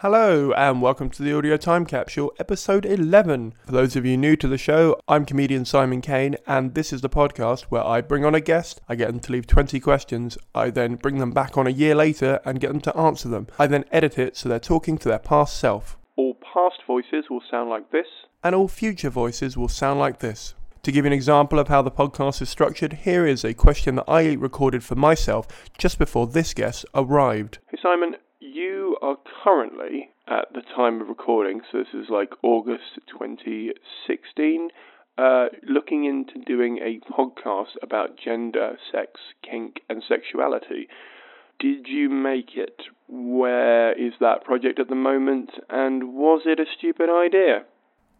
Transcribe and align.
Hello, 0.00 0.50
and 0.52 0.80
welcome 0.80 1.10
to 1.10 1.22
the 1.22 1.36
Audio 1.36 1.58
Time 1.58 1.84
Capsule, 1.84 2.32
episode 2.38 2.86
11. 2.86 3.52
For 3.66 3.72
those 3.72 3.96
of 3.96 4.06
you 4.06 4.16
new 4.16 4.34
to 4.34 4.48
the 4.48 4.56
show, 4.56 4.98
I'm 5.06 5.26
comedian 5.26 5.66
Simon 5.66 6.00
Caine, 6.00 6.36
and 6.46 6.72
this 6.72 6.90
is 6.90 7.02
the 7.02 7.10
podcast 7.10 7.64
where 7.64 7.84
I 7.84 8.00
bring 8.00 8.24
on 8.24 8.34
a 8.34 8.40
guest, 8.40 8.80
I 8.88 8.94
get 8.94 9.08
them 9.08 9.20
to 9.20 9.32
leave 9.32 9.46
20 9.46 9.78
questions, 9.78 10.38
I 10.54 10.70
then 10.70 10.94
bring 10.94 11.18
them 11.18 11.32
back 11.32 11.58
on 11.58 11.66
a 11.66 11.70
year 11.70 11.94
later 11.94 12.40
and 12.46 12.60
get 12.60 12.68
them 12.68 12.80
to 12.80 12.96
answer 12.96 13.28
them. 13.28 13.48
I 13.58 13.66
then 13.66 13.84
edit 13.92 14.18
it 14.18 14.38
so 14.38 14.48
they're 14.48 14.58
talking 14.58 14.96
to 14.96 15.08
their 15.10 15.18
past 15.18 15.60
self. 15.60 15.98
All 16.16 16.32
past 16.32 16.80
voices 16.86 17.26
will 17.28 17.42
sound 17.50 17.68
like 17.68 17.92
this, 17.92 18.06
and 18.42 18.54
all 18.54 18.68
future 18.68 19.10
voices 19.10 19.54
will 19.54 19.68
sound 19.68 20.00
like 20.00 20.20
this. 20.20 20.54
To 20.84 20.92
give 20.92 21.04
you 21.04 21.08
an 21.08 21.12
example 21.12 21.58
of 21.58 21.68
how 21.68 21.82
the 21.82 21.90
podcast 21.90 22.40
is 22.40 22.48
structured, 22.48 22.94
here 23.04 23.26
is 23.26 23.44
a 23.44 23.52
question 23.52 23.96
that 23.96 24.08
I 24.08 24.32
recorded 24.32 24.82
for 24.82 24.94
myself 24.94 25.46
just 25.76 25.98
before 25.98 26.26
this 26.26 26.54
guest 26.54 26.86
arrived. 26.94 27.58
Hey 27.70 27.76
Simon, 27.82 28.14
you 28.54 28.96
are 29.02 29.16
currently, 29.44 30.10
at 30.26 30.52
the 30.54 30.62
time 30.74 31.00
of 31.00 31.08
recording, 31.08 31.60
so 31.70 31.78
this 31.78 31.94
is 31.94 32.08
like 32.08 32.30
August 32.42 32.98
2016, 33.08 34.68
uh, 35.18 35.46
looking 35.68 36.04
into 36.04 36.44
doing 36.46 36.78
a 36.78 37.00
podcast 37.12 37.76
about 37.82 38.18
gender, 38.22 38.76
sex, 38.90 39.12
kink, 39.48 39.80
and 39.88 40.02
sexuality. 40.08 40.88
Did 41.58 41.86
you 41.88 42.08
make 42.08 42.56
it? 42.56 42.80
Where 43.08 43.92
is 43.92 44.14
that 44.20 44.44
project 44.44 44.78
at 44.78 44.88
the 44.88 44.94
moment? 44.94 45.50
And 45.68 46.14
was 46.14 46.42
it 46.46 46.58
a 46.58 46.64
stupid 46.78 47.10
idea? 47.10 47.64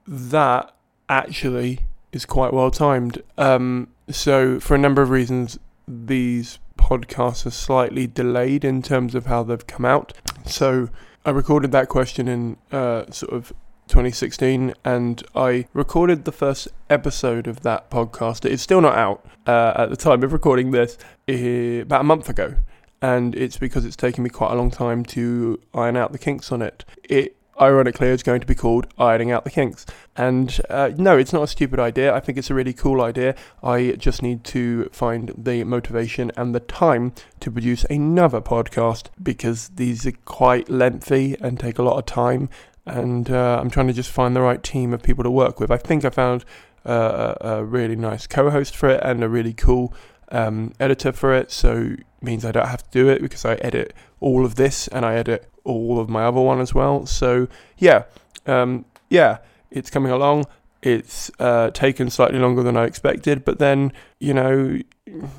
That 0.06 0.74
actually 1.08 1.80
is 2.12 2.26
quite 2.26 2.52
well 2.52 2.70
timed. 2.70 3.22
Um, 3.38 3.88
so, 4.10 4.60
for 4.60 4.74
a 4.74 4.78
number 4.78 5.00
of 5.00 5.10
reasons, 5.10 5.58
these 5.88 6.58
podcasts 6.80 7.46
are 7.46 7.50
slightly 7.50 8.06
delayed 8.06 8.64
in 8.64 8.82
terms 8.82 9.14
of 9.14 9.26
how 9.26 9.42
they've 9.42 9.66
come 9.66 9.84
out. 9.84 10.12
So 10.46 10.88
I 11.24 11.30
recorded 11.30 11.70
that 11.72 11.88
question 11.88 12.26
in 12.26 12.56
uh, 12.72 13.10
sort 13.10 13.32
of 13.32 13.52
2016 13.88 14.74
and 14.84 15.22
I 15.34 15.66
recorded 15.72 16.24
the 16.24 16.32
first 16.32 16.68
episode 16.88 17.46
of 17.46 17.60
that 17.60 17.90
podcast. 17.90 18.44
It's 18.44 18.62
still 18.62 18.80
not 18.80 18.96
out 18.96 19.26
uh, 19.46 19.74
at 19.76 19.90
the 19.90 19.96
time 19.96 20.22
of 20.22 20.32
recording 20.32 20.70
this, 20.70 20.96
uh, 21.28 21.82
about 21.82 22.00
a 22.00 22.04
month 22.04 22.28
ago. 22.28 22.56
And 23.02 23.34
it's 23.34 23.56
because 23.56 23.84
it's 23.84 23.96
taken 23.96 24.24
me 24.24 24.30
quite 24.30 24.52
a 24.52 24.54
long 24.54 24.70
time 24.70 25.04
to 25.06 25.60
iron 25.74 25.96
out 25.96 26.12
the 26.12 26.18
kinks 26.18 26.52
on 26.52 26.62
it. 26.62 26.84
It 27.04 27.36
ironically 27.60 28.08
is 28.08 28.22
going 28.22 28.40
to 28.40 28.46
be 28.46 28.54
called 28.54 28.86
Ironing 28.98 29.30
Out 29.30 29.44
the 29.44 29.50
Kinks. 29.50 29.86
And 30.16 30.60
uh, 30.70 30.90
no, 30.96 31.18
it's 31.18 31.32
not 31.32 31.42
a 31.42 31.46
stupid 31.46 31.78
idea. 31.78 32.14
I 32.14 32.20
think 32.20 32.38
it's 32.38 32.50
a 32.50 32.54
really 32.54 32.72
cool 32.72 33.00
idea. 33.02 33.34
I 33.62 33.92
just 33.98 34.22
need 34.22 34.44
to 34.44 34.88
find 34.92 35.32
the 35.36 35.64
motivation 35.64 36.32
and 36.36 36.54
the 36.54 36.60
time 36.60 37.12
to 37.40 37.50
produce 37.50 37.84
another 37.84 38.40
podcast 38.40 39.08
because 39.22 39.68
these 39.70 40.06
are 40.06 40.12
quite 40.24 40.68
lengthy 40.68 41.36
and 41.40 41.58
take 41.58 41.78
a 41.78 41.82
lot 41.82 41.98
of 41.98 42.06
time. 42.06 42.48
And 42.86 43.30
uh, 43.30 43.58
I'm 43.60 43.70
trying 43.70 43.88
to 43.88 43.92
just 43.92 44.10
find 44.10 44.34
the 44.34 44.40
right 44.40 44.62
team 44.62 44.92
of 44.94 45.02
people 45.02 45.24
to 45.24 45.30
work 45.30 45.60
with. 45.60 45.70
I 45.70 45.76
think 45.76 46.04
I 46.04 46.10
found 46.10 46.44
uh, 46.84 47.34
a 47.40 47.64
really 47.64 47.96
nice 47.96 48.26
co 48.26 48.50
host 48.50 48.76
for 48.76 48.88
it 48.88 49.00
and 49.02 49.22
a 49.22 49.28
really 49.28 49.52
cool 49.52 49.94
um, 50.30 50.72
editor 50.80 51.12
for 51.12 51.34
it. 51.34 51.50
So 51.50 51.96
means 52.22 52.44
I 52.44 52.52
don't 52.52 52.68
have 52.68 52.82
to 52.82 52.90
do 52.90 53.08
it 53.08 53.22
because 53.22 53.44
I 53.44 53.54
edit 53.56 53.94
all 54.20 54.44
of 54.44 54.56
this 54.56 54.88
and 54.88 55.04
I 55.04 55.14
edit 55.14 55.50
all 55.64 55.98
of 55.98 56.08
my 56.08 56.24
other 56.24 56.40
one 56.40 56.60
as 56.60 56.74
well. 56.74 57.06
So 57.06 57.48
yeah, 57.78 58.04
um, 58.46 58.84
yeah, 59.08 59.38
it's 59.70 59.90
coming 59.90 60.12
along. 60.12 60.46
It's 60.82 61.30
uh, 61.38 61.70
taken 61.70 62.08
slightly 62.08 62.38
longer 62.38 62.62
than 62.62 62.76
I 62.76 62.84
expected, 62.84 63.44
but 63.44 63.58
then 63.58 63.92
you 64.18 64.34
know, 64.34 64.78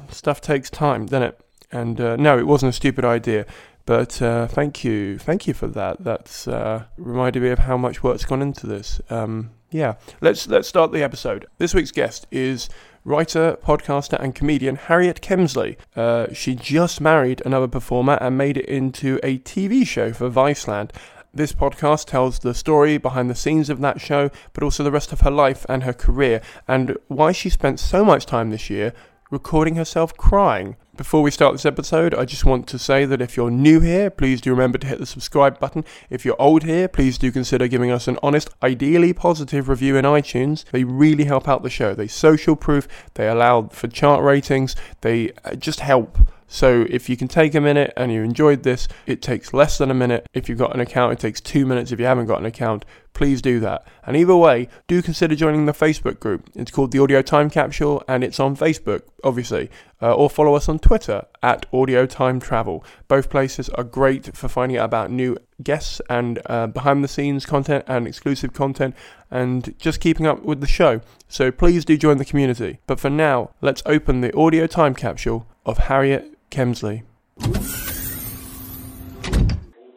stuff 0.09 0.41
takes 0.41 0.69
time, 0.69 1.05
doesn't 1.05 1.23
it? 1.23 1.39
And 1.71 1.99
uh, 2.01 2.15
no, 2.17 2.37
it 2.37 2.45
wasn't 2.47 2.71
a 2.71 2.73
stupid 2.73 3.05
idea. 3.05 3.45
But 3.85 4.21
uh, 4.21 4.47
thank 4.47 4.83
you, 4.83 5.17
thank 5.17 5.47
you 5.47 5.53
for 5.53 5.67
that. 5.67 6.03
That's 6.03 6.47
uh, 6.47 6.83
reminded 6.97 7.41
me 7.41 7.49
of 7.49 7.59
how 7.59 7.77
much 7.77 8.03
work's 8.03 8.25
gone 8.25 8.41
into 8.41 8.67
this. 8.67 9.01
Um, 9.09 9.51
yeah, 9.71 9.95
let's 10.19 10.47
let's 10.47 10.67
start 10.67 10.91
the 10.91 11.01
episode. 11.01 11.47
This 11.57 11.73
week's 11.73 11.91
guest 11.91 12.27
is 12.29 12.69
writer, 13.03 13.57
podcaster, 13.63 14.19
and 14.21 14.35
comedian 14.35 14.75
Harriet 14.75 15.21
Kemsley. 15.21 15.77
Uh, 15.95 16.31
she 16.33 16.55
just 16.55 17.01
married 17.01 17.41
another 17.45 17.67
performer 17.67 18.17
and 18.21 18.37
made 18.37 18.57
it 18.57 18.65
into 18.65 19.19
a 19.23 19.39
TV 19.39 19.85
show 19.85 20.13
for 20.13 20.29
Viceland. 20.29 20.91
This 21.33 21.53
podcast 21.53 22.07
tells 22.07 22.39
the 22.39 22.53
story 22.53 22.97
behind 22.97 23.29
the 23.29 23.35
scenes 23.35 23.69
of 23.69 23.79
that 23.79 24.01
show, 24.01 24.29
but 24.53 24.63
also 24.63 24.83
the 24.83 24.91
rest 24.91 25.13
of 25.13 25.21
her 25.21 25.31
life 25.31 25.65
and 25.69 25.83
her 25.83 25.93
career, 25.93 26.41
and 26.67 26.97
why 27.07 27.31
she 27.31 27.49
spent 27.49 27.79
so 27.79 28.03
much 28.03 28.25
time 28.25 28.49
this 28.49 28.69
year 28.69 28.93
recording 29.29 29.75
herself 29.75 30.15
crying. 30.17 30.75
Before 31.01 31.23
we 31.23 31.31
start 31.31 31.55
this 31.55 31.65
episode, 31.65 32.13
I 32.13 32.25
just 32.25 32.45
want 32.45 32.67
to 32.67 32.77
say 32.77 33.05
that 33.05 33.23
if 33.23 33.35
you're 33.35 33.49
new 33.49 33.79
here, 33.79 34.11
please 34.11 34.39
do 34.39 34.51
remember 34.51 34.77
to 34.77 34.85
hit 34.85 34.99
the 34.99 35.07
subscribe 35.07 35.59
button. 35.59 35.83
If 36.11 36.25
you're 36.25 36.39
old 36.39 36.61
here, 36.61 36.87
please 36.87 37.17
do 37.17 37.31
consider 37.31 37.67
giving 37.67 37.89
us 37.89 38.07
an 38.07 38.19
honest, 38.21 38.51
ideally 38.61 39.11
positive 39.11 39.67
review 39.67 39.95
in 39.95 40.05
iTunes. 40.05 40.63
They 40.65 40.83
really 40.83 41.23
help 41.23 41.49
out 41.49 41.63
the 41.63 41.71
show. 41.71 41.95
They 41.95 42.05
social 42.05 42.55
proof, 42.55 42.87
they 43.15 43.27
allow 43.27 43.63
for 43.69 43.87
chart 43.87 44.23
ratings, 44.23 44.75
they 45.01 45.31
uh, 45.43 45.55
just 45.55 45.79
help 45.79 46.19
so 46.53 46.85
if 46.89 47.07
you 47.07 47.15
can 47.15 47.29
take 47.29 47.55
a 47.55 47.61
minute 47.61 47.93
and 47.95 48.11
you 48.11 48.23
enjoyed 48.23 48.63
this, 48.63 48.89
it 49.05 49.21
takes 49.21 49.53
less 49.53 49.77
than 49.77 49.89
a 49.89 49.93
minute. 49.93 50.27
If 50.33 50.49
you've 50.49 50.57
got 50.57 50.75
an 50.75 50.81
account, 50.81 51.13
it 51.13 51.19
takes 51.19 51.39
two 51.39 51.65
minutes. 51.65 51.93
If 51.93 51.99
you 52.01 52.05
haven't 52.05 52.25
got 52.25 52.39
an 52.39 52.45
account, 52.45 52.83
please 53.13 53.41
do 53.41 53.61
that. 53.61 53.87
And 54.05 54.17
either 54.17 54.35
way, 54.35 54.67
do 54.85 55.01
consider 55.01 55.33
joining 55.33 55.65
the 55.65 55.71
Facebook 55.71 56.19
group. 56.19 56.49
It's 56.53 56.69
called 56.69 56.91
the 56.91 56.99
Audio 56.99 57.21
Time 57.21 57.49
Capsule 57.49 58.03
and 58.05 58.21
it's 58.21 58.37
on 58.37 58.57
Facebook, 58.57 59.03
obviously. 59.23 59.71
Uh, 60.01 60.13
or 60.13 60.29
follow 60.29 60.53
us 60.55 60.67
on 60.67 60.79
Twitter 60.79 61.23
at 61.41 61.67
Audio 61.71 62.05
Time 62.05 62.41
Travel. 62.41 62.83
Both 63.07 63.29
places 63.29 63.69
are 63.69 63.85
great 63.85 64.35
for 64.35 64.49
finding 64.49 64.77
out 64.77 64.85
about 64.85 65.09
new 65.09 65.37
guests 65.63 66.01
and 66.09 66.41
uh, 66.47 66.67
behind 66.67 67.01
the 67.01 67.07
scenes 67.07 67.45
content 67.45 67.85
and 67.87 68.05
exclusive 68.05 68.51
content 68.51 68.93
and 69.29 69.73
just 69.79 70.01
keeping 70.01 70.27
up 70.27 70.43
with 70.43 70.59
the 70.59 70.67
show. 70.67 70.99
So 71.29 71.49
please 71.49 71.85
do 71.85 71.95
join 71.95 72.17
the 72.17 72.25
community. 72.25 72.79
But 72.87 72.99
for 72.99 73.09
now, 73.09 73.51
let's 73.61 73.81
open 73.85 74.19
the 74.19 74.35
Audio 74.35 74.67
Time 74.67 74.95
Capsule 74.95 75.47
of 75.65 75.77
Harriet 75.77 76.37
Kemsley. 76.51 77.03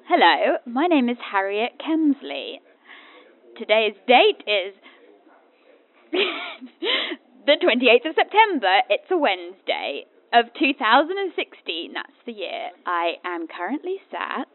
Hello, 0.07 0.57
my 0.65 0.87
name 0.87 1.09
is 1.09 1.17
Harriet 1.33 1.73
Kemsley. 1.81 2.61
Today's 3.59 3.97
date 4.07 4.45
is 4.47 4.75
the 6.13 7.57
28th 7.61 8.09
of 8.09 8.15
September. 8.15 8.83
It's 8.89 9.11
a 9.11 9.19
Wednesday 9.19 10.05
of 10.33 10.45
2016. 10.57 11.93
That's 11.93 12.13
the 12.25 12.33
year. 12.33 12.71
I 12.87 13.15
am 13.25 13.49
currently 13.49 13.97
sat 14.13 14.47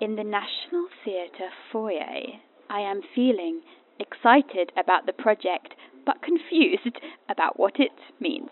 in 0.00 0.16
the 0.16 0.24
National 0.24 0.88
Theatre 1.04 1.50
foyer. 1.70 2.40
I 2.68 2.80
am 2.80 3.02
feeling 3.14 3.60
excited 4.00 4.72
about 4.76 5.06
the 5.06 5.12
project, 5.12 5.76
but 6.04 6.22
confused 6.22 6.98
about 7.30 7.56
what 7.56 7.78
it 7.78 7.92
means. 8.18 8.50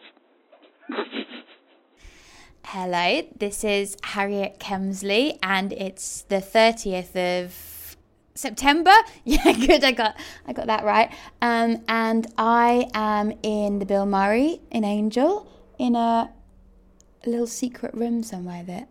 Hello, 2.68 3.22
this 3.38 3.62
is 3.62 3.96
Harriet 4.02 4.58
Kemsley, 4.58 5.38
and 5.42 5.70
it's 5.74 6.22
the 6.22 6.36
30th 6.36 7.14
of 7.14 7.96
September. 8.34 8.90
Yeah, 9.24 9.52
good. 9.52 9.84
I 9.84 9.92
got 9.92 10.16
I 10.46 10.54
got 10.54 10.66
that 10.66 10.82
right. 10.82 11.12
Um, 11.42 11.84
and 11.88 12.26
I 12.38 12.88
am 12.94 13.32
in 13.42 13.80
the 13.80 13.86
Bill 13.86 14.06
Murray 14.06 14.60
in 14.70 14.82
Angel 14.82 15.46
in 15.78 15.94
a, 15.94 16.32
little 17.26 17.46
secret 17.46 17.94
room 17.94 18.22
somewhere 18.22 18.62
that 18.64 18.88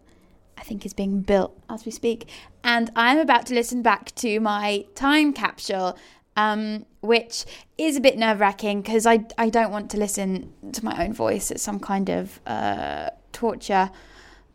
I 0.57 0.63
think 0.63 0.85
is 0.85 0.93
being 0.93 1.21
built 1.21 1.59
as 1.69 1.83
we 1.83 1.91
speak. 1.91 2.29
And 2.63 2.91
I'm 2.95 3.19
about 3.19 3.47
to 3.47 3.53
listen 3.55 3.81
back 3.81 4.13
to 4.15 4.39
my 4.39 4.85
time 4.95 5.33
capsule, 5.33 5.97
um, 6.37 6.85
which 7.01 7.45
is 7.77 7.97
a 7.97 8.01
bit 8.01 8.17
nerve 8.17 8.39
wracking 8.39 8.81
because 8.81 9.07
I 9.07 9.25
I 9.37 9.49
don't 9.49 9.71
want 9.71 9.89
to 9.91 9.97
listen 9.97 10.53
to 10.71 10.85
my 10.85 11.03
own 11.03 11.11
voice. 11.11 11.49
It's 11.51 11.63
some 11.63 11.79
kind 11.79 12.09
of 12.09 12.39
uh, 12.45 13.09
torture, 13.33 13.89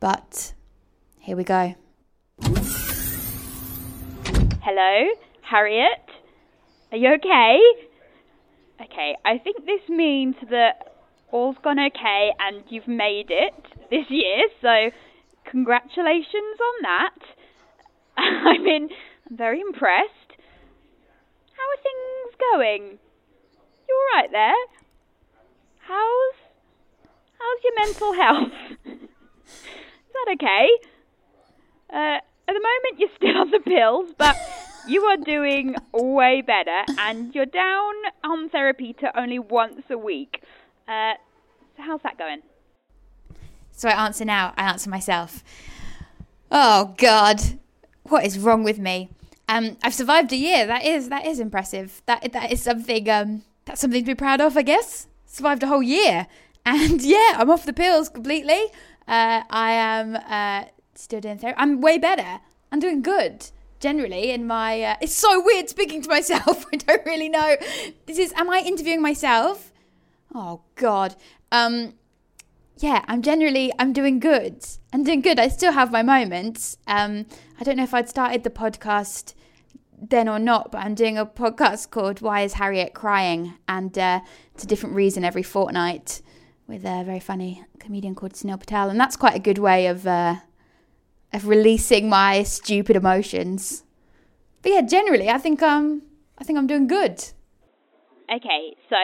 but 0.00 0.54
here 1.18 1.36
we 1.36 1.44
go. 1.44 1.74
Hello, 4.62 5.08
Harriet? 5.42 6.04
Are 6.92 6.96
you 6.96 7.12
okay? 7.14 7.58
Okay, 8.80 9.16
I 9.24 9.38
think 9.38 9.66
this 9.66 9.88
means 9.88 10.36
that 10.50 10.94
all's 11.30 11.56
gone 11.62 11.78
okay 11.78 12.30
and 12.38 12.62
you've 12.68 12.88
made 12.88 13.26
it 13.28 13.54
this 13.90 14.06
year, 14.08 14.48
so 14.62 14.90
congratulations 15.50 16.58
on 16.60 16.82
that. 16.82 17.18
I 18.16 18.58
mean, 18.58 18.88
I'm 19.28 19.36
very 19.36 19.60
impressed. 19.60 20.32
How 21.52 21.64
are 21.68 21.82
things 21.82 22.36
going? 22.52 22.98
You 23.88 24.08
alright 24.14 24.30
there? 24.30 24.64
How's 25.80 26.47
how's 27.38 27.64
your 27.64 27.74
mental 27.86 28.12
health? 28.14 28.52
Is 28.86 30.14
that 30.14 30.32
okay? 30.34 30.68
Uh, 31.90 32.18
at 32.48 32.54
the 32.54 32.54
moment, 32.54 32.98
you're 32.98 33.10
still 33.16 33.36
on 33.36 33.50
the 33.50 33.60
pills, 33.60 34.14
but 34.18 34.36
you 34.86 35.02
are 35.04 35.16
doing 35.16 35.76
way 35.92 36.42
better, 36.42 36.84
and 36.98 37.34
you're 37.34 37.46
down 37.46 37.94
on 38.24 38.48
therapy 38.48 38.94
to 38.94 39.20
only 39.20 39.38
once 39.38 39.82
a 39.90 39.98
week. 39.98 40.42
Uh, 40.86 41.14
so 41.76 41.82
how's 41.82 42.02
that 42.02 42.18
going? 42.18 42.42
So 43.72 43.88
I 43.88 44.06
answer 44.06 44.24
now. 44.24 44.54
I 44.56 44.64
answer 44.64 44.90
myself. 44.90 45.44
Oh 46.50 46.94
God, 46.96 47.40
what 48.04 48.24
is 48.24 48.38
wrong 48.38 48.64
with 48.64 48.78
me? 48.78 49.10
Um, 49.48 49.76
I've 49.82 49.94
survived 49.94 50.32
a 50.32 50.36
year. 50.36 50.66
That 50.66 50.84
is 50.84 51.10
that 51.10 51.26
is 51.26 51.38
impressive. 51.38 52.02
That 52.06 52.32
that 52.32 52.50
is 52.50 52.62
something. 52.62 53.08
Um, 53.08 53.42
that's 53.66 53.80
something 53.80 54.02
to 54.02 54.06
be 54.06 54.14
proud 54.14 54.40
of, 54.40 54.56
I 54.56 54.62
guess. 54.62 55.06
Survived 55.26 55.62
a 55.62 55.66
whole 55.66 55.82
year, 55.82 56.26
and 56.68 57.02
yeah, 57.14 57.34
I'm 57.36 57.50
off 57.50 57.64
the 57.64 57.72
pills 57.72 58.08
completely. 58.08 58.62
Uh, 59.06 59.42
I 59.50 59.72
am 59.72 60.16
uh, 60.16 60.68
still 60.94 61.20
doing 61.20 61.38
therapy. 61.38 61.58
I'm 61.58 61.80
way 61.80 61.98
better. 61.98 62.40
I'm 62.70 62.80
doing 62.80 63.02
good 63.02 63.46
generally 63.80 64.30
in 64.30 64.46
my. 64.46 64.82
Uh, 64.82 64.96
it's 65.00 65.14
so 65.14 65.42
weird 65.44 65.68
speaking 65.68 66.02
to 66.02 66.08
myself. 66.08 66.66
I 66.72 66.76
don't 66.76 67.06
really 67.06 67.28
know. 67.28 67.56
This 68.06 68.18
is. 68.18 68.32
Am 68.36 68.50
I 68.50 68.60
interviewing 68.60 69.02
myself? 69.02 69.72
Oh 70.34 70.62
God. 70.76 71.16
Um. 71.50 71.94
Yeah, 72.80 73.04
I'm 73.08 73.22
generally 73.22 73.72
I'm 73.78 73.92
doing 73.92 74.20
good. 74.20 74.64
I'm 74.92 75.02
doing 75.02 75.20
good. 75.20 75.40
I 75.40 75.48
still 75.48 75.72
have 75.72 75.90
my 75.90 76.02
moments. 76.02 76.76
Um. 76.86 77.26
I 77.58 77.64
don't 77.64 77.76
know 77.76 77.84
if 77.84 77.94
I'd 77.94 78.08
started 78.08 78.44
the 78.44 78.50
podcast 78.50 79.34
then 80.00 80.28
or 80.28 80.38
not, 80.38 80.70
but 80.70 80.78
I'm 80.78 80.94
doing 80.94 81.16
a 81.16 81.24
podcast 81.24 81.90
called 81.90 82.20
"Why 82.20 82.42
Is 82.42 82.54
Harriet 82.54 82.92
Crying?" 82.92 83.54
and 83.66 83.96
uh, 83.98 84.20
it's 84.54 84.64
a 84.64 84.66
different 84.66 84.94
reason 84.94 85.24
every 85.24 85.42
fortnight 85.42 86.20
with 86.68 86.84
a 86.84 87.02
very 87.02 87.18
funny 87.18 87.64
comedian 87.80 88.14
called 88.14 88.34
Sunil 88.34 88.60
Patel, 88.60 88.90
and 88.90 89.00
that's 89.00 89.16
quite 89.16 89.34
a 89.34 89.40
good 89.40 89.58
way 89.58 89.86
of 89.86 90.06
uh, 90.06 90.36
of 91.32 91.48
releasing 91.48 92.08
my 92.08 92.42
stupid 92.42 92.94
emotions. 92.94 93.82
But 94.62 94.72
yeah, 94.72 94.82
generally, 94.82 95.30
I 95.30 95.38
think 95.38 95.62
um, 95.62 96.02
I 96.36 96.44
think 96.44 96.58
I'm 96.58 96.66
doing 96.66 96.86
good. 96.86 97.24
Okay, 98.30 98.76
so 98.90 98.96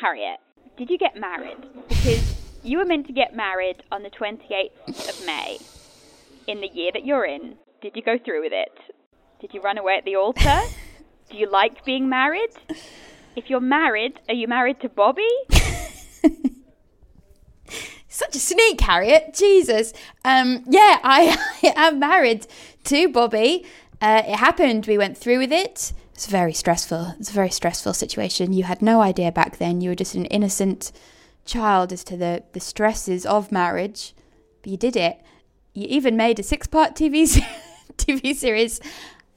Harriet, 0.00 0.40
did 0.76 0.90
you 0.90 0.98
get 0.98 1.16
married? 1.16 1.58
Because 1.88 2.36
you 2.64 2.78
were 2.78 2.84
meant 2.84 3.06
to 3.06 3.12
get 3.12 3.34
married 3.34 3.84
on 3.92 4.02
the 4.02 4.10
28th 4.10 5.08
of 5.08 5.24
May 5.24 5.58
in 6.48 6.60
the 6.60 6.68
year 6.68 6.90
that 6.92 7.06
you're 7.06 7.24
in. 7.24 7.56
Did 7.80 7.94
you 7.94 8.02
go 8.02 8.18
through 8.18 8.42
with 8.42 8.52
it? 8.52 8.76
Did 9.40 9.54
you 9.54 9.60
run 9.60 9.78
away 9.78 9.96
at 9.96 10.04
the 10.04 10.16
altar? 10.16 10.60
Do 11.30 11.36
you 11.36 11.48
like 11.48 11.84
being 11.84 12.08
married? 12.08 12.50
If 13.36 13.48
you're 13.48 13.60
married, 13.60 14.18
are 14.28 14.34
you 14.34 14.48
married 14.48 14.80
to 14.80 14.88
Bobby? 14.88 15.28
Such 18.18 18.34
a 18.34 18.40
sneak, 18.40 18.80
Harriet. 18.80 19.32
Jesus. 19.32 19.92
Um, 20.24 20.64
yeah, 20.66 20.98
I, 21.04 21.38
I 21.62 21.86
am 21.86 22.00
married 22.00 22.48
to 22.82 23.08
Bobby. 23.10 23.64
Uh, 24.00 24.24
it 24.26 24.34
happened. 24.34 24.88
We 24.88 24.98
went 24.98 25.16
through 25.16 25.38
with 25.38 25.52
it. 25.52 25.92
It's 26.14 26.26
very 26.26 26.52
stressful. 26.52 27.14
It's 27.20 27.30
a 27.30 27.32
very 27.32 27.50
stressful 27.50 27.94
situation. 27.94 28.52
You 28.52 28.64
had 28.64 28.82
no 28.82 29.02
idea 29.02 29.30
back 29.30 29.58
then. 29.58 29.80
You 29.80 29.90
were 29.90 29.94
just 29.94 30.16
an 30.16 30.24
innocent 30.24 30.90
child 31.44 31.92
as 31.92 32.02
to 32.04 32.16
the, 32.16 32.42
the 32.54 32.58
stresses 32.58 33.24
of 33.24 33.52
marriage. 33.52 34.14
But 34.62 34.72
you 34.72 34.76
did 34.76 34.96
it. 34.96 35.22
You 35.72 35.86
even 35.88 36.16
made 36.16 36.40
a 36.40 36.42
six 36.42 36.66
part 36.66 36.96
TV, 36.96 37.22
TV 37.96 38.34
series 38.34 38.80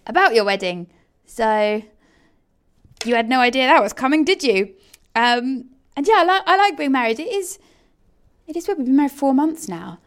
about 0.07 0.33
your 0.33 0.43
wedding. 0.43 0.87
So 1.27 1.83
you 3.05 3.13
had 3.13 3.29
no 3.29 3.41
idea 3.41 3.67
that 3.67 3.83
was 3.83 3.93
coming, 3.93 4.25
did 4.25 4.41
you? 4.41 4.73
Um, 5.13 5.65
and 5.95 6.07
yeah, 6.07 6.15
I, 6.15 6.23
li- 6.23 6.43
I 6.47 6.57
like 6.57 6.77
being 6.77 6.93
married. 6.93 7.19
It 7.19 7.31
is 7.31 7.59
it 8.51 8.57
is 8.57 8.67
weird. 8.67 8.77
We've 8.79 8.87
been 8.87 8.97
married 8.97 9.11
four 9.11 9.33
months 9.33 9.67
now. 9.69 9.99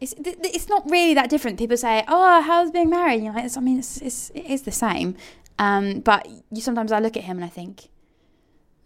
It's 0.00 0.14
it's 0.18 0.68
not 0.68 0.90
really 0.90 1.14
that 1.14 1.30
different. 1.30 1.58
People 1.58 1.76
say, 1.76 2.04
"Oh, 2.08 2.42
how's 2.42 2.70
being 2.70 2.90
married?" 2.90 3.22
You 3.22 3.32
know, 3.32 3.38
I 3.38 3.60
mean, 3.60 3.78
it's, 3.78 4.00
it's 4.02 4.30
it 4.34 4.46
is 4.46 4.62
the 4.62 4.72
same. 4.72 5.16
Um, 5.58 6.00
but 6.00 6.26
you 6.50 6.60
sometimes 6.60 6.90
I 6.90 6.98
look 6.98 7.16
at 7.16 7.24
him 7.24 7.36
and 7.36 7.44
I 7.44 7.48
think, 7.48 7.88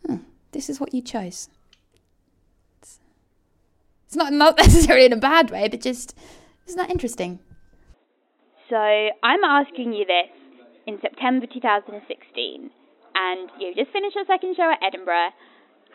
hmm, 0.04 0.18
"This 0.52 0.68
is 0.68 0.80
what 0.80 0.92
you 0.92 1.00
chose." 1.00 1.48
It's, 2.80 2.98
it's 4.06 4.16
not 4.16 4.32
not 4.32 4.58
necessarily 4.66 5.06
in 5.06 5.12
a 5.12 5.16
bad 5.16 5.50
way, 5.50 5.68
but 5.68 5.80
just 5.80 6.14
isn't 6.66 6.78
that 6.78 6.90
interesting? 6.90 7.38
So 8.68 8.76
I'm 8.76 9.44
asking 9.44 9.92
you 9.92 10.04
this 10.04 10.30
in 10.86 10.98
September 11.00 11.46
2016, 11.46 12.70
and 13.14 13.50
you 13.58 13.74
just 13.74 13.92
finished 13.92 14.16
your 14.16 14.26
second 14.26 14.56
show 14.56 14.70
at 14.70 14.82
Edinburgh. 14.82 15.30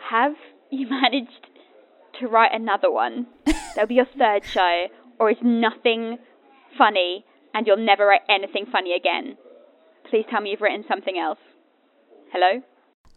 Have 0.10 0.34
you 0.72 0.88
managed 1.04 1.50
to 2.20 2.28
write 2.28 2.54
another 2.54 2.92
one. 2.92 3.28
There'll 3.76 3.88
be 3.88 3.96
your 3.96 4.08
third 4.18 4.44
show, 4.46 4.88
or 5.20 5.30
it's 5.30 5.42
nothing 5.44 6.18
funny 6.78 7.26
and 7.54 7.68
you'll 7.68 7.78
never 7.78 8.06
write 8.06 8.22
anything 8.30 8.66
funny 8.72 8.94
again. 8.94 9.38
Please 10.10 10.26
tell 10.30 10.42
me 10.42 10.52
you've 10.52 10.62
written 10.62 10.86
something 10.88 11.18
else. 11.18 11.40
Hello? 12.32 12.62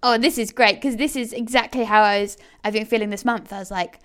Oh, 0.03 0.19
this 0.19 0.39
is 0.39 0.53
great 0.53 0.77
because 0.77 0.97
this 0.97 1.17
is 1.17 1.33
exactly 1.33 1.85
how 1.85 2.03
I 2.03 2.23
was. 2.23 2.37
I've 2.65 2.73
been 2.73 2.87
feeling 2.87 3.11
this 3.11 3.25
month. 3.25 3.53
I 3.53 3.59
was 3.59 3.71
like, 3.71 3.99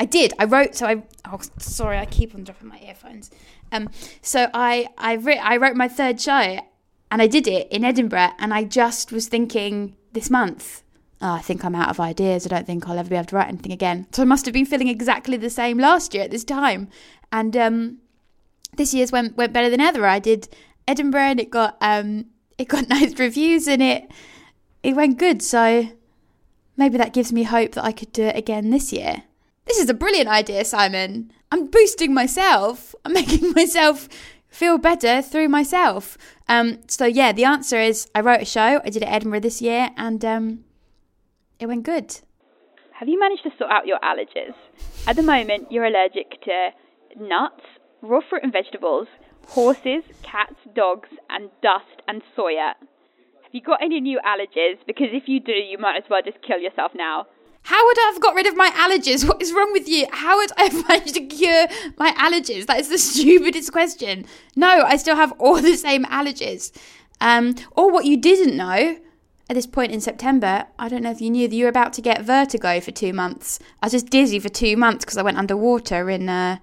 I 0.00 0.04
did. 0.04 0.32
I 0.38 0.44
wrote. 0.44 0.74
So 0.74 0.86
I. 0.86 1.02
Oh, 1.30 1.40
sorry. 1.58 1.98
I 1.98 2.06
keep 2.06 2.34
on 2.34 2.44
dropping 2.44 2.68
my 2.68 2.80
earphones. 2.80 3.30
Um. 3.70 3.88
So 4.20 4.48
I. 4.52 4.88
I 4.98 5.16
wrote. 5.16 5.38
I 5.40 5.56
wrote 5.56 5.76
my 5.76 5.86
third 5.86 6.20
show, 6.20 6.58
and 7.10 7.22
I 7.22 7.28
did 7.28 7.46
it 7.46 7.70
in 7.70 7.84
Edinburgh. 7.84 8.32
And 8.38 8.52
I 8.52 8.64
just 8.64 9.12
was 9.12 9.28
thinking 9.28 9.96
this 10.12 10.28
month 10.28 10.82
oh, 11.24 11.32
I 11.32 11.40
think 11.40 11.64
I'm 11.64 11.74
out 11.74 11.88
of 11.88 11.98
ideas. 11.98 12.44
I 12.44 12.50
don't 12.50 12.66
think 12.66 12.86
I'll 12.86 12.98
ever 12.98 13.08
be 13.08 13.16
able 13.16 13.24
to 13.26 13.36
write 13.36 13.48
anything 13.48 13.72
again. 13.72 14.06
So 14.12 14.22
I 14.22 14.26
must 14.26 14.44
have 14.44 14.52
been 14.52 14.66
feeling 14.66 14.88
exactly 14.88 15.38
the 15.38 15.50
same 15.50 15.78
last 15.78 16.12
year 16.12 16.24
at 16.24 16.30
this 16.30 16.44
time. 16.44 16.88
And 17.32 17.56
um, 17.56 17.98
this 18.76 18.92
year's 18.92 19.10
went 19.10 19.36
went 19.36 19.52
better 19.52 19.70
than 19.70 19.80
ever. 19.80 20.06
I 20.06 20.18
did 20.18 20.48
Edinburgh 20.86 21.20
and 21.22 21.40
it 21.40 21.50
got 21.50 21.78
um, 21.80 22.26
it 22.58 22.68
got 22.68 22.88
nice 22.88 23.18
reviews 23.18 23.66
and 23.66 23.82
it 23.82 24.10
it 24.82 24.94
went 24.94 25.18
good. 25.18 25.42
So 25.42 25.88
maybe 26.76 26.98
that 26.98 27.14
gives 27.14 27.32
me 27.32 27.44
hope 27.44 27.72
that 27.72 27.84
I 27.84 27.92
could 27.92 28.12
do 28.12 28.24
it 28.24 28.36
again 28.36 28.70
this 28.70 28.92
year. 28.92 29.24
This 29.64 29.78
is 29.78 29.88
a 29.88 29.94
brilliant 29.94 30.28
idea, 30.28 30.62
Simon. 30.66 31.32
I'm 31.50 31.68
boosting 31.68 32.12
myself. 32.12 32.94
I'm 33.04 33.12
making 33.20 33.52
myself 33.52 34.08
feel 34.48 34.76
better 34.76 35.22
through 35.22 35.48
myself. 35.48 36.18
Um, 36.48 36.80
so 36.86 37.06
yeah, 37.06 37.32
the 37.32 37.44
answer 37.44 37.80
is 37.80 38.08
I 38.14 38.20
wrote 38.20 38.42
a 38.42 38.44
show. 38.44 38.82
I 38.84 38.90
did 38.90 39.02
it 39.02 39.08
Edinburgh 39.08 39.40
this 39.40 39.62
year, 39.62 39.88
and 39.96 40.22
um, 40.22 40.64
it 41.64 41.68
went 41.68 41.82
good. 41.82 42.20
Have 42.92 43.08
you 43.08 43.18
managed 43.18 43.42
to 43.42 43.50
sort 43.58 43.70
out 43.70 43.86
your 43.86 43.98
allergies? 43.98 44.54
At 45.06 45.16
the 45.16 45.22
moment, 45.22 45.72
you're 45.72 45.84
allergic 45.84 46.40
to 46.44 46.70
nuts, 47.18 47.64
raw 48.02 48.20
fruit 48.28 48.44
and 48.44 48.52
vegetables, 48.52 49.08
horses, 49.48 50.04
cats, 50.22 50.54
dogs, 50.74 51.08
and 51.28 51.50
dust 51.60 52.02
and 52.06 52.22
soya. 52.36 52.74
Have 53.42 53.52
you 53.52 53.60
got 53.60 53.82
any 53.82 54.00
new 54.00 54.20
allergies? 54.24 54.78
Because 54.86 55.08
if 55.12 55.24
you 55.26 55.40
do, 55.40 55.52
you 55.52 55.78
might 55.78 55.96
as 55.96 56.04
well 56.08 56.22
just 56.24 56.38
kill 56.46 56.58
yourself 56.58 56.92
now. 56.94 57.26
How 57.62 57.84
would 57.84 57.98
I 57.98 58.10
have 58.12 58.20
got 58.20 58.34
rid 58.34 58.46
of 58.46 58.56
my 58.56 58.70
allergies? 58.70 59.26
What 59.26 59.40
is 59.40 59.52
wrong 59.52 59.72
with 59.72 59.88
you? 59.88 60.06
How 60.12 60.36
would 60.36 60.50
I 60.58 60.64
have 60.64 60.88
managed 60.88 61.14
to 61.14 61.26
cure 61.26 61.66
my 61.96 62.12
allergies? 62.12 62.66
That 62.66 62.78
is 62.78 62.90
the 62.90 62.98
stupidest 63.10 63.72
question. 63.72 64.26
No, 64.54 64.82
I 64.82 64.96
still 64.96 65.16
have 65.16 65.32
all 65.38 65.60
the 65.60 65.76
same 65.76 66.04
allergies. 66.04 66.72
Um, 67.20 67.54
or 67.72 67.90
what 67.90 68.04
you 68.04 68.16
didn't 68.18 68.56
know 68.56 68.98
at 69.48 69.54
this 69.54 69.66
point 69.66 69.92
in 69.92 70.00
September, 70.00 70.66
I 70.78 70.88
don't 70.88 71.02
know 71.02 71.10
if 71.10 71.20
you 71.20 71.30
knew 71.30 71.48
that 71.48 71.54
you 71.54 71.64
were 71.64 71.70
about 71.70 71.92
to 71.94 72.02
get 72.02 72.22
vertigo 72.22 72.80
for 72.80 72.90
two 72.90 73.12
months. 73.12 73.58
I 73.82 73.86
was 73.86 73.92
just 73.92 74.06
dizzy 74.06 74.38
for 74.38 74.48
two 74.48 74.76
months 74.76 75.04
because 75.04 75.18
I 75.18 75.22
went 75.22 75.38
underwater 75.38 76.08
in 76.08 76.28
uh, 76.28 76.58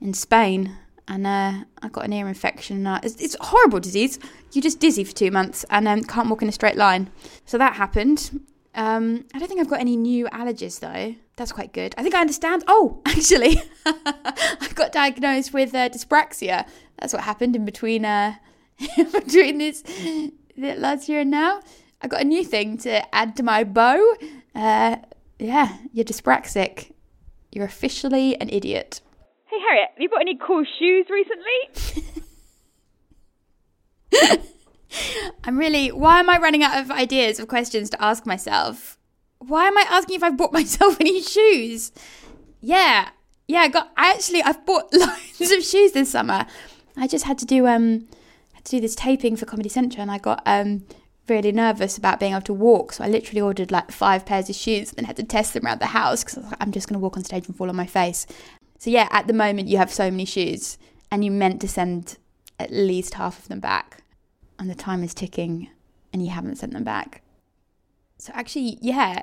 in 0.00 0.14
Spain. 0.14 0.76
and 1.06 1.26
uh, 1.26 1.64
I 1.82 1.88
got 1.88 2.04
an 2.04 2.12
ear 2.12 2.28
infection. 2.28 2.86
It's, 3.02 3.16
it's, 3.16 3.36
a 3.38 3.44
horrible 3.44 3.80
disease. 3.80 4.18
You're 4.52 4.62
just 4.62 4.80
dizzy 4.80 5.04
for 5.04 5.14
two 5.14 5.30
months 5.30 5.64
and 5.68 5.86
um, 5.86 6.02
can't 6.02 6.30
walk 6.30 6.40
in 6.40 6.48
a 6.48 6.52
straight 6.52 6.76
line. 6.76 7.10
So 7.44 7.58
that 7.58 7.74
happened. 7.74 8.40
Um, 8.74 9.26
I 9.34 9.38
don't 9.38 9.48
think 9.48 9.60
I've 9.60 9.68
got 9.68 9.80
any 9.80 9.96
new 9.96 10.26
allergies 10.26 10.80
though. 10.80 11.14
That's 11.36 11.52
quite 11.52 11.72
good. 11.72 11.94
I 11.98 12.02
think 12.02 12.14
I 12.14 12.20
understand. 12.20 12.64
Oh, 12.66 13.00
actually, 13.06 13.62
I 13.86 14.68
got 14.74 14.92
diagnosed 14.92 15.52
with 15.52 15.74
uh, 15.74 15.88
dyspraxia. 15.88 16.66
That's 16.98 17.12
what 17.12 17.22
happened 17.22 17.54
in 17.56 17.64
between 17.64 18.04
uh, 18.04 18.36
between 18.96 19.58
this 19.58 19.82
last 20.56 21.08
year 21.08 21.20
and 21.20 21.30
now. 21.30 21.60
I 22.00 22.08
got 22.08 22.20
a 22.20 22.24
new 22.24 22.44
thing 22.44 22.76
to 22.78 23.14
add 23.14 23.36
to 23.36 23.42
my 23.42 23.64
bow. 23.64 24.14
Uh, 24.54 24.96
yeah, 25.38 25.78
you're 25.92 26.04
dyspraxic. 26.04 26.92
You're 27.50 27.64
officially 27.64 28.38
an 28.40 28.48
idiot. 28.50 29.00
Hey 29.46 29.56
Harriet, 29.68 29.90
have 29.94 30.00
you 30.02 30.08
bought 30.08 30.20
any 30.20 30.36
cool 30.36 30.64
shoes 30.78 31.06
recently? 31.08 32.10
I'm 35.44 35.58
really. 35.58 35.92
Why 35.92 36.20
am 36.20 36.30
I 36.30 36.38
running 36.38 36.62
out 36.62 36.78
of 36.78 36.90
ideas 36.90 37.38
of 37.38 37.48
questions 37.48 37.90
to 37.90 38.02
ask 38.02 38.26
myself? 38.26 38.98
Why 39.38 39.66
am 39.66 39.76
I 39.76 39.86
asking 39.88 40.16
if 40.16 40.22
I've 40.22 40.36
bought 40.36 40.52
myself 40.60 41.00
any 41.00 41.22
shoes? 41.22 41.92
Yeah, 42.60 43.10
yeah. 43.48 43.60
I 43.60 43.68
got. 43.68 43.92
I 43.96 44.10
actually 44.12 44.42
I've 44.42 44.64
bought 44.66 44.92
loads 44.92 45.40
of 45.40 45.62
shoes 45.64 45.92
this 45.92 46.10
summer. 46.10 46.46
I 46.96 47.06
just 47.06 47.24
had 47.24 47.38
to 47.38 47.44
do 47.44 47.66
um 47.66 48.06
had 48.52 48.64
to 48.64 48.70
do 48.72 48.80
this 48.80 48.94
taping 48.94 49.36
for 49.36 49.46
Comedy 49.46 49.68
Central, 49.68 50.02
and 50.02 50.10
I 50.10 50.18
got 50.18 50.42
um 50.46 50.84
really 51.28 51.52
nervous 51.52 51.96
about 51.96 52.20
being 52.20 52.32
able 52.32 52.42
to 52.42 52.54
walk. 52.54 52.92
So 52.92 53.04
I 53.04 53.08
literally 53.08 53.40
ordered 53.40 53.70
like 53.70 53.90
five 53.90 54.26
pairs 54.26 54.50
of 54.50 54.56
shoes 54.56 54.90
and 54.90 54.98
then 54.98 55.04
had 55.06 55.16
to 55.16 55.24
test 55.24 55.54
them 55.54 55.66
around 55.66 55.80
the 55.80 55.86
house 55.86 56.22
because 56.22 56.44
like, 56.44 56.56
I'm 56.60 56.72
just 56.72 56.88
going 56.88 56.98
to 56.98 57.02
walk 57.02 57.16
on 57.16 57.24
stage 57.24 57.46
and 57.46 57.56
fall 57.56 57.68
on 57.68 57.76
my 57.76 57.86
face. 57.86 58.26
So 58.78 58.90
yeah, 58.90 59.08
at 59.10 59.26
the 59.26 59.32
moment 59.32 59.68
you 59.68 59.78
have 59.78 59.92
so 59.92 60.10
many 60.10 60.24
shoes 60.24 60.78
and 61.10 61.24
you 61.24 61.30
meant 61.30 61.60
to 61.62 61.68
send 61.68 62.18
at 62.58 62.70
least 62.70 63.14
half 63.14 63.38
of 63.38 63.48
them 63.48 63.60
back 63.60 64.02
and 64.58 64.70
the 64.70 64.74
time 64.74 65.02
is 65.02 65.14
ticking 65.14 65.70
and 66.12 66.22
you 66.24 66.30
haven't 66.30 66.56
sent 66.56 66.72
them 66.72 66.84
back. 66.84 67.22
So 68.18 68.32
actually, 68.34 68.78
yeah. 68.80 69.22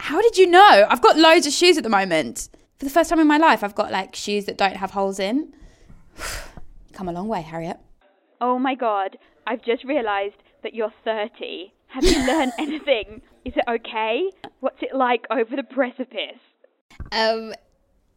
How 0.00 0.20
did 0.20 0.36
you 0.36 0.48
know? 0.48 0.86
I've 0.88 1.00
got 1.00 1.16
loads 1.16 1.46
of 1.46 1.52
shoes 1.52 1.76
at 1.76 1.84
the 1.84 1.88
moment. 1.88 2.48
For 2.78 2.84
the 2.84 2.90
first 2.90 3.08
time 3.08 3.20
in 3.20 3.26
my 3.26 3.38
life, 3.38 3.62
I've 3.62 3.74
got 3.74 3.92
like 3.92 4.14
shoes 4.14 4.44
that 4.46 4.58
don't 4.58 4.76
have 4.76 4.90
holes 4.90 5.18
in. 5.18 5.54
Come 6.92 7.08
a 7.08 7.12
long 7.12 7.28
way, 7.28 7.42
Harriet. 7.42 7.78
Oh 8.40 8.58
my 8.58 8.74
god, 8.74 9.16
I've 9.46 9.62
just 9.64 9.84
realised 9.84 10.36
that 10.64 10.74
you're 10.74 10.92
30. 11.04 11.72
Have 11.88 12.02
you 12.02 12.26
learned 12.26 12.52
anything? 12.58 13.22
Is 13.44 13.54
it 13.56 13.64
okay? 13.68 14.30
What's 14.60 14.82
it 14.82 14.94
like 14.94 15.26
over 15.30 15.54
the 15.54 15.62
precipice? 15.62 16.40
Um, 17.12 17.54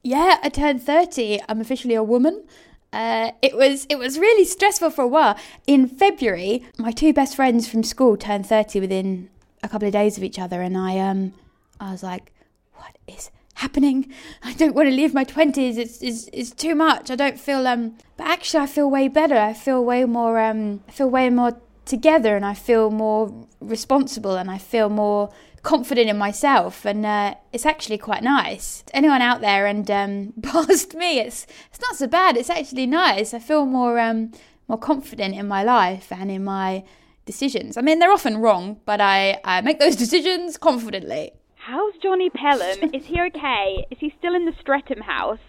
yeah, 0.02 0.38
I 0.42 0.50
turned 0.50 0.82
30. 0.82 1.42
I'm 1.48 1.62
officially 1.62 1.94
a 1.94 2.04
woman. 2.04 2.46
Uh, 2.94 3.32
it 3.42 3.56
was 3.56 3.86
it 3.90 4.00
was 4.00 4.18
really 4.18 4.46
stressful 4.46 4.90
for 4.90 5.04
a 5.04 5.08
while. 5.08 5.38
In 5.68 5.88
February, 5.88 6.66
my 6.78 6.92
two 6.92 7.12
best 7.14 7.36
friends 7.36 7.68
from 7.68 7.84
school 7.84 8.16
turned 8.16 8.46
thirty 8.46 8.80
within 8.80 9.30
a 9.62 9.68
couple 9.68 9.88
of 9.88 9.92
days 9.92 10.18
of 10.18 10.24
each 10.24 10.40
other, 10.40 10.62
and 10.62 10.78
I 10.78 10.98
um 11.00 11.34
I 11.82 11.92
was 11.92 12.02
like, 12.02 12.32
what 12.76 12.98
is 13.06 13.30
happening? 13.56 14.12
I 14.42 14.54
don't 14.54 14.74
want 14.74 14.88
to 14.88 14.96
leave 14.96 15.14
my 15.14 15.26
twenties. 15.26 15.78
It's, 15.78 16.02
it's 16.02 16.30
it's 16.32 16.52
too 16.52 16.76
much. 16.76 17.12
I 17.12 17.18
don't 17.18 17.38
feel 17.38 17.68
um. 17.68 17.98
But 18.16 18.28
actually, 18.28 18.64
I 18.64 18.68
feel 18.68 18.90
way 18.90 19.10
better. 19.10 19.36
I 19.38 19.54
feel 19.54 19.84
way 19.84 20.06
more 20.06 20.40
um. 20.40 20.82
I 20.88 20.92
feel 20.92 21.10
way 21.10 21.30
more 21.30 21.60
together, 21.88 22.36
and 22.36 22.46
I 22.46 22.54
feel 22.54 22.92
more 22.92 23.48
responsible, 23.60 24.36
and 24.36 24.52
I 24.52 24.58
feel 24.58 24.90
more 24.90 25.30
confident 25.64 26.10
in 26.10 26.18
myself, 26.18 26.86
and 26.86 27.06
uh, 27.06 27.36
it's 27.52 27.66
actually 27.66 27.98
quite 27.98 28.24
nice. 28.24 28.84
Anyone 28.94 29.22
out 29.22 29.42
there 29.42 29.66
and 29.66 29.90
um, 29.92 30.34
past 30.42 30.94
me, 30.96 31.20
it's 31.20 31.48
it's 31.70 31.82
not 31.82 31.96
so 31.96 32.08
bad. 32.08 32.38
It's 32.38 32.50
actually 32.50 32.86
nice. 32.88 33.34
I 33.34 33.40
feel 33.40 33.66
more 33.66 34.00
um, 34.00 34.32
more 34.68 34.78
confident 34.78 35.36
in 35.36 35.48
my 35.48 35.64
life 35.64 36.12
and 36.12 36.30
in 36.30 36.44
my 36.44 36.84
decisions. 37.26 37.78
I 37.78 37.82
mean, 37.82 38.00
they're 38.00 38.12
often 38.12 38.38
wrong, 38.38 38.80
but 38.86 39.02
I, 39.02 39.40
I 39.44 39.62
make 39.62 39.80
those 39.80 39.96
decisions 40.06 40.58
confidently. 40.58 41.32
How's 41.56 41.94
Johnny 42.02 42.30
Pelham? 42.30 42.94
Is 42.94 43.06
he 43.06 43.22
okay? 43.22 43.86
Is 43.92 43.98
he 44.00 44.14
still 44.18 44.34
in 44.34 44.46
the 44.46 44.54
Streatham 44.60 45.02
house? 45.02 45.40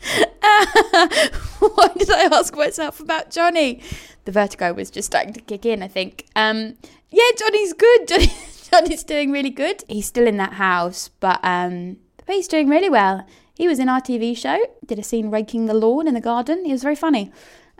Why 1.60 1.88
did 1.96 2.10
I 2.10 2.28
ask 2.32 2.54
myself 2.54 3.00
about 3.00 3.30
Johnny? 3.30 3.80
The 4.26 4.32
vertigo 4.32 4.74
was 4.74 4.90
just 4.90 5.06
starting 5.06 5.32
to 5.34 5.40
kick 5.40 5.64
in, 5.64 5.82
I 5.82 5.88
think. 5.88 6.26
Um, 6.36 6.74
yeah, 7.10 7.30
Johnny's 7.38 7.72
good. 7.72 8.08
Johnny, 8.08 8.32
Johnny's 8.70 9.04
doing 9.04 9.30
really 9.30 9.50
good. 9.50 9.84
He's 9.88 10.06
still 10.06 10.26
in 10.26 10.36
that 10.36 10.54
house, 10.54 11.08
but 11.20 11.40
um, 11.42 11.98
but 12.26 12.34
he's 12.34 12.48
doing 12.48 12.68
really 12.68 12.90
well. 12.90 13.24
He 13.54 13.68
was 13.68 13.78
in 13.78 13.88
our 13.88 14.00
TV 14.00 14.36
show, 14.36 14.58
did 14.84 14.98
a 14.98 15.02
scene 15.02 15.30
raking 15.30 15.66
the 15.66 15.74
lawn 15.74 16.08
in 16.08 16.14
the 16.14 16.20
garden. 16.20 16.64
He 16.64 16.72
was 16.72 16.82
very 16.82 16.96
funny. 16.96 17.32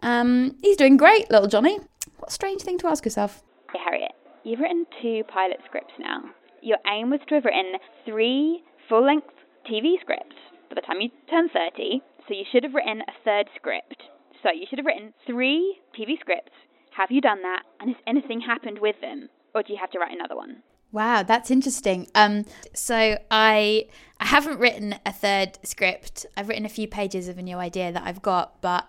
Um, 0.03 0.57
he's 0.63 0.77
doing 0.77 0.97
great, 0.97 1.31
little 1.31 1.49
Johnny. 1.49 1.81
What 2.19 2.31
a 2.31 2.33
strange 2.33 2.63
thing 2.63 2.79
to 2.79 2.87
ask 2.87 3.05
yourself. 3.05 3.43
Hey, 3.73 3.81
Harriet, 3.85 4.13
you've 4.45 4.61
written 4.61 4.87
two 5.03 5.23
pilot 5.29 5.59
scripts 5.67 5.93
now. 5.99 6.23
Your 6.63 6.79
aim 6.87 7.11
was 7.11 7.21
to 7.29 7.35
have 7.35 7.45
written 7.45 7.73
three 8.07 8.63
full 8.89 9.05
length 9.05 9.35
TV 9.71 10.01
scripts 10.01 10.37
by 10.69 10.77
the 10.77 10.81
time 10.81 11.01
you 11.01 11.11
turn 11.29 11.49
30, 11.49 12.01
so 12.27 12.35
you 12.35 12.45
should 12.51 12.63
have 12.63 12.75
written 12.75 13.03
a 13.03 13.13
third 13.25 13.49
script. 13.57 14.05
So 14.47 14.53
you 14.53 14.67
should 14.71 14.79
have 14.79 14.87
written 14.87 15.13
three 15.27 15.81
TV 15.99 16.21
scripts. 16.21 16.53
Have 16.97 17.11
you 17.11 17.21
done 17.21 17.43
that? 17.43 17.63
And 17.81 17.91
has 17.91 17.99
anything 18.07 18.41
happened 18.41 18.79
with 18.81 18.95
them? 19.01 19.29
Or 19.57 19.63
do 19.65 19.73
you 19.73 19.79
have 19.81 19.91
to 19.91 19.99
write 19.99 20.15
another 20.15 20.37
one? 20.37 20.63
Wow, 20.93 21.25
that's 21.25 21.51
interesting. 21.51 22.07
Um, 22.15 22.45
so 22.73 23.19
I 23.29 23.87
I 24.21 24.27
haven't 24.27 24.61
written 24.61 24.95
a 25.05 25.13
third 25.13 25.59
script. 25.65 26.27
I've 26.37 26.49
written 26.49 26.65
a 26.65 26.69
few 26.69 26.87
pages 26.87 27.27
of 27.27 27.39
a 27.39 27.43
new 27.43 27.57
idea 27.57 27.91
that 27.91 28.05
I've 28.05 28.23
got, 28.23 28.63
but 28.63 28.89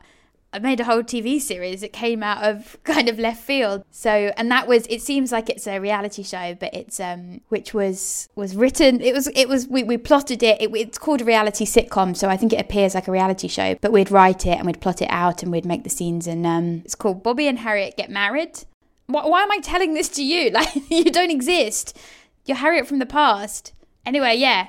I 0.53 0.59
made 0.59 0.79
a 0.79 0.85
whole 0.85 1.03
TV 1.03 1.41
series. 1.41 1.83
It 1.83 1.91
came 1.91 2.23
out 2.23 2.43
of 2.43 2.77
kind 2.83 3.09
of 3.09 3.19
left 3.19 3.43
field. 3.43 3.83
So, 3.91 4.31
and 4.37 4.49
that 4.51 4.67
was. 4.67 4.87
It 4.87 5.01
seems 5.01 5.31
like 5.31 5.49
it's 5.49 5.67
a 5.67 5.79
reality 5.79 6.23
show, 6.23 6.55
but 6.55 6.73
it's 6.73 6.99
um, 6.99 7.41
which 7.49 7.73
was 7.73 8.29
was 8.35 8.55
written. 8.55 9.01
It 9.01 9.13
was 9.13 9.27
it 9.35 9.49
was 9.49 9.67
we, 9.67 9.83
we 9.83 9.97
plotted 9.97 10.41
it. 10.43 10.61
it. 10.61 10.73
It's 10.73 10.97
called 10.97 11.21
a 11.21 11.25
reality 11.25 11.65
sitcom, 11.65 12.15
so 12.15 12.29
I 12.29 12.37
think 12.37 12.53
it 12.53 12.61
appears 12.61 12.95
like 12.95 13.07
a 13.07 13.11
reality 13.11 13.47
show. 13.47 13.75
But 13.81 13.91
we'd 13.91 14.11
write 14.11 14.45
it 14.45 14.57
and 14.57 14.65
we'd 14.65 14.81
plot 14.81 15.01
it 15.01 15.09
out 15.11 15.43
and 15.43 15.51
we'd 15.51 15.65
make 15.65 15.83
the 15.83 15.89
scenes. 15.89 16.27
And 16.27 16.45
um, 16.47 16.81
it's 16.85 16.95
called 16.95 17.23
Bobby 17.23 17.47
and 17.47 17.59
Harriet 17.59 17.97
Get 17.97 18.09
Married. 18.09 18.63
Why, 19.07 19.25
why 19.25 19.43
am 19.43 19.51
I 19.51 19.59
telling 19.59 19.93
this 19.93 20.09
to 20.09 20.23
you? 20.23 20.51
Like 20.53 20.89
you 20.89 21.11
don't 21.11 21.31
exist. 21.31 21.97
You're 22.45 22.57
Harriet 22.57 22.87
from 22.87 22.99
the 22.99 23.05
past. 23.05 23.73
Anyway, 24.05 24.35
yeah, 24.37 24.67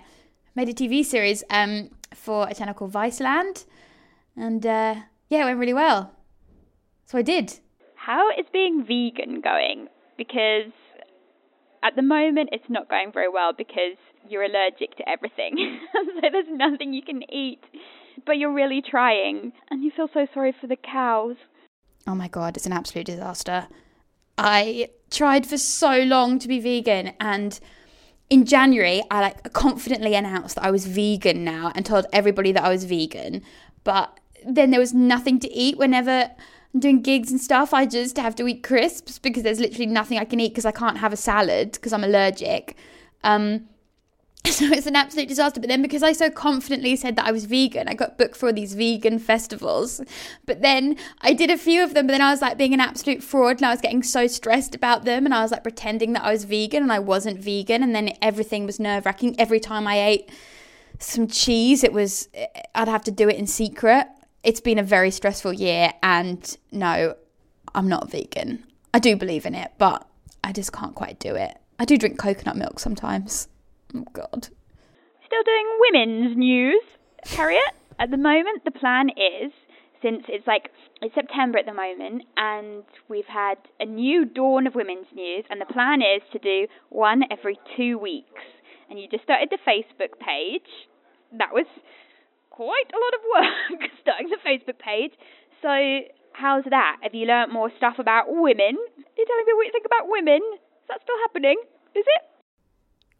made 0.56 0.68
a 0.68 0.74
TV 0.74 1.04
series 1.04 1.44
um 1.50 1.90
for 2.12 2.48
a 2.48 2.54
channel 2.54 2.74
called 2.74 2.92
Viceland, 2.92 3.64
and. 4.36 4.66
uh 4.66 4.94
yeah, 5.28 5.42
it 5.42 5.44
went 5.44 5.58
really 5.58 5.74
well. 5.74 6.12
So 7.06 7.18
I 7.18 7.22
did. 7.22 7.58
How 7.94 8.30
is 8.30 8.46
being 8.52 8.84
vegan 8.84 9.40
going? 9.40 9.88
Because 10.16 10.72
at 11.82 11.94
the 11.96 12.02
moment 12.02 12.50
it's 12.52 12.68
not 12.68 12.88
going 12.88 13.12
very 13.12 13.28
well 13.28 13.52
because 13.56 13.96
you're 14.28 14.42
allergic 14.42 14.96
to 14.96 15.08
everything. 15.08 15.80
so 15.92 16.28
there's 16.32 16.46
nothing 16.50 16.92
you 16.92 17.02
can 17.02 17.22
eat. 17.32 17.60
But 18.26 18.38
you're 18.38 18.52
really 18.52 18.82
trying 18.82 19.52
and 19.70 19.82
you 19.82 19.90
feel 19.94 20.08
so 20.12 20.26
sorry 20.34 20.54
for 20.60 20.66
the 20.66 20.76
cows. 20.76 21.36
Oh 22.06 22.14
my 22.14 22.28
god, 22.28 22.56
it's 22.56 22.66
an 22.66 22.72
absolute 22.72 23.06
disaster. 23.06 23.68
I 24.36 24.90
tried 25.10 25.46
for 25.46 25.58
so 25.58 25.98
long 26.00 26.38
to 26.38 26.48
be 26.48 26.60
vegan 26.60 27.12
and 27.20 27.58
in 28.30 28.44
January 28.44 29.02
I 29.10 29.20
like 29.20 29.52
confidently 29.52 30.14
announced 30.14 30.56
that 30.56 30.64
I 30.64 30.70
was 30.70 30.86
vegan 30.86 31.44
now 31.44 31.72
and 31.74 31.86
told 31.86 32.06
everybody 32.12 32.52
that 32.52 32.64
I 32.64 32.68
was 32.68 32.84
vegan. 32.84 33.42
But 33.84 34.18
then 34.46 34.70
there 34.70 34.80
was 34.80 34.94
nothing 34.94 35.40
to 35.40 35.52
eat 35.52 35.78
whenever 35.78 36.30
I'm 36.74 36.80
doing 36.80 37.02
gigs 37.02 37.30
and 37.30 37.40
stuff. 37.40 37.72
I 37.72 37.86
just 37.86 38.16
have 38.18 38.34
to 38.36 38.46
eat 38.46 38.62
crisps 38.62 39.18
because 39.18 39.42
there's 39.42 39.60
literally 39.60 39.86
nothing 39.86 40.18
I 40.18 40.24
can 40.24 40.40
eat 40.40 40.50
because 40.50 40.66
I 40.66 40.72
can't 40.72 40.98
have 40.98 41.12
a 41.12 41.16
salad 41.16 41.72
because 41.72 41.92
I'm 41.92 42.04
allergic. 42.04 42.76
Um, 43.24 43.68
so 44.44 44.66
it's 44.66 44.86
an 44.86 44.96
absolute 44.96 45.28
disaster. 45.28 45.60
But 45.60 45.68
then 45.68 45.82
because 45.82 46.02
I 46.02 46.12
so 46.12 46.30
confidently 46.30 46.94
said 46.96 47.16
that 47.16 47.26
I 47.26 47.32
was 47.32 47.46
vegan, 47.46 47.88
I 47.88 47.94
got 47.94 48.18
booked 48.18 48.36
for 48.36 48.46
all 48.46 48.52
these 48.52 48.74
vegan 48.74 49.18
festivals. 49.18 50.00
But 50.46 50.60
then 50.60 50.96
I 51.22 51.32
did 51.32 51.50
a 51.50 51.58
few 51.58 51.82
of 51.82 51.94
them, 51.94 52.06
but 52.06 52.12
then 52.12 52.22
I 52.22 52.30
was 52.30 52.42
like 52.42 52.58
being 52.58 52.74
an 52.74 52.80
absolute 52.80 53.22
fraud 53.22 53.56
and 53.56 53.66
I 53.66 53.70
was 53.70 53.80
getting 53.80 54.02
so 54.02 54.26
stressed 54.26 54.74
about 54.74 55.04
them 55.04 55.24
and 55.24 55.34
I 55.34 55.42
was 55.42 55.50
like 55.50 55.62
pretending 55.62 56.12
that 56.12 56.22
I 56.22 56.32
was 56.32 56.44
vegan 56.44 56.82
and 56.82 56.92
I 56.92 56.98
wasn't 56.98 57.40
vegan 57.40 57.82
and 57.82 57.94
then 57.94 58.12
everything 58.20 58.66
was 58.66 58.78
nerve 58.78 59.06
wracking. 59.06 59.38
Every 59.40 59.60
time 59.60 59.86
I 59.86 60.00
ate 60.00 60.30
some 60.98 61.28
cheese, 61.28 61.82
it 61.82 61.92
was 61.92 62.28
I'd 62.74 62.88
have 62.88 63.04
to 63.04 63.10
do 63.10 63.28
it 63.28 63.36
in 63.36 63.46
secret 63.46 64.06
it's 64.42 64.60
been 64.60 64.78
a 64.78 64.82
very 64.82 65.10
stressful 65.10 65.52
year 65.52 65.92
and 66.02 66.56
no, 66.72 67.14
I'm 67.74 67.88
not 67.88 68.10
vegan. 68.10 68.64
I 68.94 68.98
do 68.98 69.16
believe 69.16 69.46
in 69.46 69.54
it, 69.54 69.72
but 69.78 70.06
I 70.42 70.52
just 70.52 70.72
can't 70.72 70.94
quite 70.94 71.18
do 71.18 71.34
it. 71.34 71.56
I 71.78 71.84
do 71.84 71.96
drink 71.96 72.18
coconut 72.18 72.56
milk 72.56 72.80
sometimes. 72.80 73.48
Oh 73.94 74.04
god. 74.12 74.48
Still 75.26 75.42
doing 75.44 75.78
women's 75.80 76.36
news, 76.36 76.82
Harriet. 77.24 77.74
At 77.98 78.10
the 78.10 78.16
moment, 78.16 78.64
the 78.64 78.70
plan 78.70 79.10
is 79.10 79.52
since 80.02 80.24
it's 80.28 80.46
like 80.46 80.70
it's 81.02 81.14
September 81.14 81.58
at 81.58 81.66
the 81.66 81.74
moment, 81.74 82.22
and 82.36 82.84
we've 83.08 83.26
had 83.26 83.56
a 83.80 83.84
new 83.84 84.24
dawn 84.24 84.66
of 84.66 84.74
women's 84.74 85.06
news, 85.14 85.44
and 85.50 85.60
the 85.60 85.72
plan 85.72 86.00
is 86.00 86.22
to 86.32 86.38
do 86.38 86.66
one 86.90 87.22
every 87.30 87.58
two 87.76 87.98
weeks. 87.98 88.42
And 88.90 88.98
you 88.98 89.08
just 89.08 89.24
started 89.24 89.50
the 89.50 89.58
Facebook 89.68 90.18
page. 90.18 90.68
That 91.36 91.52
was 91.52 91.66
quite 92.58 92.90
a 92.90 92.98
lot 92.98 93.14
of 93.14 93.22
work 93.30 93.90
starting 94.02 94.28
the 94.30 94.40
Facebook 94.42 94.78
page. 94.80 95.12
So, 95.62 95.70
how's 96.32 96.64
that? 96.70 96.96
Have 97.02 97.14
you 97.14 97.24
learnt 97.24 97.52
more 97.52 97.70
stuff 97.76 98.00
about 98.00 98.24
women? 98.28 98.74
You're 98.74 99.16
you 99.16 99.26
telling 99.26 99.46
me 99.46 99.52
what 99.54 99.66
you 99.66 99.72
think 99.72 99.86
about 99.86 100.08
women? 100.08 100.40
Is 100.42 100.88
that 100.88 101.00
still 101.02 101.18
happening? 101.22 101.56
Is 101.94 102.04
it? 102.04 102.22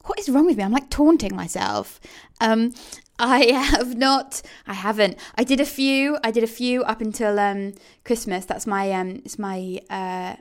What 0.07 0.19
is 0.19 0.29
wrong 0.29 0.47
with 0.47 0.57
me? 0.57 0.65
I'm 0.65 0.73
like 0.73 0.91
taunting 0.91 1.37
myself. 1.37 2.01
Um, 2.41 2.73
I 3.19 3.53
have 3.53 3.97
not. 3.97 4.43
I 4.67 4.75
haven't. 4.75 5.19
I 5.37 5.45
did 5.45 5.61
a 5.61 5.67
few. 5.67 6.19
I 6.25 6.33
did 6.33 6.43
a 6.43 6.49
few 6.49 6.83
up 6.83 7.01
until 7.01 7.39
um, 7.39 7.75
Christmas. 8.05 8.45
That's 8.45 8.67
my 8.67 8.91
um, 8.93 9.23
it's 9.25 9.39
my 9.39 9.81
uh, 9.89 10.35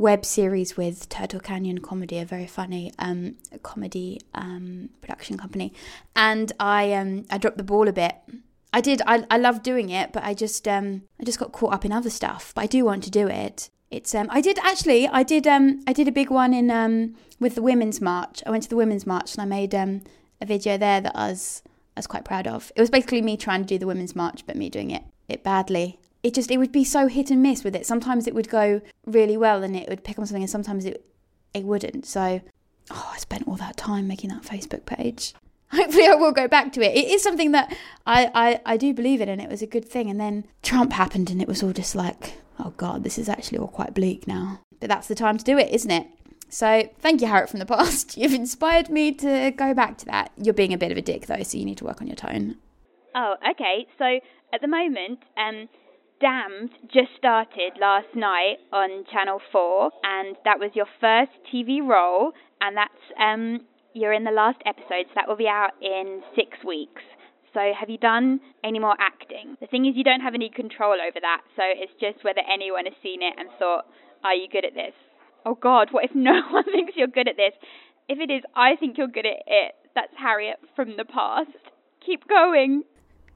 web 0.00 0.24
series 0.24 0.78
with 0.78 1.08
Turtle 1.10 1.40
Canyon 1.40 1.78
Comedy, 1.78 2.18
a 2.18 2.24
very 2.24 2.46
funny 2.46 2.90
um, 2.98 3.36
comedy 3.62 4.18
um, 4.34 4.88
production 5.02 5.36
company. 5.36 5.74
And 6.16 6.50
I 6.58 6.92
um, 6.94 7.26
I 7.30 7.38
dropped 7.38 7.58
the 7.58 7.62
ball 7.62 7.86
a 7.86 7.92
bit. 7.92 8.16
I 8.72 8.80
did. 8.80 9.02
I 9.06 9.26
I 9.30 9.36
love 9.36 9.62
doing 9.62 9.90
it, 9.90 10.12
but 10.12 10.24
I 10.24 10.32
just 10.34 10.66
um, 10.66 11.02
I 11.20 11.24
just 11.24 11.38
got 11.38 11.52
caught 11.52 11.74
up 11.74 11.84
in 11.84 11.92
other 11.92 12.10
stuff. 12.10 12.52
But 12.54 12.62
I 12.62 12.66
do 12.66 12.84
want 12.84 13.04
to 13.04 13.10
do 13.10 13.28
it. 13.28 13.68
It's 13.90 14.14
um, 14.14 14.28
I 14.30 14.40
did 14.40 14.58
actually. 14.60 15.06
I 15.06 15.22
did 15.22 15.46
um, 15.46 15.82
I 15.86 15.92
did 15.92 16.08
a 16.08 16.12
big 16.12 16.30
one 16.30 16.54
in 16.54 16.70
um, 16.70 17.14
with 17.38 17.54
the 17.54 17.62
Women's 17.62 18.00
March. 18.00 18.42
I 18.46 18.50
went 18.50 18.62
to 18.64 18.70
the 18.70 18.76
Women's 18.76 19.06
March 19.06 19.34
and 19.34 19.42
I 19.42 19.44
made 19.44 19.74
um, 19.74 20.02
a 20.40 20.46
video 20.46 20.78
there 20.78 21.00
that 21.02 21.14
I 21.14 21.28
was 21.28 21.62
I 21.96 22.00
was 22.00 22.06
quite 22.06 22.24
proud 22.24 22.46
of. 22.46 22.72
It 22.74 22.80
was 22.80 22.90
basically 22.90 23.20
me 23.20 23.36
trying 23.36 23.60
to 23.62 23.68
do 23.68 23.78
the 23.78 23.86
Women's 23.86 24.16
March, 24.16 24.46
but 24.46 24.56
me 24.56 24.70
doing 24.70 24.90
it 24.90 25.04
it 25.28 25.44
badly. 25.44 25.99
It 26.22 26.34
just 26.34 26.50
it 26.50 26.58
would 26.58 26.72
be 26.72 26.84
so 26.84 27.06
hit 27.06 27.30
and 27.30 27.42
miss 27.42 27.64
with 27.64 27.74
it. 27.74 27.86
Sometimes 27.86 28.26
it 28.26 28.34
would 28.34 28.48
go 28.48 28.80
really 29.06 29.36
well 29.36 29.62
and 29.62 29.74
it 29.74 29.88
would 29.88 30.04
pick 30.04 30.18
on 30.18 30.26
something, 30.26 30.42
and 30.42 30.50
sometimes 30.50 30.84
it 30.84 31.04
it 31.54 31.64
wouldn't. 31.64 32.06
So, 32.06 32.40
oh, 32.90 33.10
I 33.14 33.18
spent 33.18 33.48
all 33.48 33.56
that 33.56 33.76
time 33.76 34.06
making 34.06 34.30
that 34.30 34.42
Facebook 34.42 34.86
page. 34.86 35.34
Hopefully, 35.72 36.06
I 36.06 36.14
will 36.14 36.32
go 36.32 36.48
back 36.48 36.72
to 36.72 36.82
it. 36.82 36.96
It 36.96 37.08
is 37.08 37.22
something 37.22 37.52
that 37.52 37.76
I, 38.04 38.30
I, 38.34 38.60
I 38.66 38.76
do 38.76 38.92
believe 38.92 39.20
in, 39.20 39.28
and 39.28 39.40
it 39.40 39.48
was 39.48 39.62
a 39.62 39.66
good 39.66 39.84
thing. 39.84 40.10
And 40.10 40.20
then 40.20 40.44
Trump 40.62 40.92
happened, 40.92 41.30
and 41.30 41.40
it 41.40 41.46
was 41.46 41.62
all 41.62 41.72
just 41.72 41.94
like, 41.94 42.34
oh 42.58 42.74
God, 42.76 43.04
this 43.04 43.18
is 43.18 43.28
actually 43.28 43.58
all 43.58 43.68
quite 43.68 43.94
bleak 43.94 44.26
now. 44.26 44.60
But 44.80 44.88
that's 44.88 45.06
the 45.06 45.14
time 45.14 45.38
to 45.38 45.44
do 45.44 45.58
it, 45.58 45.70
isn't 45.70 45.90
it? 45.90 46.08
So 46.48 46.90
thank 46.98 47.20
you, 47.20 47.28
Harriet 47.28 47.48
from 47.48 47.60
the 47.60 47.66
past. 47.66 48.16
You've 48.16 48.34
inspired 48.34 48.90
me 48.90 49.12
to 49.12 49.52
go 49.52 49.72
back 49.72 49.96
to 49.98 50.06
that. 50.06 50.32
You're 50.36 50.54
being 50.54 50.72
a 50.72 50.78
bit 50.78 50.90
of 50.90 50.98
a 50.98 51.02
dick 51.02 51.26
though, 51.26 51.42
so 51.44 51.56
you 51.56 51.64
need 51.64 51.78
to 51.78 51.84
work 51.84 52.00
on 52.00 52.08
your 52.08 52.16
tone. 52.16 52.56
Oh, 53.14 53.36
okay. 53.52 53.86
So 53.98 54.18
at 54.52 54.60
the 54.60 54.68
moment, 54.68 55.20
um, 55.36 55.68
Damned 56.20 56.70
just 56.92 57.16
started 57.16 57.80
last 57.80 58.14
night 58.14 58.58
on 58.72 59.06
Channel 59.10 59.40
Four, 59.50 59.90
and 60.02 60.36
that 60.44 60.60
was 60.60 60.70
your 60.74 60.84
first 61.00 61.32
TV 61.48 61.80
role, 61.80 62.32
and 62.60 62.76
that's 62.76 62.92
um, 63.18 63.64
you're 63.94 64.12
in 64.12 64.24
the 64.24 64.30
last 64.30 64.58
episode, 64.66 65.08
so 65.08 65.12
that 65.16 65.26
will 65.26 65.40
be 65.40 65.48
out 65.48 65.70
in 65.80 66.20
six 66.36 66.58
weeks. 66.62 67.00
So, 67.54 67.72
have 67.72 67.88
you 67.88 67.96
done 67.96 68.40
any 68.62 68.78
more 68.78 68.96
acting? 69.00 69.56
The 69.60 69.66
thing 69.66 69.86
is, 69.86 69.96
you 69.96 70.04
don't 70.04 70.20
have 70.20 70.34
any 70.34 70.50
control 70.50 70.92
over 70.92 71.18
that, 71.20 71.40
so 71.56 71.62
it's 71.64 71.92
just 71.98 72.22
whether 72.22 72.42
anyone 72.44 72.84
has 72.84 72.94
seen 73.02 73.22
it 73.22 73.34
and 73.38 73.48
thought, 73.58 73.86
Are 74.22 74.34
you 74.34 74.46
good 74.46 74.66
at 74.66 74.74
this? 74.74 74.92
Oh 75.46 75.54
God, 75.54 75.88
what 75.90 76.04
if 76.04 76.10
no 76.14 76.42
one 76.50 76.64
thinks 76.64 76.92
you're 76.96 77.08
good 77.08 77.28
at 77.28 77.36
this? 77.36 77.56
If 78.10 78.18
it 78.20 78.30
is, 78.30 78.42
I 78.54 78.76
think 78.76 78.98
you're 78.98 79.08
good 79.08 79.24
at 79.24 79.40
it. 79.46 79.72
That's 79.94 80.12
Harriet 80.18 80.56
from 80.76 80.98
the 80.98 81.06
past. 81.06 81.56
Keep 82.04 82.28
going. 82.28 82.84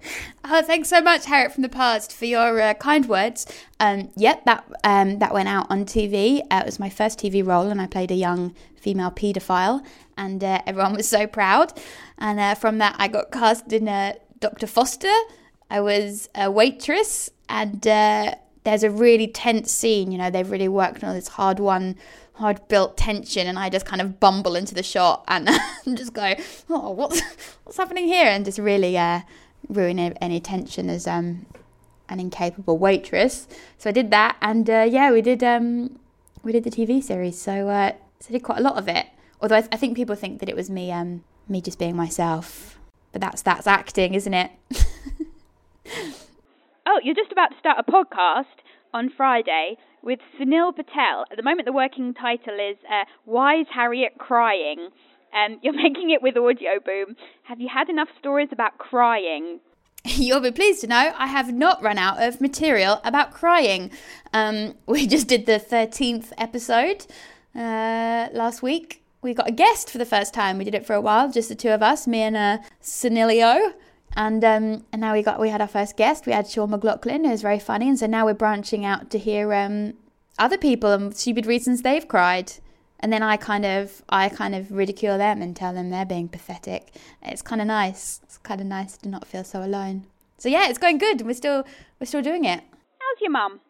Oh, 0.46 0.60
thanks 0.60 0.90
so 0.90 1.00
much, 1.00 1.24
Harriet 1.24 1.52
from 1.52 1.62
the 1.62 1.70
past, 1.70 2.12
for 2.12 2.26
your 2.26 2.60
uh, 2.60 2.74
kind 2.74 3.08
words. 3.08 3.46
Um, 3.80 4.10
yep, 4.14 4.44
that 4.44 4.62
um, 4.84 5.18
that 5.20 5.32
went 5.32 5.48
out 5.48 5.66
on 5.70 5.86
TV. 5.86 6.42
Uh, 6.50 6.60
it 6.60 6.66
was 6.66 6.78
my 6.78 6.90
first 6.90 7.18
TV 7.18 7.44
role, 7.44 7.68
and 7.68 7.80
I 7.80 7.86
played 7.86 8.10
a 8.10 8.14
young 8.14 8.54
female 8.76 9.10
paedophile, 9.10 9.82
and 10.18 10.44
uh, 10.44 10.60
everyone 10.66 10.94
was 10.94 11.08
so 11.08 11.26
proud. 11.26 11.72
And 12.18 12.38
uh, 12.38 12.54
from 12.56 12.76
that, 12.78 12.94
I 12.98 13.08
got 13.08 13.32
cast 13.32 13.72
in 13.72 13.88
uh, 13.88 14.14
Dr. 14.38 14.66
Foster. 14.66 15.14
I 15.70 15.80
was 15.80 16.28
a 16.34 16.50
waitress, 16.50 17.30
and 17.48 17.86
uh, 17.86 18.34
there's 18.64 18.82
a 18.82 18.90
really 18.90 19.26
tense 19.26 19.72
scene. 19.72 20.12
You 20.12 20.18
know, 20.18 20.30
they've 20.30 20.50
really 20.50 20.68
worked 20.68 21.02
on 21.02 21.14
this 21.14 21.28
hard 21.28 21.58
one, 21.58 21.96
hard 22.34 22.66
built 22.68 22.96
tension, 22.98 23.46
and 23.46 23.58
I 23.58 23.70
just 23.70 23.86
kind 23.86 24.02
of 24.02 24.20
bumble 24.20 24.56
into 24.56 24.74
the 24.74 24.82
shot 24.82 25.24
and 25.28 25.48
just 25.94 26.12
go, 26.12 26.34
"Oh, 26.68 26.90
what's 26.90 27.20
what's 27.64 27.78
happening 27.78 28.06
here?" 28.06 28.26
and 28.26 28.44
just 28.44 28.58
really 28.58 28.98
uh, 28.98 29.20
ruin 29.68 29.98
any 29.98 30.40
tension 30.40 30.90
as 30.90 31.06
um, 31.06 31.46
an 32.08 32.20
incapable 32.20 32.78
waitress. 32.78 33.48
So 33.78 33.90
I 33.90 33.92
did 33.92 34.10
that, 34.10 34.36
and 34.40 34.68
uh, 34.68 34.86
yeah, 34.88 35.10
we 35.10 35.22
did 35.22 35.42
um, 35.42 35.98
we 36.42 36.52
did 36.52 36.64
the 36.64 36.70
TV 36.70 37.02
series. 37.02 37.40
So 37.40 37.68
uh, 37.68 37.92
so 38.20 38.28
I 38.30 38.32
did 38.32 38.42
quite 38.42 38.58
a 38.58 38.62
lot 38.62 38.76
of 38.76 38.88
it. 38.88 39.06
Although 39.40 39.56
I, 39.56 39.60
th- 39.60 39.72
I 39.72 39.76
think 39.76 39.96
people 39.96 40.14
think 40.14 40.40
that 40.40 40.48
it 40.48 40.56
was 40.56 40.70
me 40.70 40.90
um, 40.92 41.24
me 41.48 41.60
just 41.60 41.78
being 41.78 41.96
myself, 41.96 42.78
but 43.12 43.20
that's 43.20 43.42
that's 43.42 43.66
acting, 43.66 44.14
isn't 44.14 44.34
it? 44.34 44.50
oh, 46.86 47.00
you're 47.02 47.14
just 47.14 47.32
about 47.32 47.50
to 47.50 47.58
start 47.58 47.78
a 47.78 47.90
podcast 47.90 48.44
on 48.92 49.10
Friday 49.16 49.76
with 50.02 50.20
Sunil 50.38 50.74
Patel. 50.74 51.24
At 51.30 51.36
the 51.36 51.42
moment, 51.42 51.66
the 51.66 51.72
working 51.72 52.14
title 52.14 52.54
is 52.54 52.76
uh, 52.90 53.04
"Why 53.24 53.60
Is 53.60 53.66
Harriet 53.74 54.18
Crying?" 54.18 54.88
Um, 55.34 55.58
you're 55.62 55.74
making 55.74 56.10
it 56.10 56.22
with 56.22 56.36
Audio 56.36 56.80
Boom. 56.84 57.16
Have 57.44 57.60
you 57.60 57.68
had 57.72 57.88
enough 57.88 58.08
stories 58.18 58.48
about 58.52 58.78
crying? 58.78 59.60
You'll 60.04 60.40
be 60.40 60.50
pleased 60.50 60.82
to 60.82 60.86
know 60.86 61.14
I 61.16 61.26
have 61.26 61.52
not 61.52 61.82
run 61.82 61.98
out 61.98 62.22
of 62.22 62.40
material 62.40 63.00
about 63.04 63.32
crying. 63.32 63.90
Um, 64.32 64.74
we 64.86 65.06
just 65.06 65.28
did 65.28 65.46
the 65.46 65.58
13th 65.58 66.32
episode 66.38 67.06
uh, 67.54 68.28
last 68.32 68.62
week. 68.62 69.02
We 69.22 69.32
got 69.32 69.48
a 69.48 69.52
guest 69.52 69.88
for 69.88 69.96
the 69.96 70.04
first 70.04 70.34
time. 70.34 70.58
We 70.58 70.64
did 70.64 70.74
it 70.74 70.86
for 70.86 70.92
a 70.92 71.00
while, 71.00 71.30
just 71.30 71.48
the 71.48 71.54
two 71.54 71.70
of 71.70 71.82
us, 71.82 72.06
me 72.06 72.20
and 72.20 72.36
uh. 72.36 72.58
And 74.16 74.44
um, 74.44 74.84
and 74.92 75.00
now 75.00 75.14
we 75.14 75.22
got 75.22 75.40
we 75.40 75.48
had 75.48 75.62
our 75.62 75.66
first 75.66 75.96
guest. 75.96 76.26
We 76.26 76.32
had 76.32 76.46
Sean 76.46 76.70
McLoughlin, 76.70 77.24
who's 77.24 77.40
very 77.40 77.58
funny, 77.58 77.88
and 77.88 77.98
so 77.98 78.06
now 78.06 78.26
we're 78.26 78.34
branching 78.34 78.84
out 78.84 79.10
to 79.10 79.18
hear 79.18 79.52
um, 79.54 79.94
other 80.38 80.58
people 80.58 80.92
and 80.92 81.16
stupid 81.16 81.46
reasons 81.46 81.82
they've 81.82 82.06
cried. 82.06 82.52
And 83.04 83.12
then 83.12 83.22
I 83.22 83.36
kind 83.36 83.66
of 83.66 84.02
I 84.08 84.30
kind 84.30 84.54
of 84.54 84.72
ridicule 84.72 85.18
them 85.18 85.42
and 85.42 85.54
tell 85.54 85.74
them 85.74 85.90
they're 85.90 86.06
being 86.06 86.26
pathetic. 86.26 86.94
It's 87.20 87.42
kind 87.42 87.60
of 87.60 87.66
nice. 87.66 88.22
It's 88.22 88.38
kind 88.38 88.62
of 88.62 88.66
nice 88.66 88.96
to 88.96 89.10
not 89.10 89.26
feel 89.26 89.44
so 89.44 89.62
alone. 89.62 90.06
So 90.38 90.48
yeah, 90.48 90.70
it's 90.70 90.78
going 90.78 90.96
good. 90.96 91.20
We're 91.20 91.34
still 91.34 91.66
we're 92.00 92.06
still 92.06 92.22
doing 92.22 92.46
it. 92.46 92.62
How's 92.98 93.20
your 93.20 93.30
mum? 93.30 93.60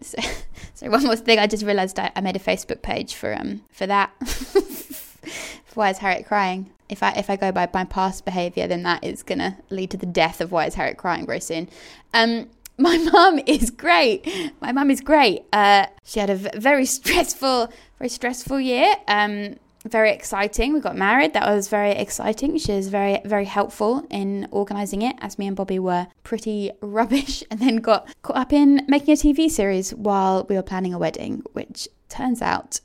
So, 0.00 0.18
so 0.74 0.90
one 0.90 1.02
more 1.02 1.16
thing, 1.16 1.40
I 1.40 1.48
just 1.48 1.64
realised 1.64 1.98
I, 1.98 2.12
I 2.14 2.20
made 2.20 2.36
a 2.36 2.38
Facebook 2.38 2.82
page 2.82 3.16
for 3.16 3.34
um 3.34 3.62
for 3.72 3.88
that. 3.88 4.12
why 5.74 5.90
is 5.90 5.98
Harriet 5.98 6.26
crying? 6.26 6.70
If 6.88 7.02
I 7.02 7.10
if 7.14 7.28
I 7.28 7.34
go 7.34 7.50
by 7.50 7.68
my 7.74 7.82
past 7.82 8.24
behaviour, 8.24 8.68
then 8.68 8.84
that 8.84 9.02
is 9.02 9.24
gonna 9.24 9.58
lead 9.70 9.90
to 9.90 9.96
the 9.96 10.06
death 10.06 10.40
of 10.40 10.52
why 10.52 10.66
is 10.66 10.74
Harriet 10.74 10.98
crying 10.98 11.26
very 11.26 11.40
soon. 11.40 11.68
Um, 12.14 12.48
my 12.78 12.96
mum 12.96 13.40
is 13.44 13.72
great. 13.72 14.52
My 14.60 14.70
mum 14.70 14.92
is 14.92 15.00
great. 15.00 15.42
Uh, 15.52 15.86
she 16.04 16.20
had 16.20 16.30
a 16.30 16.36
very 16.36 16.86
stressful, 16.86 17.72
very 17.98 18.08
stressful 18.08 18.60
year. 18.60 18.94
Um, 19.06 19.56
very 19.84 20.10
exciting. 20.10 20.72
We 20.72 20.80
got 20.80 20.96
married. 20.96 21.34
That 21.34 21.46
was 21.48 21.68
very 21.68 21.92
exciting. 21.92 22.58
She 22.58 22.72
was 22.72 22.88
very, 22.88 23.20
very 23.24 23.44
helpful 23.44 24.06
in 24.10 24.48
organising 24.50 25.02
it, 25.02 25.16
as 25.20 25.38
me 25.38 25.46
and 25.46 25.56
Bobby 25.56 25.78
were 25.78 26.08
pretty 26.24 26.72
rubbish, 26.80 27.44
and 27.50 27.60
then 27.60 27.76
got 27.76 28.08
caught 28.22 28.36
up 28.36 28.52
in 28.52 28.84
making 28.88 29.14
a 29.14 29.16
TV 29.16 29.50
series 29.50 29.94
while 29.94 30.46
we 30.48 30.56
were 30.56 30.62
planning 30.62 30.94
a 30.94 30.98
wedding, 30.98 31.42
which 31.52 31.88
turns 32.08 32.42
out 32.42 32.80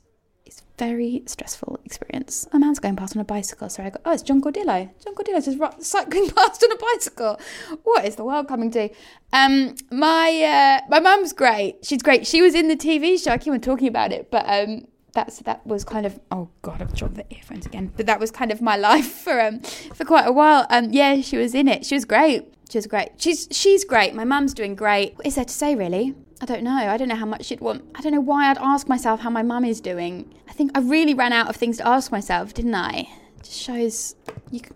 is 0.45 0.61
very 0.77 1.23
stressful 1.25 1.79
experience. 1.83 2.47
A 2.51 2.59
man's 2.59 2.79
going 2.79 2.95
past 2.95 3.15
on 3.15 3.21
a 3.21 3.25
bicycle. 3.25 3.69
Sorry, 3.69 3.87
I 3.87 3.91
go, 3.91 3.99
oh, 4.05 4.13
it's 4.13 4.21
John 4.21 4.41
Gordillo. 4.41 4.89
John 5.03 5.15
Gordillo 5.15 5.43
just 5.43 5.83
cycling 5.89 6.29
past 6.35 6.63
on 6.63 6.71
a 6.71 6.77
bicycle. 6.77 7.39
What 7.83 8.05
is 8.05 8.15
the 8.15 8.23
world 8.23 8.47
coming 8.47 8.69
to? 8.71 8.89
Um, 9.31 9.75
my 9.91 10.79
uh, 10.83 10.85
my 10.89 10.99
mum's 10.99 11.33
great. 11.33 11.83
She's 11.83 12.03
great. 12.03 12.27
She 12.27 12.41
was 12.41 12.53
in 12.53 12.67
the 12.67 12.77
TV 12.77 13.21
show. 13.21 13.31
I 13.31 13.37
keep 13.39 13.53
on 13.53 13.61
talking 13.61 13.87
about 13.87 14.11
it, 14.11 14.29
but 14.29 14.45
um, 14.47 14.85
that's 15.13 15.39
that 15.39 15.65
was 15.65 15.83
kind 15.83 16.05
of 16.05 16.19
oh 16.31 16.49
god, 16.61 16.81
I've 16.81 16.93
dropped 16.93 17.15
the 17.15 17.25
earphones 17.33 17.65
again. 17.65 17.91
But 17.95 18.07
that 18.07 18.19
was 18.19 18.31
kind 18.31 18.51
of 18.51 18.61
my 18.61 18.75
life 18.89 19.11
for 19.11 19.39
um 19.39 19.59
for 19.61 20.05
quite 20.05 20.27
a 20.27 20.31
while. 20.31 20.65
Um, 20.69 20.91
yeah, 20.91 21.21
she 21.21 21.37
was 21.37 21.55
in 21.55 21.67
it. 21.67 21.85
She 21.85 21.95
was 21.95 22.05
great. 22.05 22.53
She 22.69 22.77
was 22.77 22.87
great. 22.87 23.09
She's 23.17 23.47
she's 23.51 23.85
great. 23.85 24.13
My 24.13 24.23
mum's 24.23 24.53
doing 24.53 24.75
great. 24.75 25.15
What 25.17 25.27
is 25.27 25.35
there 25.35 25.45
to 25.45 25.53
say 25.53 25.75
really? 25.75 26.15
I 26.41 26.45
don't 26.45 26.63
know. 26.63 26.71
I 26.75 26.97
don't 26.97 27.07
know 27.07 27.15
how 27.15 27.25
much 27.25 27.45
she'd 27.45 27.61
want. 27.61 27.85
I 27.95 28.01
don't 28.01 28.11
know 28.11 28.19
why 28.19 28.49
I'd 28.49 28.57
ask 28.57 28.89
myself 28.89 29.21
how 29.21 29.29
my 29.29 29.43
mum 29.43 29.63
is 29.63 29.79
doing. 29.79 30.33
I 30.49 30.51
think 30.51 30.71
I 30.75 30.81
really 30.81 31.13
ran 31.13 31.31
out 31.31 31.47
of 31.49 31.55
things 31.55 31.77
to 31.77 31.87
ask 31.87 32.11
myself, 32.11 32.53
didn't 32.53 32.75
I? 32.75 33.07
Just 33.41 33.61
shows 33.61 34.15
you 34.51 34.59
can, 34.59 34.73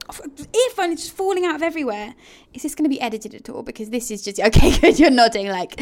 earphone 0.65 0.93
is 0.93 1.01
just 1.01 1.11
falling 1.11 1.45
out 1.45 1.55
of 1.55 1.63
everywhere. 1.63 2.15
Is 2.53 2.63
this 2.63 2.73
going 2.73 2.85
to 2.85 2.89
be 2.89 3.01
edited 3.01 3.33
at 3.33 3.49
all? 3.49 3.63
Because 3.63 3.89
this 3.89 4.11
is 4.11 4.21
just 4.23 4.39
okay. 4.47 4.77
Good, 4.79 4.99
you're 4.99 5.09
nodding 5.09 5.47
like, 5.47 5.75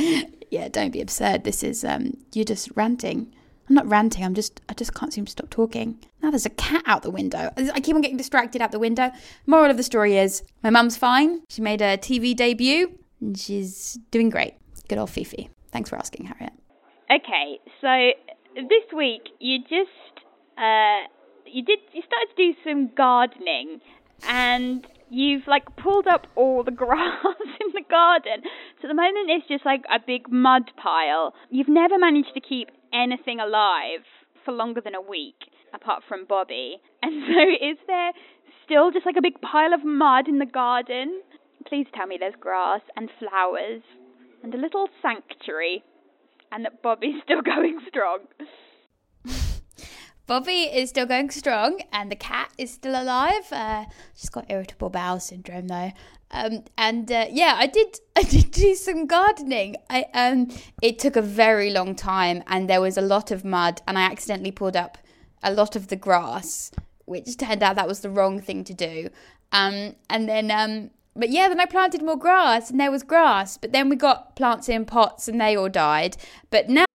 yeah. 0.49 0.69
Don't 0.69 0.91
be 0.91 1.01
absurd. 1.01 1.43
This 1.43 1.63
is 1.63 1.83
um, 1.83 2.17
you're 2.33 2.45
just 2.45 2.69
ranting. 2.75 3.31
I'm 3.67 3.75
not 3.75 3.87
ranting. 3.87 4.23
I'm 4.23 4.33
just 4.35 4.61
I 4.69 4.73
just 4.73 4.93
can't 4.93 5.11
seem 5.11 5.25
to 5.25 5.31
stop 5.31 5.49
talking. 5.49 5.99
Now 6.21 6.29
there's 6.29 6.45
a 6.45 6.51
cat 6.51 6.83
out 6.85 7.03
the 7.03 7.11
window. 7.11 7.51
I 7.57 7.79
keep 7.79 7.95
on 7.95 8.01
getting 8.01 8.17
distracted 8.17 8.61
out 8.61 8.71
the 8.71 8.79
window. 8.79 9.11
Moral 9.45 9.71
of 9.71 9.77
the 9.77 9.83
story 9.83 10.17
is 10.17 10.43
my 10.63 10.69
mum's 10.69 10.97
fine. 10.97 11.41
She 11.49 11.61
made 11.61 11.81
a 11.81 11.97
TV 11.97 12.35
debut 12.35 12.97
and 13.21 13.37
she's 13.37 13.99
doing 14.11 14.29
great. 14.29 14.55
Good 14.87 14.97
old 14.97 15.09
Fifi. 15.09 15.49
Thanks 15.71 15.89
for 15.89 15.97
asking, 15.97 16.25
Harriet. 16.25 16.53
Okay, 17.11 17.59
so 17.81 18.11
this 18.55 18.83
week 18.95 19.23
you 19.39 19.59
just 19.59 20.25
uh, 20.57 21.07
you 21.45 21.63
did 21.63 21.79
you 21.93 22.01
started 22.01 22.29
to 22.35 22.35
do 22.35 22.53
some 22.63 22.89
gardening, 22.95 23.81
and 24.27 24.87
you've 25.09 25.47
like 25.47 25.63
pulled 25.75 26.07
up 26.07 26.27
all 26.35 26.63
the 26.63 26.71
grass 26.83 27.23
in 27.61 27.67
the 27.73 27.83
garden. 27.89 28.41
So 28.81 28.87
at 28.87 28.89
the 28.89 28.93
moment 28.93 29.29
it's 29.29 29.47
just 29.47 29.65
like 29.65 29.83
a 29.93 29.99
big 30.05 30.31
mud 30.31 30.71
pile. 30.81 31.33
You've 31.49 31.69
never 31.69 31.97
managed 31.97 32.33
to 32.33 32.41
keep 32.41 32.69
anything 32.95 33.39
alive 33.39 34.05
for 34.43 34.53
longer 34.53 34.81
than 34.81 34.95
a 34.95 35.01
week, 35.01 35.49
apart 35.73 36.03
from 36.07 36.25
Bobby. 36.25 36.77
And 37.03 37.23
so 37.27 37.67
is 37.69 37.77
there 37.85 38.13
still 38.63 38.91
just 38.91 39.05
like 39.05 39.15
a 39.17 39.21
big 39.21 39.39
pile 39.41 39.73
of 39.73 39.85
mud 39.85 40.27
in 40.27 40.39
the 40.39 40.45
garden? 40.47 41.21
Please 41.67 41.85
tell 41.93 42.07
me 42.07 42.17
there's 42.19 42.33
grass 42.39 42.81
and 42.95 43.09
flowers 43.19 43.83
and 44.41 44.53
a 44.55 44.57
little 44.57 44.87
sanctuary 45.03 45.83
and 46.51 46.65
that 46.65 46.81
Bobby's 46.81 47.21
still 47.23 47.41
going 47.41 47.79
strong. 47.87 48.19
Bobby 50.27 50.63
is 50.63 50.89
still 50.89 51.05
going 51.05 51.29
strong, 51.29 51.81
and 51.91 52.11
the 52.11 52.15
cat 52.15 52.51
is 52.57 52.71
still 52.71 52.99
alive. 52.99 53.51
Uh, 53.51 53.85
she's 54.15 54.29
got 54.29 54.49
irritable 54.49 54.89
bowel 54.89 55.19
syndrome 55.19 55.67
though. 55.67 55.91
Um, 56.35 56.65
and 56.77 57.09
uh, 57.09 57.27
yeah, 57.31 57.55
I 57.57 57.67
did. 57.67 57.97
I 58.15 58.23
did 58.23 58.51
do 58.51 58.75
some 58.75 59.07
gardening. 59.07 59.77
I 59.89 60.05
um, 60.13 60.49
it 60.81 60.99
took 60.99 61.15
a 61.15 61.21
very 61.21 61.71
long 61.71 61.95
time, 61.95 62.43
and 62.47 62.69
there 62.69 62.81
was 62.81 62.97
a 62.97 63.01
lot 63.01 63.31
of 63.31 63.45
mud, 63.45 63.81
and 63.87 63.97
I 63.97 64.03
accidentally 64.03 64.51
pulled 64.51 64.75
up 64.75 64.97
a 65.41 65.53
lot 65.53 65.75
of 65.75 65.87
the 65.87 65.95
grass, 65.95 66.71
which 67.05 67.37
turned 67.37 67.63
out 67.63 67.75
that 67.77 67.87
was 67.87 68.01
the 68.01 68.09
wrong 68.09 68.41
thing 68.41 68.63
to 68.65 68.73
do. 68.73 69.09
Um, 69.51 69.95
and 70.09 70.27
then 70.27 70.51
um, 70.51 70.91
but 71.15 71.29
yeah, 71.29 71.47
then 71.47 71.61
I 71.61 71.65
planted 71.65 72.03
more 72.03 72.17
grass, 72.17 72.69
and 72.69 72.79
there 72.79 72.91
was 72.91 73.03
grass. 73.03 73.57
But 73.57 73.71
then 73.71 73.87
we 73.87 73.95
got 73.95 74.35
plants 74.35 74.67
in 74.67 74.85
pots, 74.85 75.29
and 75.29 75.39
they 75.39 75.55
all 75.55 75.69
died. 75.69 76.17
But 76.49 76.69
now 76.69 76.85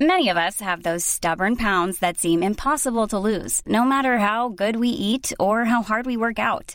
Many 0.00 0.30
of 0.30 0.36
us 0.36 0.58
have 0.58 0.82
those 0.82 1.04
stubborn 1.04 1.54
pounds 1.54 2.00
that 2.00 2.18
seem 2.18 2.42
impossible 2.42 3.06
to 3.06 3.18
lose, 3.20 3.62
no 3.66 3.84
matter 3.84 4.18
how 4.18 4.48
good 4.48 4.76
we 4.76 4.88
eat 4.88 5.32
or 5.38 5.66
how 5.66 5.82
hard 5.82 6.06
we 6.06 6.16
work 6.16 6.40
out. 6.40 6.74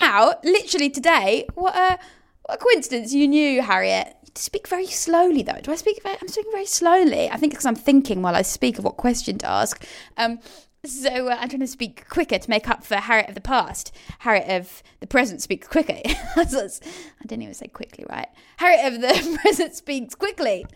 Now, 0.00 0.34
literally 0.42 0.90
today, 0.90 1.46
what 1.54 1.74
a, 1.76 1.98
what 2.42 2.54
a 2.54 2.58
coincidence 2.58 3.12
you 3.12 3.28
knew, 3.28 3.62
Harriet. 3.62 4.14
Speak 4.34 4.66
very 4.66 4.86
slowly, 4.86 5.42
though. 5.42 5.60
Do 5.62 5.70
I 5.70 5.76
speak 5.76 6.02
very, 6.02 6.16
I'm 6.20 6.28
speaking 6.28 6.52
very 6.52 6.66
slowly. 6.66 7.30
I 7.30 7.36
think 7.36 7.52
because 7.52 7.66
I'm 7.66 7.76
thinking 7.76 8.20
while 8.20 8.34
I 8.34 8.42
speak 8.42 8.78
of 8.78 8.84
what 8.84 8.96
question 8.96 9.38
to 9.38 9.48
ask. 9.48 9.84
Um, 10.16 10.40
so 10.84 11.28
uh, 11.28 11.36
I'm 11.38 11.48
trying 11.48 11.60
to 11.60 11.66
speak 11.66 12.08
quicker 12.08 12.38
to 12.38 12.50
make 12.50 12.68
up 12.68 12.84
for 12.84 12.96
Harriet 12.96 13.28
of 13.28 13.34
the 13.34 13.40
past. 13.40 13.92
Harriet 14.20 14.48
of 14.48 14.82
the 15.00 15.06
present 15.06 15.40
speaks 15.40 15.68
quicker. 15.68 15.96
I 16.04 16.44
didn't 16.44 17.42
even 17.42 17.54
say 17.54 17.68
quickly, 17.68 18.04
right? 18.10 18.28
Harriet 18.58 18.92
of 18.92 19.00
the 19.00 19.38
present 19.42 19.74
speaks 19.74 20.14
quickly. 20.14 20.66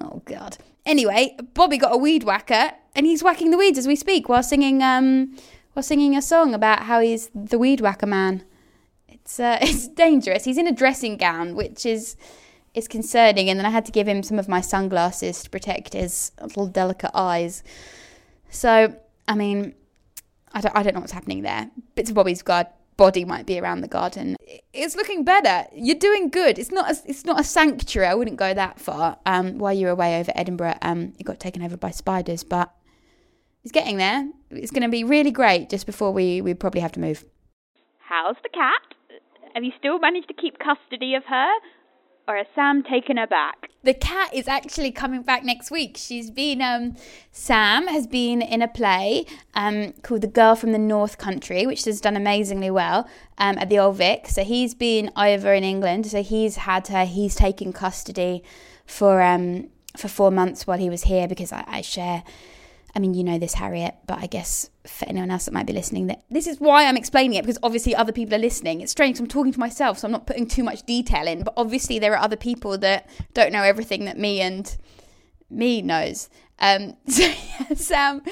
Oh 0.00 0.22
God. 0.24 0.58
Anyway, 0.84 1.36
Bobby 1.54 1.78
got 1.78 1.92
a 1.92 1.96
weed 1.96 2.24
whacker, 2.24 2.72
and 2.94 3.06
he's 3.06 3.22
whacking 3.22 3.50
the 3.50 3.56
weeds 3.58 3.78
as 3.78 3.86
we 3.86 3.96
speak 3.96 4.28
while 4.28 4.42
singing 4.42 4.82
um 4.82 5.36
while 5.72 5.82
singing 5.82 6.16
a 6.16 6.22
song 6.22 6.54
about 6.54 6.84
how 6.84 7.00
he's 7.00 7.30
the 7.34 7.58
weed 7.58 7.80
whacker 7.80 8.06
man. 8.06 8.44
It's 9.08 9.38
uh, 9.38 9.58
it's 9.62 9.88
dangerous. 9.88 10.44
He's 10.44 10.58
in 10.58 10.66
a 10.66 10.72
dressing 10.72 11.16
gown, 11.16 11.54
which 11.54 11.86
is 11.86 12.16
is 12.74 12.86
concerning, 12.86 13.50
and 13.50 13.58
then 13.58 13.66
I 13.66 13.70
had 13.70 13.86
to 13.86 13.92
give 13.92 14.06
him 14.06 14.22
some 14.22 14.38
of 14.38 14.48
my 14.48 14.60
sunglasses 14.60 15.42
to 15.42 15.50
protect 15.50 15.92
his 15.92 16.32
little 16.40 16.66
delicate 16.66 17.10
eyes. 17.14 17.62
So 18.48 18.94
I 19.26 19.34
mean, 19.34 19.74
I 20.52 20.60
don't, 20.60 20.76
I 20.76 20.82
don't 20.82 20.94
know 20.94 21.00
what's 21.00 21.12
happening 21.12 21.42
there. 21.42 21.70
Bits 21.94 22.10
of 22.10 22.16
Bobby's 22.16 22.42
guard 22.42 22.66
body 22.96 23.24
might 23.24 23.46
be 23.46 23.58
around 23.58 23.80
the 23.80 23.88
garden. 23.88 24.36
It's 24.74 24.94
looking 24.94 25.24
better. 25.24 25.66
You're 25.74 25.96
doing 25.96 26.28
good. 26.28 26.58
It's 26.58 26.70
not 26.70 26.90
a, 26.90 26.98
it's 27.06 27.24
not 27.24 27.40
a 27.40 27.44
sanctuary. 27.44 28.06
I 28.06 28.14
wouldn't 28.14 28.36
go 28.36 28.52
that 28.52 28.78
far. 28.78 29.18
Um, 29.24 29.56
while 29.56 29.72
you 29.72 29.86
were 29.86 29.92
away 29.92 30.20
over 30.20 30.30
Edinburgh, 30.34 30.76
um, 30.82 31.14
it 31.18 31.24
got 31.24 31.40
taken 31.40 31.62
over 31.62 31.78
by 31.78 31.92
spiders, 31.92 32.44
but 32.44 32.70
it's 33.62 33.72
getting 33.72 33.96
there. 33.96 34.28
It's 34.50 34.70
going 34.70 34.82
to 34.82 34.88
be 34.88 35.04
really 35.04 35.30
great. 35.30 35.68
Just 35.68 35.86
before 35.86 36.12
we 36.12 36.40
we 36.40 36.54
probably 36.54 36.80
have 36.80 36.92
to 36.92 37.00
move. 37.00 37.24
How's 37.98 38.36
the 38.42 38.48
cat? 38.48 38.82
Have 39.54 39.64
you 39.64 39.72
still 39.78 39.98
managed 39.98 40.28
to 40.28 40.34
keep 40.34 40.58
custody 40.58 41.14
of 41.14 41.24
her, 41.24 41.48
or 42.28 42.36
has 42.36 42.46
Sam 42.54 42.82
taken 42.82 43.16
her 43.16 43.26
back? 43.26 43.68
The 43.82 43.94
cat 43.94 44.32
is 44.34 44.46
actually 44.46 44.92
coming 44.92 45.22
back 45.22 45.42
next 45.42 45.70
week. 45.70 45.96
She's 45.96 46.30
been, 46.30 46.60
um, 46.60 46.96
Sam 47.32 47.86
has 47.86 48.06
been 48.06 48.42
in 48.42 48.62
a 48.62 48.68
play 48.68 49.24
um, 49.54 49.94
called 50.02 50.20
The 50.20 50.26
Girl 50.26 50.54
from 50.54 50.72
the 50.72 50.78
North 50.78 51.18
Country, 51.18 51.66
which 51.66 51.84
has 51.86 52.00
done 52.00 52.16
amazingly 52.16 52.70
well 52.70 53.08
um, 53.38 53.56
at 53.58 53.70
the 53.70 53.78
Old 53.78 53.96
Vic. 53.96 54.28
So 54.28 54.44
he's 54.44 54.74
been 54.74 55.10
over 55.16 55.54
in 55.54 55.64
England. 55.64 56.06
So 56.06 56.22
he's 56.22 56.56
had 56.56 56.88
her, 56.88 57.06
he's 57.06 57.34
taken 57.34 57.72
custody 57.72 58.44
for 58.84 59.22
um, 59.22 59.68
for 59.96 60.08
four 60.08 60.30
months 60.30 60.66
while 60.66 60.78
he 60.78 60.90
was 60.90 61.04
here 61.04 61.26
because 61.26 61.52
I, 61.52 61.64
I 61.66 61.80
share 61.80 62.22
I 62.94 62.98
mean, 62.98 63.14
you 63.14 63.22
know 63.22 63.38
this, 63.38 63.54
Harriet, 63.54 63.94
but 64.06 64.18
I 64.18 64.26
guess 64.26 64.70
for 64.86 65.08
anyone 65.08 65.30
else 65.30 65.44
that 65.44 65.54
might 65.54 65.66
be 65.66 65.72
listening, 65.72 66.08
that 66.08 66.24
this 66.30 66.46
is 66.46 66.58
why 66.58 66.86
I'm 66.86 66.96
explaining 66.96 67.34
it 67.34 67.42
because 67.42 67.58
obviously 67.62 67.94
other 67.94 68.12
people 68.12 68.34
are 68.34 68.38
listening. 68.38 68.80
It's 68.80 68.92
strange. 68.92 69.20
I'm 69.20 69.26
talking 69.26 69.52
to 69.52 69.60
myself, 69.60 69.98
so 69.98 70.08
I'm 70.08 70.12
not 70.12 70.26
putting 70.26 70.46
too 70.46 70.64
much 70.64 70.82
detail 70.84 71.26
in. 71.26 71.42
But 71.44 71.54
obviously, 71.56 71.98
there 71.98 72.12
are 72.14 72.22
other 72.22 72.36
people 72.36 72.78
that 72.78 73.08
don't 73.34 73.52
know 73.52 73.62
everything 73.62 74.04
that 74.06 74.18
me 74.18 74.40
and 74.40 74.76
me 75.48 75.82
knows. 75.82 76.28
Um, 76.58 76.96
so 77.06 77.22
yeah, 77.22 77.74
Sam, 77.74 78.22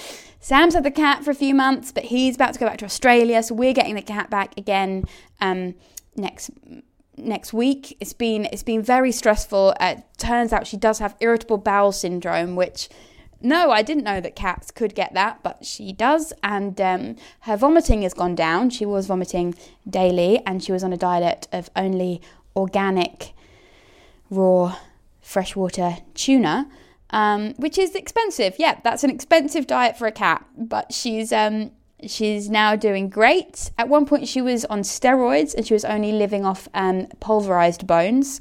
Sam's 0.40 0.74
had 0.74 0.84
the 0.84 0.90
cat 0.90 1.24
for 1.24 1.30
a 1.30 1.34
few 1.34 1.54
months, 1.54 1.92
but 1.92 2.04
he's 2.04 2.34
about 2.34 2.54
to 2.54 2.60
go 2.60 2.66
back 2.66 2.78
to 2.78 2.84
Australia, 2.84 3.42
so 3.42 3.54
we're 3.54 3.72
getting 3.72 3.94
the 3.94 4.02
cat 4.02 4.30
back 4.30 4.56
again 4.56 5.04
um, 5.40 5.74
next 6.16 6.50
next 7.16 7.52
week. 7.52 7.96
It's 8.00 8.12
been 8.12 8.46
it's 8.46 8.62
been 8.62 8.82
very 8.82 9.12
stressful. 9.12 9.74
Uh, 9.80 9.96
turns 10.16 10.52
out 10.52 10.66
she 10.66 10.76
does 10.76 10.98
have 10.98 11.16
irritable 11.20 11.58
bowel 11.58 11.92
syndrome, 11.92 12.56
which 12.56 12.88
no, 13.40 13.70
I 13.70 13.82
didn't 13.82 14.04
know 14.04 14.20
that 14.20 14.34
cats 14.34 14.70
could 14.70 14.94
get 14.94 15.14
that, 15.14 15.42
but 15.42 15.64
she 15.64 15.92
does. 15.92 16.32
And 16.42 16.80
um, 16.80 17.16
her 17.40 17.56
vomiting 17.56 18.02
has 18.02 18.14
gone 18.14 18.34
down. 18.34 18.70
She 18.70 18.84
was 18.84 19.06
vomiting 19.06 19.54
daily, 19.88 20.42
and 20.44 20.62
she 20.62 20.72
was 20.72 20.82
on 20.82 20.92
a 20.92 20.96
diet 20.96 21.46
of 21.52 21.70
only 21.76 22.20
organic, 22.56 23.32
raw, 24.30 24.76
freshwater 25.20 25.98
tuna, 26.14 26.68
um, 27.10 27.54
which 27.54 27.78
is 27.78 27.94
expensive. 27.94 28.54
Yeah, 28.58 28.80
that's 28.82 29.04
an 29.04 29.10
expensive 29.10 29.66
diet 29.66 29.96
for 29.96 30.06
a 30.06 30.12
cat, 30.12 30.44
but 30.56 30.92
she's 30.92 31.32
um, 31.32 31.70
she's 32.06 32.50
now 32.50 32.74
doing 32.74 33.08
great. 33.08 33.70
At 33.78 33.88
one 33.88 34.04
point, 34.04 34.26
she 34.26 34.42
was 34.42 34.64
on 34.64 34.80
steroids, 34.80 35.54
and 35.54 35.66
she 35.66 35.74
was 35.74 35.84
only 35.84 36.12
living 36.12 36.44
off 36.44 36.68
um, 36.74 37.06
pulverized 37.20 37.86
bones. 37.86 38.40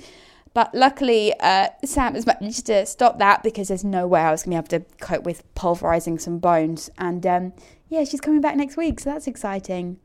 But 0.58 0.74
luckily, 0.74 1.36
uh, 1.39 1.67
Sam 1.86 2.15
has 2.15 2.26
managed 2.26 2.65
to 2.65 2.84
stop 2.88 3.20
that 3.20 3.43
because 3.43 3.67
there's 3.67 3.84
no 3.84 4.08
way 4.08 4.22
I 4.22 4.32
was 4.32 4.41
going 4.41 4.58
to 4.58 4.67
be 4.67 4.76
able 4.76 4.86
to 4.86 4.91
cope 4.98 5.24
with 5.24 5.43
pulverizing 5.54 6.17
some 6.17 6.39
bones. 6.39 6.89
And 6.98 7.24
um, 7.28 7.54
yeah, 7.89 8.06
she's 8.06 8.22
coming 8.22 8.41
back 8.41 8.56
next 8.56 8.76
week, 8.76 9.00
so 9.00 9.12
that's 9.12 9.28
exciting. 9.28 10.00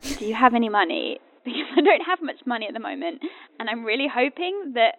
Do 0.00 0.24
you 0.24 0.34
have 0.34 0.54
any 0.54 0.70
money 0.70 1.20
because 1.44 1.66
I 1.76 1.82
don't 1.82 2.00
have 2.06 2.20
much 2.22 2.40
money 2.46 2.66
at 2.66 2.72
the 2.72 2.80
moment, 2.80 3.20
and 3.60 3.68
I'm 3.68 3.84
really 3.84 4.08
hoping 4.08 4.72
that 4.76 4.94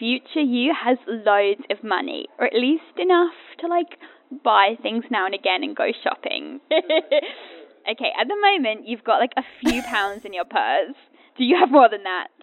future 0.00 0.40
you 0.40 0.74
has 0.74 0.98
loads 1.06 1.60
of 1.70 1.84
money, 1.84 2.26
or 2.40 2.46
at 2.46 2.54
least 2.54 2.98
enough 2.98 3.34
to 3.60 3.68
like 3.68 4.00
buy 4.42 4.74
things 4.82 5.04
now 5.12 5.26
and 5.26 5.34
again 5.36 5.62
and 5.62 5.76
go 5.76 5.92
shopping. 6.02 6.58
okay, 6.72 8.10
at 8.20 8.26
the 8.26 8.34
moment 8.34 8.88
you've 8.88 9.04
got 9.04 9.18
like 9.18 9.34
a 9.36 9.44
few 9.60 9.80
pounds 9.94 10.24
in 10.24 10.34
your 10.34 10.44
purse. 10.44 10.96
Do 11.38 11.44
you 11.44 11.56
have 11.56 11.70
more 11.70 11.88
than 11.88 12.02
that? 12.02 12.33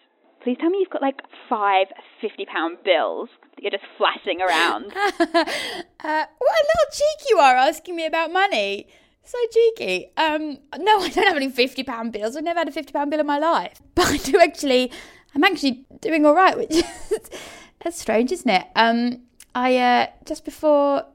Please 0.44 0.58
tell 0.60 0.70
me 0.70 0.80
you've 0.80 0.90
got 0.90 1.02
like 1.02 1.22
five 1.48 1.88
50 2.20 2.46
pound 2.46 2.78
bills 2.84 3.30
that 3.56 3.62
you're 3.62 3.72
just 3.72 3.84
flashing 3.98 4.42
around. 4.42 4.86
uh, 4.96 5.16
what 5.20 5.36
a 5.36 6.04
little 6.04 6.92
cheek 6.92 7.30
you 7.30 7.38
are 7.38 7.56
asking 7.56 7.96
me 7.96 8.06
about 8.06 8.34
money. 8.34 8.88
So 9.24 9.38
cheeky. 9.52 10.12
Um, 10.18 10.58
no, 10.78 11.00
I 11.00 11.10
don't 11.10 11.28
have 11.28 11.38
any 11.38 11.52
fifty 11.52 11.84
pound 11.84 12.12
bills. 12.12 12.36
I've 12.36 12.44
never 12.44 12.60
had 12.60 12.68
a 12.68 12.72
fifty 12.72 12.92
pound 12.92 13.12
bill 13.12 13.20
in 13.20 13.28
my 13.28 13.38
life. 13.38 13.80
But 13.96 14.08
I 14.08 14.18
do 14.18 14.40
actually. 14.40 14.92
I'm 15.36 15.44
actually 15.44 15.86
doing 16.02 16.26
all 16.26 16.36
right, 16.36 16.58
which 16.58 16.72
is 16.72 16.84
that's 17.80 18.00
strange, 18.00 18.32
isn't 18.32 18.50
it? 18.50 18.66
Um, 18.76 19.22
I 19.54 19.78
uh, 19.78 20.08
just 20.26 20.44
before 20.44 21.06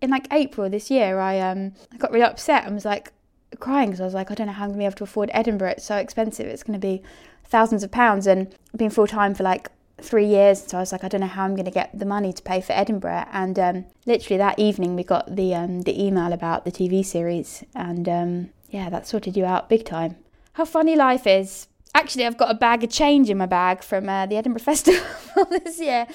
in 0.00 0.10
like 0.10 0.26
April 0.32 0.68
this 0.68 0.90
year, 0.90 1.20
I 1.20 1.38
um, 1.38 1.72
I 1.92 1.96
got 1.98 2.10
really 2.10 2.24
upset 2.24 2.64
and 2.64 2.74
was 2.74 2.84
like 2.84 3.12
crying 3.60 3.90
because 3.90 4.00
I 4.00 4.04
was 4.04 4.14
like, 4.14 4.30
I 4.30 4.34
don't 4.34 4.48
know 4.48 4.52
how 4.52 4.64
I'm 4.64 4.70
gonna 4.70 4.78
be 4.78 4.84
able 4.84 4.96
to 4.96 5.04
afford 5.04 5.30
Edinburgh. 5.32 5.70
It's 5.70 5.84
so 5.84 5.96
expensive. 5.96 6.46
It's 6.46 6.64
gonna 6.64 6.78
be 6.78 7.02
thousands 7.44 7.82
of 7.82 7.90
pounds, 7.90 8.26
and 8.26 8.54
been 8.76 8.90
full 8.90 9.06
time 9.06 9.34
for 9.34 9.42
like 9.42 9.70
three 10.02 10.26
years. 10.26 10.64
So 10.66 10.76
I 10.76 10.80
was 10.80 10.92
like, 10.92 11.04
I 11.04 11.08
don't 11.08 11.20
know 11.20 11.26
how 11.26 11.44
I'm 11.44 11.54
going 11.54 11.64
to 11.64 11.70
get 11.70 11.96
the 11.96 12.04
money 12.04 12.32
to 12.32 12.42
pay 12.42 12.60
for 12.60 12.72
Edinburgh. 12.72 13.26
And 13.32 13.58
um, 13.58 13.84
literally 14.06 14.38
that 14.38 14.58
evening, 14.58 14.96
we 14.96 15.04
got 15.04 15.34
the 15.34 15.54
um, 15.54 15.82
the 15.82 16.02
email 16.02 16.32
about 16.32 16.64
the 16.64 16.72
TV 16.72 17.04
series, 17.04 17.64
and 17.74 18.08
um, 18.08 18.50
yeah, 18.70 18.90
that 18.90 19.06
sorted 19.06 19.36
you 19.36 19.44
out 19.44 19.68
big 19.68 19.84
time. 19.84 20.16
How 20.54 20.64
funny 20.64 20.96
life 20.96 21.26
is. 21.26 21.68
Actually, 21.94 22.24
I've 22.26 22.38
got 22.38 22.50
a 22.50 22.54
bag 22.54 22.82
of 22.82 22.90
change 22.90 23.28
in 23.28 23.36
my 23.36 23.46
bag 23.46 23.82
from 23.82 24.08
uh, 24.08 24.26
the 24.26 24.36
Edinburgh 24.36 24.62
Festival 24.64 25.04
this 25.50 25.80
year. 25.80 26.06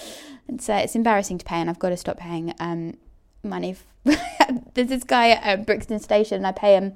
It's 0.48 0.70
uh, 0.70 0.82
it's 0.84 0.96
embarrassing 0.96 1.40
to 1.40 1.46
pay, 1.46 1.58
and 1.58 1.70
I've 1.70 1.80
got 1.80 1.90
to 1.90 1.98
stop 1.98 2.18
paying 2.18 2.54
um, 2.60 2.98
money. 3.44 3.76
There's 4.74 4.90
this 4.90 5.04
guy 5.04 5.32
at 5.32 5.60
uh, 5.60 5.64
Brixton 5.64 6.00
Station, 6.00 6.38
and 6.38 6.48
I 6.48 6.52
pay 6.52 6.76
him 6.76 6.96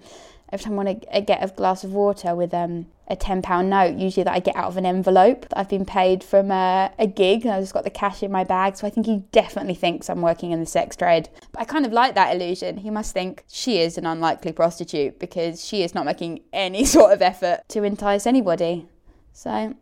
every 0.52 0.64
time 0.64 0.74
I 0.74 0.84
want 0.84 1.04
to 1.12 1.22
get 1.22 1.44
a 1.44 1.48
glass 1.54 1.84
of 1.84 1.94
water 1.94 2.36
with 2.36 2.54
um, 2.54 2.88
a 3.08 3.16
£10 3.16 3.66
note, 3.66 3.98
usually 3.98 4.24
that 4.24 4.34
I 4.34 4.40
get 4.40 4.56
out 4.56 4.68
of 4.68 4.78
an 4.78 4.86
envelope 4.86 5.46
I've 5.54 5.70
been 5.70 5.86
paid 5.86 6.24
from 6.24 6.52
a, 6.52 6.92
a 7.00 7.08
gig 7.08 7.46
and 7.46 7.54
I've 7.54 7.64
just 7.64 7.74
got 7.74 7.84
the 7.84 7.90
cash 7.90 8.22
in 8.22 8.32
my 8.32 8.44
bag. 8.44 8.78
So 8.78 8.86
I 8.86 8.90
think 8.90 9.06
he 9.06 9.18
definitely 9.32 9.76
thinks 9.76 10.10
I'm 10.10 10.22
working 10.22 10.52
in 10.52 10.60
the 10.60 10.66
sex 10.66 10.96
trade. 10.96 11.30
But 11.52 11.62
I 11.62 11.66
kind 11.66 11.86
of 11.86 11.94
like 11.94 12.16
that 12.16 12.36
illusion. 12.36 12.78
He 12.78 12.90
must 12.90 13.14
think 13.14 13.44
she 13.48 13.80
is 13.80 13.98
an 13.98 14.06
unlikely 14.06 14.52
prostitute 14.52 15.20
because 15.20 15.64
she 15.64 15.84
is 15.84 15.96
not 15.96 16.06
making 16.06 16.42
any 16.52 16.86
sort 16.96 17.14
of 17.14 17.22
effort 17.22 17.62
to 17.70 17.84
entice 17.84 18.28
anybody. 18.28 18.88
So 19.34 19.50
I'm, 19.50 19.78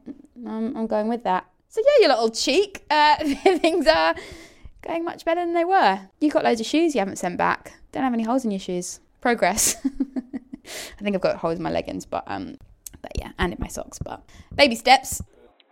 I'm 0.46 0.88
going 0.88 1.08
with 1.08 1.24
that. 1.24 1.48
So 1.70 1.82
yeah, 1.86 2.08
your 2.08 2.10
little 2.10 2.30
cheek. 2.30 2.86
Uh, 2.90 3.16
things 3.44 3.88
are 3.88 4.16
going 4.82 5.04
much 5.04 5.26
better 5.26 5.42
than 5.42 5.54
they 5.54 5.66
were. 5.66 6.00
You've 6.20 6.34
got 6.34 6.44
loads 6.44 6.62
of 6.62 6.68
shoes 6.68 6.96
you 6.96 7.00
haven't 7.00 7.18
sent 7.18 7.38
back. 7.38 7.74
Don't 7.92 8.04
have 8.04 8.14
any 8.14 8.24
holes 8.24 8.46
in 8.46 8.52
your 8.52 8.60
shoes. 8.60 9.00
Progress. 9.22 9.76
I 11.00 11.04
think 11.04 11.16
I've 11.16 11.22
got 11.22 11.38
holes 11.38 11.58
in 11.58 11.64
my 11.64 11.72
leggings, 11.72 12.06
but 12.06 12.24
um, 12.28 12.58
but 13.02 13.12
yeah, 13.18 13.32
and 13.38 13.54
in 13.54 13.60
my 13.60 13.68
socks. 13.68 14.00
But 14.00 14.24
baby 14.56 14.76
steps. 14.76 15.22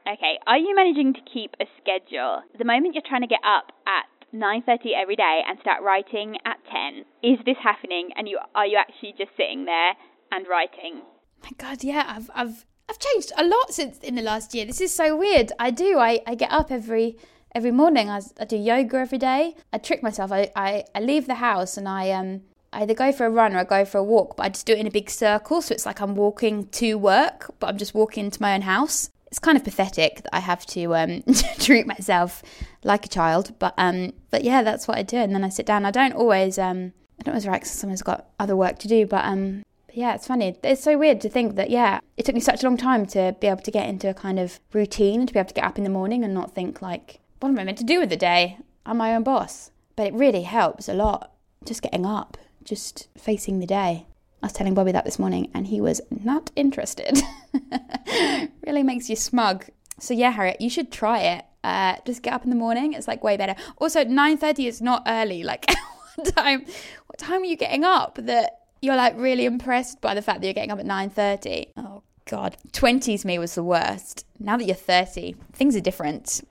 Okay, 0.07 0.39
are 0.47 0.57
you 0.57 0.73
managing 0.73 1.13
to 1.13 1.19
keep 1.31 1.55
a 1.59 1.65
schedule? 1.81 2.41
The 2.57 2.63
moment 2.63 2.95
you're 2.95 3.03
trying 3.07 3.21
to 3.21 3.27
get 3.27 3.41
up 3.43 3.71
at 3.85 4.05
9:30 4.33 4.93
every 4.95 5.15
day 5.15 5.41
and 5.47 5.59
start 5.59 5.83
writing 5.83 6.37
at 6.45 6.57
10, 6.71 7.03
is 7.23 7.39
this 7.45 7.57
happening? 7.61 8.11
And 8.15 8.27
you 8.27 8.39
are 8.55 8.65
you 8.65 8.77
actually 8.77 9.13
just 9.17 9.31
sitting 9.35 9.65
there 9.65 9.93
and 10.31 10.47
writing? 10.47 11.01
My 11.43 11.51
God, 11.57 11.83
yeah, 11.83 12.05
I've 12.07 12.29
I've 12.33 12.65
I've 12.89 12.99
changed 12.99 13.33
a 13.37 13.43
lot 13.43 13.73
since 13.73 13.97
in 13.99 14.15
the 14.15 14.21
last 14.21 14.53
year. 14.53 14.65
This 14.65 14.79
is 14.79 14.95
so 14.95 15.15
weird. 15.15 15.51
I 15.59 15.71
do. 15.71 15.99
I, 15.99 16.21
I 16.25 16.35
get 16.35 16.51
up 16.51 16.71
every 16.71 17.17
every 17.53 17.71
morning. 17.71 18.09
I, 18.09 18.21
I 18.39 18.45
do 18.45 18.55
yoga 18.55 18.97
every 18.97 19.17
day. 19.17 19.55
I 19.73 19.77
trick 19.77 20.01
myself. 20.01 20.31
I, 20.31 20.51
I, 20.55 20.85
I 20.95 20.99
leave 21.01 21.27
the 21.27 21.35
house 21.35 21.75
and 21.75 21.87
I 21.87 22.11
um 22.11 22.41
I 22.73 22.81
either 22.81 22.93
go 22.93 23.11
for 23.11 23.25
a 23.25 23.29
run 23.29 23.55
or 23.55 23.59
I 23.59 23.63
go 23.63 23.85
for 23.85 23.97
a 23.99 24.03
walk, 24.03 24.35
but 24.37 24.43
I 24.43 24.49
just 24.49 24.65
do 24.65 24.73
it 24.73 24.79
in 24.79 24.87
a 24.87 24.91
big 24.91 25.09
circle. 25.09 25.61
So 25.61 25.73
it's 25.73 25.85
like 25.85 26.01
I'm 26.01 26.15
walking 26.15 26.67
to 26.67 26.95
work, 26.95 27.51
but 27.59 27.67
I'm 27.67 27.77
just 27.77 27.93
walking 27.93 28.29
to 28.31 28.41
my 28.41 28.53
own 28.53 28.61
house. 28.61 29.09
It's 29.27 29.39
kind 29.39 29.57
of 29.57 29.63
pathetic 29.63 30.21
that 30.23 30.35
I 30.35 30.39
have 30.39 30.65
to 30.67 30.95
um, 30.95 31.23
treat 31.59 31.85
myself 31.85 32.43
like 32.83 33.05
a 33.05 33.09
child, 33.09 33.53
but 33.59 33.73
um, 33.77 34.13
but 34.31 34.43
yeah, 34.43 34.63
that's 34.63 34.87
what 34.87 34.97
I 34.97 35.03
do. 35.03 35.17
And 35.17 35.33
then 35.33 35.43
I 35.43 35.49
sit 35.49 35.65
down. 35.65 35.85
I 35.85 35.91
don't 35.91 36.13
always 36.13 36.57
um, 36.57 36.93
I 37.19 37.23
don't 37.23 37.33
always 37.33 37.47
write 37.47 37.61
because 37.61 37.71
someone's 37.71 38.01
got 38.01 38.29
other 38.39 38.55
work 38.55 38.79
to 38.79 38.87
do, 38.87 39.05
but 39.05 39.25
um, 39.25 39.63
but 39.87 39.97
yeah, 39.97 40.15
it's 40.15 40.27
funny. 40.27 40.55
It's 40.63 40.83
so 40.83 40.97
weird 40.97 41.19
to 41.21 41.29
think 41.29 41.55
that 41.55 41.69
yeah, 41.69 41.99
it 42.15 42.25
took 42.25 42.35
me 42.35 42.41
such 42.41 42.63
a 42.63 42.65
long 42.65 42.77
time 42.77 43.05
to 43.07 43.35
be 43.39 43.47
able 43.47 43.63
to 43.63 43.71
get 43.71 43.89
into 43.89 44.09
a 44.09 44.13
kind 44.13 44.39
of 44.39 44.59
routine 44.71 45.25
to 45.25 45.33
be 45.33 45.39
able 45.39 45.49
to 45.49 45.53
get 45.53 45.65
up 45.65 45.77
in 45.77 45.83
the 45.83 45.89
morning 45.89 46.23
and 46.23 46.33
not 46.33 46.55
think 46.55 46.81
like, 46.81 47.19
what 47.39 47.49
am 47.49 47.59
I 47.59 47.63
meant 47.63 47.79
to 47.79 47.83
do 47.83 47.99
with 47.99 48.09
the 48.09 48.17
day? 48.17 48.59
I'm 48.85 48.97
my 48.97 49.13
own 49.13 49.23
boss. 49.23 49.71
But 49.95 50.07
it 50.07 50.13
really 50.13 50.43
helps 50.43 50.87
a 50.87 50.93
lot 50.93 51.31
just 51.65 51.81
getting 51.81 52.05
up 52.05 52.37
just 52.67 53.07
facing 53.17 53.59
the 53.59 53.65
day. 53.65 54.05
I 54.43 54.45
was 54.45 54.53
telling 54.53 54.75
Bobby 54.75 54.91
that 54.91 55.05
this 55.05 55.17
morning 55.17 55.49
and 55.53 55.65
he 55.65 55.81
was 55.81 56.01
not 56.11 56.51
interested. 56.55 57.17
really 58.65 58.83
makes 58.83 59.09
you 59.09 59.15
smug. 59.15 59.65
So 59.99 60.13
yeah, 60.13 60.31
Harriet, 60.31 60.61
you 60.61 60.69
should 60.69 60.91
try 60.91 61.21
it. 61.21 61.45
Uh, 61.63 61.95
just 62.05 62.21
get 62.21 62.33
up 62.33 62.43
in 62.43 62.49
the 62.49 62.55
morning. 62.55 62.93
It's 62.93 63.07
like 63.07 63.23
way 63.23 63.35
better. 63.35 63.55
Also, 63.77 64.03
9.30 64.03 64.67
is 64.67 64.81
not 64.81 65.03
early. 65.07 65.43
Like 65.43 65.65
what 66.15 66.35
time 66.35 66.65
what 67.07 67.17
time 67.17 67.41
are 67.41 67.45
you 67.45 67.57
getting 67.57 67.83
up 67.83 68.19
that 68.21 68.61
you're 68.81 68.95
like 68.95 69.17
really 69.17 69.45
impressed 69.45 69.99
by 70.01 70.13
the 70.13 70.21
fact 70.21 70.41
that 70.41 70.47
you're 70.47 70.53
getting 70.53 70.71
up 70.71 70.79
at 70.79 70.85
9.30? 70.85 71.71
Oh 71.77 72.03
god. 72.25 72.57
20s 72.73 73.25
me 73.25 73.39
was 73.39 73.55
the 73.55 73.63
worst. 73.63 74.25
Now 74.39 74.57
that 74.57 74.65
you're 74.65 74.75
30, 74.75 75.35
things 75.53 75.75
are 75.75 75.81
different. 75.81 76.41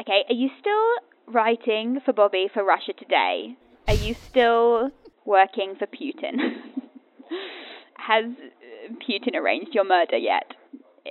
Okay, 0.00 0.24
are 0.28 0.34
you 0.34 0.48
still 0.58 1.32
writing 1.32 2.00
for 2.04 2.12
Bobby 2.12 2.48
for 2.52 2.64
Russia 2.64 2.92
Today? 2.98 3.56
Are 3.86 3.94
you 3.94 4.14
still 4.14 4.90
working 5.24 5.74
for 5.78 5.86
Putin. 5.86 6.36
Has 7.96 8.26
Putin 9.08 9.34
arranged 9.34 9.74
your 9.74 9.84
murder 9.84 10.16
yet? 10.16 10.52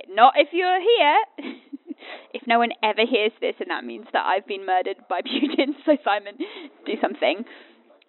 Not 0.08 0.34
if 0.36 0.48
you're 0.52 0.80
here. 0.80 1.54
if 2.34 2.42
no 2.46 2.58
one 2.58 2.70
ever 2.82 3.02
hears 3.08 3.32
this, 3.40 3.54
and 3.60 3.70
that 3.70 3.84
means 3.84 4.06
that 4.12 4.24
I've 4.24 4.46
been 4.46 4.66
murdered 4.66 4.96
by 5.08 5.20
Putin, 5.22 5.74
so 5.84 5.96
Simon, 6.04 6.34
do 6.86 6.92
something. 7.00 7.44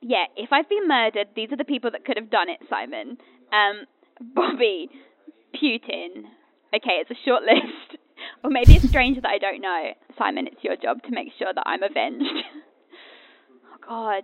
Yeah, 0.02 0.26
if 0.36 0.52
I've 0.52 0.70
been 0.70 0.88
murdered, 0.88 1.28
these 1.36 1.52
are 1.52 1.58
the 1.58 1.66
people 1.66 1.92
that 1.92 2.06
could 2.06 2.18
have 2.18 2.30
done 2.30 2.50
it, 2.50 2.60
Simon. 2.70 3.18
Um, 3.52 3.86
Bobby, 4.22 4.90
Putin. 5.56 6.30
Okay, 6.76 7.02
it's 7.02 7.12
a 7.12 7.26
short 7.26 7.44
list. 7.44 7.98
or 8.44 8.50
maybe 8.50 8.76
it's 8.76 8.90
strange 8.90 9.18
that 9.22 9.30
I 9.30 9.38
don't 9.38 9.62
know. 9.62 9.92
Simon, 10.18 10.48
it's 10.48 10.64
your 10.64 10.76
job 10.76 11.02
to 11.04 11.12
make 11.12 11.30
sure 11.40 11.52
that 11.54 11.64
I'm 11.66 11.82
avenged. 11.82 12.26
oh, 13.74 13.78
God 13.88 14.24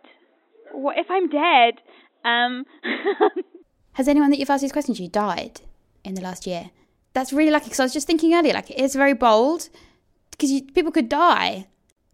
what 0.73 0.97
if 0.97 1.07
I'm 1.09 1.29
dead? 1.29 1.75
Um. 2.23 2.65
Has 3.93 4.07
anyone 4.07 4.29
that 4.29 4.39
you've 4.39 4.49
asked 4.49 4.61
these 4.61 4.71
questions 4.71 4.97
to 4.97 5.03
you 5.03 5.09
died 5.09 5.61
in 6.03 6.13
the 6.13 6.21
last 6.21 6.47
year? 6.47 6.71
That's 7.13 7.33
really 7.33 7.51
lucky 7.51 7.65
because 7.65 7.79
I 7.79 7.83
was 7.83 7.93
just 7.93 8.07
thinking 8.07 8.33
earlier, 8.33 8.53
like 8.53 8.71
it 8.71 8.79
is 8.79 8.95
very 8.95 9.13
bold 9.13 9.69
because 10.31 10.61
people 10.73 10.91
could 10.91 11.09
die. 11.09 11.67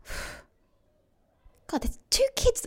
God, 1.67 1.82
there's 1.82 2.00
two 2.10 2.26
kids 2.36 2.65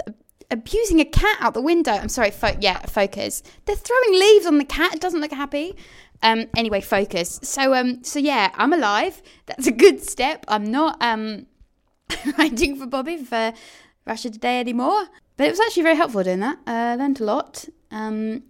abusing 0.50 1.00
a 1.00 1.05
cat 1.05 1.38
out 1.40 1.55
the 1.55 1.62
window. 1.62 1.92
I'm 1.92 2.09
sorry, 2.09 2.31
fo- 2.31 2.57
yeah, 2.61 2.81
focus. 2.81 3.42
They're 3.64 3.76
throwing 3.76 4.12
leaves 4.12 4.46
on 4.46 4.59
the 4.59 4.64
cat. 4.64 4.94
It 4.94 5.00
doesn't 5.00 5.20
look 5.20 5.33
happy. 5.33 5.76
Um, 6.22 6.46
anyway, 6.57 6.81
focus. 6.81 7.40
So, 7.42 7.74
um, 7.74 8.05
so 8.05 8.18
yeah, 8.18 8.50
I'm 8.55 8.72
alive. 8.72 9.22
That's 9.46 9.66
a 9.66 9.72
good 9.72 10.03
step. 10.03 10.44
I'm 10.48 10.70
not 10.70 11.03
um 11.03 11.46
writing 12.38 12.76
for 12.76 12.87
Bobby 12.87 13.16
for 13.16 13.53
Russia 14.07 14.31
Today 14.31 14.61
anymore. 14.61 15.07
But 15.40 15.46
it 15.46 15.53
was 15.53 15.61
actually 15.61 15.85
very 15.85 15.96
helpful 15.96 16.22
doing 16.22 16.40
that. 16.40 16.59
Uh, 16.66 16.70
I 16.70 16.96
learned 16.96 17.18
a 17.18 17.24
lot. 17.24 17.66
Um, 17.90 18.42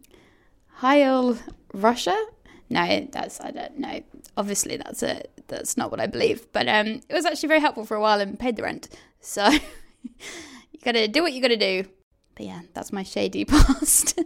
Heil 0.72 1.38
Russia? 1.72 2.20
No, 2.68 3.06
that's 3.12 3.40
I 3.40 3.52
don't 3.52 3.78
know. 3.78 4.00
Obviously, 4.36 4.76
that's 4.76 5.04
a 5.04 5.22
that's 5.46 5.76
not 5.76 5.92
what 5.92 6.00
I 6.00 6.08
believe. 6.08 6.50
But 6.50 6.66
um, 6.66 7.00
it 7.08 7.12
was 7.12 7.24
actually 7.24 7.46
very 7.46 7.60
helpful 7.60 7.84
for 7.84 7.96
a 7.96 8.00
while 8.00 8.20
and 8.20 8.36
paid 8.36 8.56
the 8.56 8.64
rent. 8.64 8.88
So 9.20 9.46
you 10.02 10.80
gotta 10.84 11.06
do 11.06 11.22
what 11.22 11.32
you 11.32 11.40
gotta 11.40 11.56
do. 11.56 11.84
But 12.34 12.46
yeah, 12.46 12.62
that's 12.74 12.92
my 12.92 13.04
shady 13.04 13.44
past. 13.54 14.20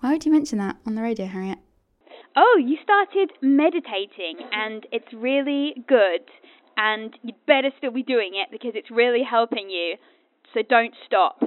Why 0.00 0.12
would 0.12 0.26
you 0.26 0.32
mention 0.32 0.58
that 0.58 0.76
on 0.84 0.94
the 0.94 1.00
radio, 1.00 1.24
Harriet? 1.24 1.58
Oh, 2.36 2.60
you 2.62 2.76
started 2.82 3.32
meditating, 3.40 4.46
and 4.52 4.86
it's 4.92 5.10
really 5.14 5.82
good. 5.88 6.20
And 6.76 7.18
you'd 7.22 7.46
better 7.46 7.70
still 7.78 7.92
be 7.92 8.02
doing 8.02 8.32
it 8.34 8.48
because 8.50 8.72
it's 8.74 8.90
really 8.90 9.22
helping 9.22 9.70
you. 9.70 9.94
So 10.52 10.60
don't 10.68 10.92
stop. 11.06 11.42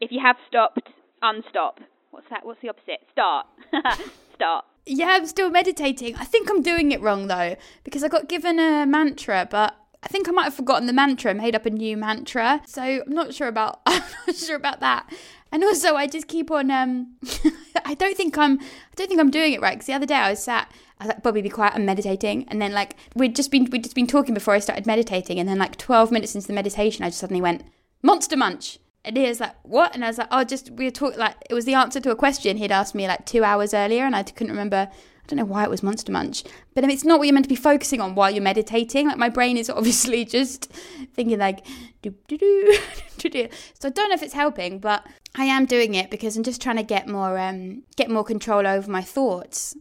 If 0.00 0.12
you 0.12 0.20
have 0.20 0.36
stopped, 0.48 0.88
unstop. 1.22 1.78
What's 2.10 2.28
that? 2.30 2.44
What's 2.44 2.60
the 2.62 2.68
opposite? 2.68 3.00
Start. 3.12 3.46
Start. 4.34 4.64
Yeah, 4.86 5.08
I'm 5.08 5.26
still 5.26 5.50
meditating. 5.50 6.16
I 6.16 6.24
think 6.24 6.48
I'm 6.48 6.62
doing 6.62 6.92
it 6.92 7.00
wrong 7.00 7.26
though, 7.26 7.56
because 7.84 8.04
I 8.04 8.08
got 8.08 8.28
given 8.28 8.58
a 8.58 8.86
mantra, 8.86 9.48
but 9.50 9.74
I 10.02 10.08
think 10.08 10.28
I 10.28 10.32
might 10.32 10.44
have 10.44 10.54
forgotten 10.54 10.86
the 10.86 10.92
mantra, 10.92 11.34
made 11.34 11.56
up 11.56 11.66
a 11.66 11.70
new 11.70 11.96
mantra. 11.96 12.62
So 12.66 12.82
I'm 12.82 13.02
not 13.12 13.34
sure 13.34 13.48
about 13.48 13.80
I'm 13.86 14.02
not 14.26 14.36
sure 14.36 14.56
about 14.56 14.80
that. 14.80 15.12
And 15.50 15.64
also 15.64 15.96
I 15.96 16.06
just 16.06 16.28
keep 16.28 16.50
on 16.50 16.70
um 16.70 17.16
I 17.84 17.94
don't 17.94 18.16
think 18.16 18.36
I'm 18.38 18.60
I 18.60 18.94
don't 18.94 19.08
think 19.08 19.20
I'm 19.20 19.30
doing 19.30 19.52
it 19.52 19.60
right 19.60 19.74
because 19.74 19.86
the 19.86 19.94
other 19.94 20.06
day 20.06 20.14
I 20.14 20.30
was 20.30 20.42
sat 20.42 20.70
I 21.00 21.04
was 21.04 21.08
like 21.08 21.22
Bobby 21.22 21.42
be 21.42 21.48
quiet 21.48 21.74
I'm 21.74 21.84
meditating 21.84 22.46
and 22.48 22.60
then 22.60 22.72
like 22.72 22.96
we'd 23.14 23.34
just 23.34 23.50
been 23.50 23.68
we'd 23.70 23.82
just 23.82 23.96
been 23.96 24.06
talking 24.06 24.34
before 24.34 24.54
I 24.54 24.58
started 24.58 24.86
meditating 24.86 25.38
and 25.38 25.48
then 25.48 25.58
like 25.58 25.76
12 25.76 26.12
minutes 26.12 26.34
into 26.34 26.46
the 26.46 26.52
meditation 26.52 27.04
I 27.04 27.08
just 27.08 27.20
suddenly 27.20 27.40
went 27.40 27.64
monster 28.02 28.36
munch 28.36 28.78
and 29.06 29.16
he 29.16 29.26
was 29.26 29.40
like, 29.40 29.54
"What?" 29.62 29.94
And 29.94 30.04
I 30.04 30.08
was 30.08 30.18
like, 30.18 30.28
"Oh, 30.30 30.44
just 30.44 30.70
we 30.70 30.84
were 30.84 30.90
talking 30.90 31.18
like 31.18 31.36
it 31.48 31.54
was 31.54 31.64
the 31.64 31.74
answer 31.74 32.00
to 32.00 32.10
a 32.10 32.16
question 32.16 32.56
he'd 32.56 32.72
asked 32.72 32.94
me 32.94 33.06
like 33.06 33.24
two 33.24 33.44
hours 33.44 33.72
earlier, 33.72 34.04
and 34.04 34.14
I 34.14 34.24
couldn't 34.24 34.50
remember. 34.50 34.90
I 34.90 35.28
don't 35.28 35.38
know 35.38 35.44
why 35.44 35.64
it 35.64 35.70
was 35.70 35.82
Monster 35.82 36.12
Munch, 36.12 36.44
but 36.74 36.84
I 36.84 36.86
mean, 36.86 36.94
it's 36.94 37.04
not 37.04 37.18
what 37.18 37.26
you're 37.26 37.34
meant 37.34 37.46
to 37.46 37.48
be 37.48 37.56
focusing 37.56 38.00
on 38.00 38.14
while 38.14 38.30
you're 38.30 38.42
meditating. 38.42 39.08
Like 39.08 39.16
my 39.16 39.28
brain 39.28 39.56
is 39.56 39.70
obviously 39.80 40.24
just 40.24 40.72
thinking 41.14 41.38
like, 41.38 41.64
do 42.02 42.14
do 42.28 42.38
do 43.18 43.28
do. 43.28 43.48
So 43.80 43.88
I 43.88 43.92
don't 43.92 44.08
know 44.08 44.14
if 44.14 44.22
it's 44.22 44.34
helping, 44.34 44.80
but 44.80 45.06
I 45.36 45.44
am 45.44 45.66
doing 45.66 45.94
it 45.94 46.10
because 46.10 46.36
I'm 46.36 46.42
just 46.42 46.60
trying 46.60 46.76
to 46.76 46.82
get 46.82 47.08
more 47.08 47.38
um 47.38 47.84
get 47.96 48.10
more 48.10 48.24
control 48.24 48.66
over 48.66 48.90
my 48.90 49.02
thoughts. 49.02 49.74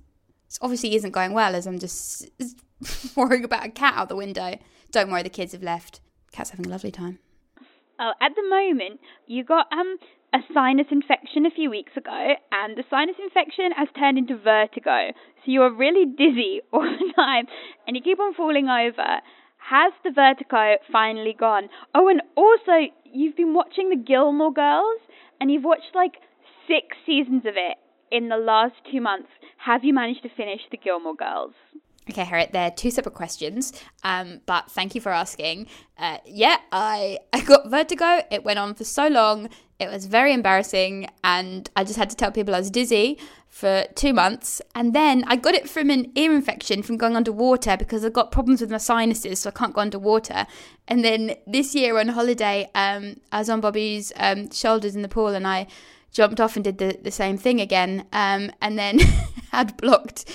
It 0.49 0.59
obviously 0.61 0.95
isn't 0.95 1.11
going 1.11 1.33
well 1.33 1.55
as 1.55 1.65
I'm 1.65 1.79
just 1.79 2.29
worrying 3.15 3.43
about 3.43 3.65
a 3.65 3.69
cat 3.69 3.95
out 3.97 4.09
the 4.09 4.15
window. 4.15 4.57
Don't 4.91 5.11
worry, 5.11 5.23
the 5.23 5.29
kids 5.29 5.51
have 5.53 5.63
left. 5.63 5.99
Cat's 6.31 6.51
having 6.51 6.67
a 6.67 6.69
lovely 6.69 6.91
time. 6.91 7.19
Oh, 7.97 8.11
at 8.21 8.35
the 8.35 8.43
moment, 8.43 8.99
you 9.25 9.43
got 9.43 9.67
um 9.71 9.97
a 10.33 10.39
sinus 10.53 10.87
infection 10.91 11.45
a 11.45 11.49
few 11.49 11.69
weeks 11.69 11.93
ago, 11.95 12.33
and 12.51 12.75
the 12.75 12.83
sinus 12.89 13.15
infection 13.23 13.71
has 13.71 13.87
turned 13.97 14.17
into 14.17 14.35
vertigo. 14.37 15.11
So 15.13 15.51
you 15.51 15.61
are 15.61 15.71
really 15.71 16.05
dizzy 16.05 16.61
all 16.73 16.81
the 16.83 17.13
time, 17.15 17.45
and 17.87 17.95
you 17.95 18.01
keep 18.01 18.19
on 18.19 18.33
falling 18.33 18.67
over. 18.67 19.21
Has 19.69 19.93
the 20.03 20.11
vertigo 20.11 20.75
finally 20.91 21.33
gone? 21.37 21.69
Oh, 21.93 22.09
and 22.09 22.21
also, 22.35 22.91
you've 23.05 23.37
been 23.37 23.53
watching 23.53 23.89
the 23.89 23.95
Gilmore 23.95 24.53
Girls, 24.53 24.99
and 25.39 25.49
you've 25.49 25.63
watched 25.63 25.95
like 25.95 26.15
six 26.67 26.97
seasons 27.05 27.45
of 27.45 27.53
it 27.55 27.77
in 28.11 28.27
the 28.27 28.37
last 28.37 28.75
two 28.91 29.01
months. 29.01 29.29
Have 29.65 29.85
you 29.85 29.93
managed 29.93 30.23
to 30.23 30.29
finish 30.35 30.61
the 30.69 30.77
Gilmore 30.77 31.15
Girls? 31.15 31.53
Okay, 32.07 32.23
Harriet, 32.23 32.51
they're 32.53 32.69
two 32.69 32.91
separate 32.91 33.15
questions, 33.15 33.73
um, 34.03 34.41
but 34.45 34.69
thank 34.69 34.93
you 34.93 35.01
for 35.01 35.11
asking. 35.11 35.65
Uh, 35.97 36.19
yeah, 36.23 36.57
I, 36.71 37.17
I 37.33 37.41
got 37.41 37.67
vertigo. 37.67 38.21
It 38.29 38.43
went 38.43 38.59
on 38.59 38.75
for 38.75 38.83
so 38.83 39.07
long. 39.07 39.49
It 39.79 39.89
was 39.89 40.05
very 40.05 40.31
embarrassing, 40.31 41.07
and 41.23 41.67
I 41.75 41.83
just 41.83 41.97
had 41.97 42.11
to 42.11 42.15
tell 42.15 42.31
people 42.31 42.53
I 42.53 42.59
was 42.59 42.69
dizzy 42.69 43.17
for 43.49 43.85
two 43.95 44.13
months. 44.13 44.61
And 44.75 44.93
then 44.93 45.23
I 45.25 45.35
got 45.35 45.55
it 45.55 45.67
from 45.67 45.89
an 45.89 46.11
ear 46.13 46.31
infection 46.31 46.83
from 46.83 46.97
going 46.97 47.15
underwater 47.15 47.75
because 47.75 48.05
I've 48.05 48.13
got 48.13 48.31
problems 48.31 48.61
with 48.61 48.69
my 48.69 48.77
sinuses, 48.77 49.39
so 49.39 49.49
I 49.49 49.53
can't 49.53 49.73
go 49.73 49.81
underwater. 49.81 50.45
And 50.87 51.03
then 51.03 51.35
this 51.47 51.73
year 51.73 51.97
on 51.97 52.09
holiday, 52.09 52.69
um, 52.75 53.19
I 53.31 53.39
was 53.39 53.49
on 53.49 53.61
Bobby's 53.61 54.13
um, 54.17 54.51
shoulders 54.51 54.95
in 54.95 55.01
the 55.01 55.07
pool, 55.07 55.29
and 55.29 55.47
I 55.47 55.65
jumped 56.11 56.39
off 56.39 56.55
and 56.55 56.63
did 56.63 56.77
the, 56.77 56.99
the 57.01 57.11
same 57.11 57.37
thing 57.37 57.59
again, 57.59 58.05
um, 58.13 58.51
and 58.61 58.77
then 58.77 58.99
had 59.51 59.75
blocked 59.77 60.25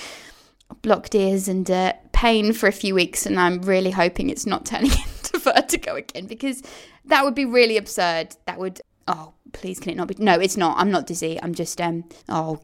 blocked 0.81 1.15
ears 1.15 1.47
and 1.47 1.69
uh, 1.69 1.93
pain 2.13 2.53
for 2.53 2.67
a 2.67 2.71
few 2.71 2.95
weeks, 2.95 3.25
and 3.25 3.39
I'm 3.39 3.61
really 3.61 3.91
hoping 3.91 4.29
it's 4.29 4.45
not 4.45 4.65
turning 4.65 4.91
into 5.17 5.39
vertigo 5.39 5.95
again 5.95 6.27
because 6.27 6.61
that 7.05 7.23
would 7.23 7.35
be 7.35 7.45
really 7.45 7.77
absurd. 7.77 8.35
That 8.45 8.59
would 8.59 8.81
oh 9.07 9.33
please 9.53 9.79
can 9.79 9.91
it 9.91 9.97
not 9.97 10.07
be? 10.07 10.15
No, 10.17 10.39
it's 10.39 10.57
not. 10.57 10.77
I'm 10.77 10.91
not 10.91 11.07
dizzy. 11.07 11.39
I'm 11.41 11.53
just 11.53 11.79
um 11.81 12.05
oh. 12.29 12.61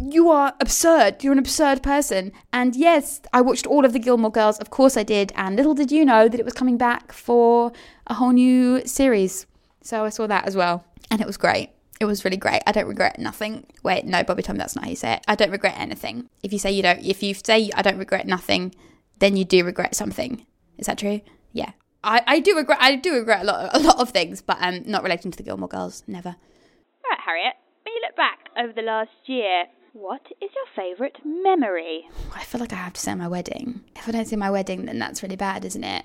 You 0.00 0.30
are 0.30 0.54
absurd. 0.60 1.22
You're 1.22 1.32
an 1.32 1.38
absurd 1.38 1.82
person. 1.82 2.32
And 2.52 2.76
yes, 2.76 3.20
I 3.32 3.40
watched 3.40 3.66
all 3.66 3.84
of 3.84 3.92
the 3.92 3.98
Gilmore 3.98 4.30
Girls. 4.30 4.56
Of 4.60 4.70
course 4.70 4.96
I 4.96 5.02
did. 5.02 5.32
And 5.34 5.56
little 5.56 5.74
did 5.74 5.90
you 5.90 6.04
know 6.04 6.28
that 6.28 6.38
it 6.38 6.44
was 6.44 6.54
coming 6.54 6.78
back 6.78 7.12
for 7.12 7.72
a 8.06 8.14
whole 8.14 8.30
new 8.30 8.86
series. 8.86 9.46
So 9.82 10.04
I 10.04 10.10
saw 10.10 10.28
that 10.28 10.46
as 10.46 10.56
well. 10.56 10.84
And 11.10 11.20
it 11.20 11.26
was 11.26 11.36
great. 11.36 11.70
It 12.00 12.04
was 12.04 12.24
really 12.24 12.36
great. 12.36 12.62
I 12.66 12.72
don't 12.72 12.86
regret 12.86 13.18
nothing. 13.18 13.66
Wait, 13.82 14.04
no, 14.04 14.22
Bobby 14.22 14.42
Tom, 14.42 14.56
that's 14.56 14.76
not 14.76 14.84
how 14.84 14.90
you 14.90 14.96
say 14.96 15.14
it. 15.14 15.24
I 15.26 15.34
don't 15.34 15.50
regret 15.50 15.74
anything. 15.76 16.28
If 16.42 16.52
you 16.52 16.58
say 16.58 16.70
you 16.70 16.82
don't, 16.82 17.04
if 17.04 17.22
you 17.22 17.34
say 17.34 17.70
I 17.74 17.82
don't 17.82 17.98
regret 17.98 18.26
nothing, 18.26 18.74
then 19.18 19.36
you 19.36 19.44
do 19.44 19.64
regret 19.64 19.96
something. 19.96 20.46
Is 20.78 20.86
that 20.86 20.98
true? 20.98 21.20
Yeah. 21.52 21.72
I, 22.04 22.22
I 22.26 22.38
do 22.40 22.56
regret 22.56 22.78
I 22.80 22.94
do 22.94 23.14
regret 23.14 23.42
a 23.42 23.44
lot 23.44 23.70
a 23.74 23.78
lot 23.80 23.98
of 23.98 24.10
things, 24.10 24.40
but 24.40 24.58
um 24.60 24.82
not 24.86 25.02
relating 25.02 25.32
to 25.32 25.36
the 25.36 25.42
Gilmore 25.42 25.68
Girls, 25.68 26.04
never. 26.06 26.28
All 26.28 27.10
right, 27.10 27.20
Harriet. 27.24 27.54
When 27.84 27.94
you 27.94 28.00
look 28.02 28.16
back 28.16 28.48
over 28.56 28.72
the 28.72 28.82
last 28.82 29.10
year, 29.26 29.64
what 29.92 30.22
is 30.40 30.50
your 30.54 30.66
favourite 30.76 31.16
memory? 31.24 32.02
I 32.32 32.44
feel 32.44 32.60
like 32.60 32.72
I 32.72 32.76
have 32.76 32.92
to 32.92 33.00
say 33.00 33.14
my 33.16 33.26
wedding. 33.26 33.80
If 33.96 34.08
I 34.08 34.12
don't 34.12 34.28
say 34.28 34.36
my 34.36 34.50
wedding, 34.50 34.84
then 34.84 35.00
that's 35.00 35.22
really 35.22 35.36
bad, 35.36 35.64
isn't 35.64 35.82
it? 35.82 36.04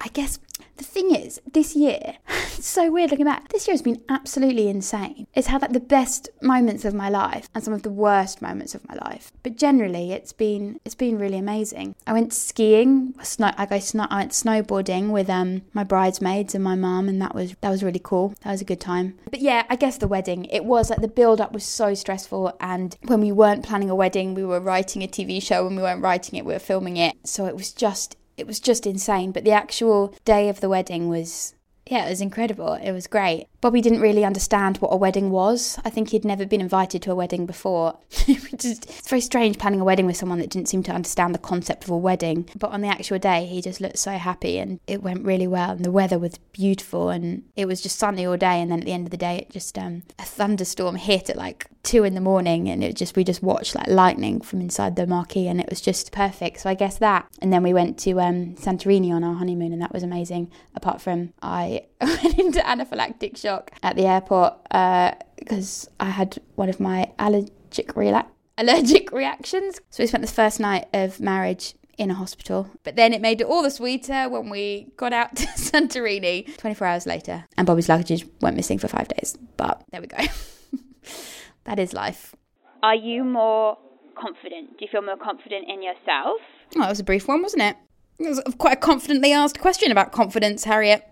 I 0.00 0.08
guess 0.08 0.38
the 0.76 0.84
thing 0.84 1.14
is, 1.14 1.40
this 1.52 1.76
year, 1.76 2.16
it's 2.28 2.66
so 2.66 2.90
weird 2.90 3.10
looking 3.10 3.26
back. 3.26 3.48
This 3.48 3.66
year 3.66 3.74
has 3.74 3.82
been 3.82 4.02
absolutely 4.08 4.68
insane. 4.68 5.26
It's 5.34 5.46
had 5.46 5.62
like 5.62 5.72
the 5.72 5.80
best 5.80 6.28
moments 6.42 6.84
of 6.84 6.94
my 6.94 7.08
life 7.08 7.48
and 7.54 7.62
some 7.62 7.74
of 7.74 7.82
the 7.82 7.90
worst 7.90 8.42
moments 8.42 8.74
of 8.74 8.86
my 8.88 8.94
life. 8.94 9.32
But 9.42 9.56
generally, 9.56 10.12
it's 10.12 10.32
been 10.32 10.80
it's 10.84 10.94
been 10.94 11.18
really 11.18 11.38
amazing. 11.38 11.94
I 12.06 12.12
went 12.12 12.32
skiing. 12.32 13.14
Snow, 13.22 13.52
I 13.56 13.66
go 13.66 13.78
snow, 13.78 14.06
I 14.10 14.18
went 14.18 14.32
snowboarding 14.32 15.10
with 15.10 15.30
um 15.30 15.62
my 15.72 15.84
bridesmaids 15.84 16.54
and 16.54 16.64
my 16.64 16.74
mum, 16.74 17.08
and 17.08 17.20
that 17.22 17.34
was 17.34 17.54
that 17.60 17.70
was 17.70 17.84
really 17.84 18.00
cool. 18.02 18.34
That 18.42 18.50
was 18.50 18.60
a 18.60 18.64
good 18.64 18.80
time. 18.80 19.18
But 19.30 19.40
yeah, 19.40 19.64
I 19.68 19.76
guess 19.76 19.98
the 19.98 20.08
wedding. 20.08 20.46
It 20.46 20.64
was 20.64 20.90
like 20.90 21.00
the 21.00 21.08
build 21.08 21.40
up 21.40 21.52
was 21.52 21.64
so 21.64 21.94
stressful, 21.94 22.56
and 22.60 22.96
when 23.06 23.20
we 23.20 23.32
weren't 23.32 23.64
planning 23.64 23.90
a 23.90 23.94
wedding, 23.94 24.34
we 24.34 24.44
were 24.44 24.60
writing 24.60 25.02
a 25.02 25.08
TV 25.08 25.42
show. 25.42 25.64
When 25.64 25.76
we 25.76 25.82
weren't 25.82 26.02
writing 26.02 26.38
it, 26.38 26.44
we 26.44 26.52
were 26.52 26.58
filming 26.58 26.96
it. 26.96 27.14
So 27.24 27.46
it 27.46 27.56
was 27.56 27.72
just 27.72 28.16
it 28.36 28.46
was 28.46 28.60
just 28.60 28.86
insane. 28.86 29.32
But 29.32 29.44
the 29.44 29.52
actual 29.52 30.14
day 30.24 30.48
of 30.48 30.60
the 30.60 30.68
wedding 30.68 31.08
was, 31.08 31.54
yeah, 31.86 32.06
it 32.06 32.10
was 32.10 32.20
incredible. 32.20 32.74
It 32.74 32.92
was 32.92 33.06
great. 33.06 33.48
Bobby 33.64 33.80
didn't 33.80 34.02
really 34.02 34.26
understand 34.26 34.76
what 34.76 34.92
a 34.92 34.96
wedding 34.96 35.30
was. 35.30 35.78
I 35.86 35.88
think 35.88 36.10
he'd 36.10 36.22
never 36.22 36.44
been 36.44 36.60
invited 36.60 37.00
to 37.00 37.10
a 37.10 37.14
wedding 37.14 37.46
before. 37.46 37.98
it's 38.10 39.08
very 39.08 39.22
strange 39.22 39.58
planning 39.58 39.80
a 39.80 39.84
wedding 39.84 40.04
with 40.04 40.18
someone 40.18 40.38
that 40.40 40.50
didn't 40.50 40.68
seem 40.68 40.82
to 40.82 40.92
understand 40.92 41.34
the 41.34 41.38
concept 41.38 41.84
of 41.84 41.88
a 41.88 41.96
wedding. 41.96 42.46
But 42.56 42.72
on 42.72 42.82
the 42.82 42.88
actual 42.88 43.18
day, 43.18 43.46
he 43.46 43.62
just 43.62 43.80
looked 43.80 43.96
so 43.96 44.18
happy 44.18 44.58
and 44.58 44.80
it 44.86 45.02
went 45.02 45.24
really 45.24 45.46
well. 45.46 45.70
And 45.70 45.82
the 45.82 45.90
weather 45.90 46.18
was 46.18 46.36
beautiful 46.52 47.08
and 47.08 47.44
it 47.56 47.64
was 47.64 47.80
just 47.80 47.98
sunny 47.98 48.26
all 48.26 48.36
day. 48.36 48.60
And 48.60 48.70
then 48.70 48.80
at 48.80 48.84
the 48.84 48.92
end 48.92 49.06
of 49.06 49.10
the 49.10 49.16
day, 49.16 49.38
it 49.38 49.50
just, 49.50 49.78
um, 49.78 50.02
a 50.18 50.24
thunderstorm 50.24 50.96
hit 50.96 51.30
at 51.30 51.36
like 51.36 51.66
two 51.82 52.04
in 52.04 52.14
the 52.14 52.20
morning 52.20 52.68
and 52.68 52.84
it 52.84 52.96
just, 52.96 53.16
we 53.16 53.24
just 53.24 53.42
watched 53.42 53.74
like 53.74 53.88
lightning 53.88 54.42
from 54.42 54.60
inside 54.60 54.96
the 54.96 55.06
marquee 55.06 55.48
and 55.48 55.58
it 55.58 55.70
was 55.70 55.80
just 55.80 56.12
perfect. 56.12 56.60
So 56.60 56.68
I 56.68 56.74
guess 56.74 56.98
that. 56.98 57.28
And 57.40 57.50
then 57.50 57.62
we 57.62 57.72
went 57.72 57.98
to 58.00 58.20
um, 58.20 58.56
Santorini 58.56 59.10
on 59.10 59.24
our 59.24 59.36
honeymoon 59.36 59.72
and 59.72 59.80
that 59.80 59.94
was 59.94 60.02
amazing. 60.02 60.50
Apart 60.74 61.00
from 61.00 61.32
I 61.40 61.86
went 62.04 62.38
into 62.38 62.60
anaphylactic 62.60 63.36
shock 63.36 63.70
at 63.82 63.96
the 63.96 64.06
airport 64.06 64.54
because 64.64 65.88
uh, 66.00 66.04
I 66.04 66.10
had 66.10 66.38
one 66.54 66.68
of 66.68 66.80
my 66.80 67.10
allergic 67.18 67.94
rela- 67.94 68.26
allergic 68.58 69.12
reactions. 69.12 69.80
So 69.90 70.02
we 70.02 70.06
spent 70.06 70.24
the 70.26 70.32
first 70.32 70.60
night 70.60 70.86
of 70.92 71.20
marriage 71.20 71.74
in 71.98 72.10
a 72.10 72.14
hospital. 72.14 72.70
But 72.82 72.96
then 72.96 73.12
it 73.12 73.20
made 73.20 73.40
it 73.40 73.46
all 73.46 73.62
the 73.62 73.70
sweeter 73.70 74.28
when 74.28 74.50
we 74.50 74.88
got 74.96 75.12
out 75.12 75.36
to 75.36 75.46
Santorini 75.46 76.56
24 76.56 76.86
hours 76.86 77.06
later. 77.06 77.44
And 77.56 77.66
Bobby's 77.66 77.88
luggage 77.88 78.26
went 78.40 78.56
missing 78.56 78.78
for 78.78 78.88
five 78.88 79.08
days. 79.08 79.36
But 79.56 79.82
there 79.92 80.00
we 80.00 80.06
go. 80.08 80.18
that 81.64 81.78
is 81.78 81.92
life. 81.92 82.34
Are 82.82 82.94
you 82.94 83.24
more 83.24 83.78
confident? 84.20 84.78
Do 84.78 84.84
you 84.84 84.88
feel 84.90 85.02
more 85.02 85.16
confident 85.16 85.68
in 85.68 85.82
yourself? 85.82 86.40
Oh, 86.76 86.80
that 86.80 86.88
was 86.88 87.00
a 87.00 87.04
brief 87.04 87.28
one, 87.28 87.42
wasn't 87.42 87.62
it? 87.62 87.76
It 88.18 88.28
was 88.28 88.40
quite 88.58 88.74
a 88.74 88.80
confidently 88.80 89.32
asked 89.32 89.58
question 89.58 89.90
about 89.90 90.12
confidence, 90.12 90.64
Harriet. 90.64 91.04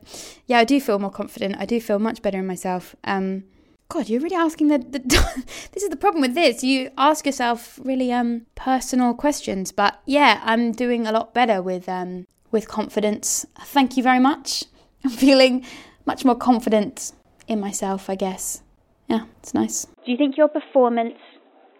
Yeah, 0.47 0.59
I 0.59 0.65
do 0.65 0.81
feel 0.81 0.99
more 0.99 1.11
confident. 1.11 1.57
I 1.59 1.67
do 1.67 1.81
feel 1.81 1.99
much 1.99 2.23
better 2.23 2.39
in 2.39 2.47
myself. 2.47 2.95
Um, 3.05 3.45
God, 3.89 4.09
you're 4.09 4.21
really 4.21 4.37
asking 4.37 4.69
the, 4.69 4.79
the 4.79 4.99
this 5.73 5.83
is 5.83 5.91
the 5.91 5.97
problem 5.97 6.23
with 6.23 6.35
this. 6.35 6.65
You 6.65 6.91
ask 6.97 7.27
yourself 7.27 7.79
really 7.83 8.13
um 8.13 8.47
personal 8.55 9.15
questions, 9.15 9.73
but 9.73 10.01
yeah, 10.07 10.41
I'm 10.45 10.73
doing 10.73 11.07
a 11.07 11.13
lot 11.13 11.35
better 11.35 11.61
with 11.61 11.89
um 11.89 12.27
with 12.51 12.69
confidence. 12.69 13.45
Thank 13.59 13.97
you 13.97 14.03
very 14.03 14.21
much. 14.21 14.65
I'm 15.05 15.11
feeling 15.11 15.67
much 16.07 16.25
more 16.25 16.37
confident 16.37 17.13
in 17.49 17.61
myself, 17.61 18.09
I 18.09 18.15
guess. 18.15 18.63
Yeah, 19.09 19.25
it's 19.41 19.53
nice. 19.53 19.87
Do 20.07 20.13
you 20.13 20.17
think 20.17 20.37
your 20.39 20.49
performance 20.49 21.19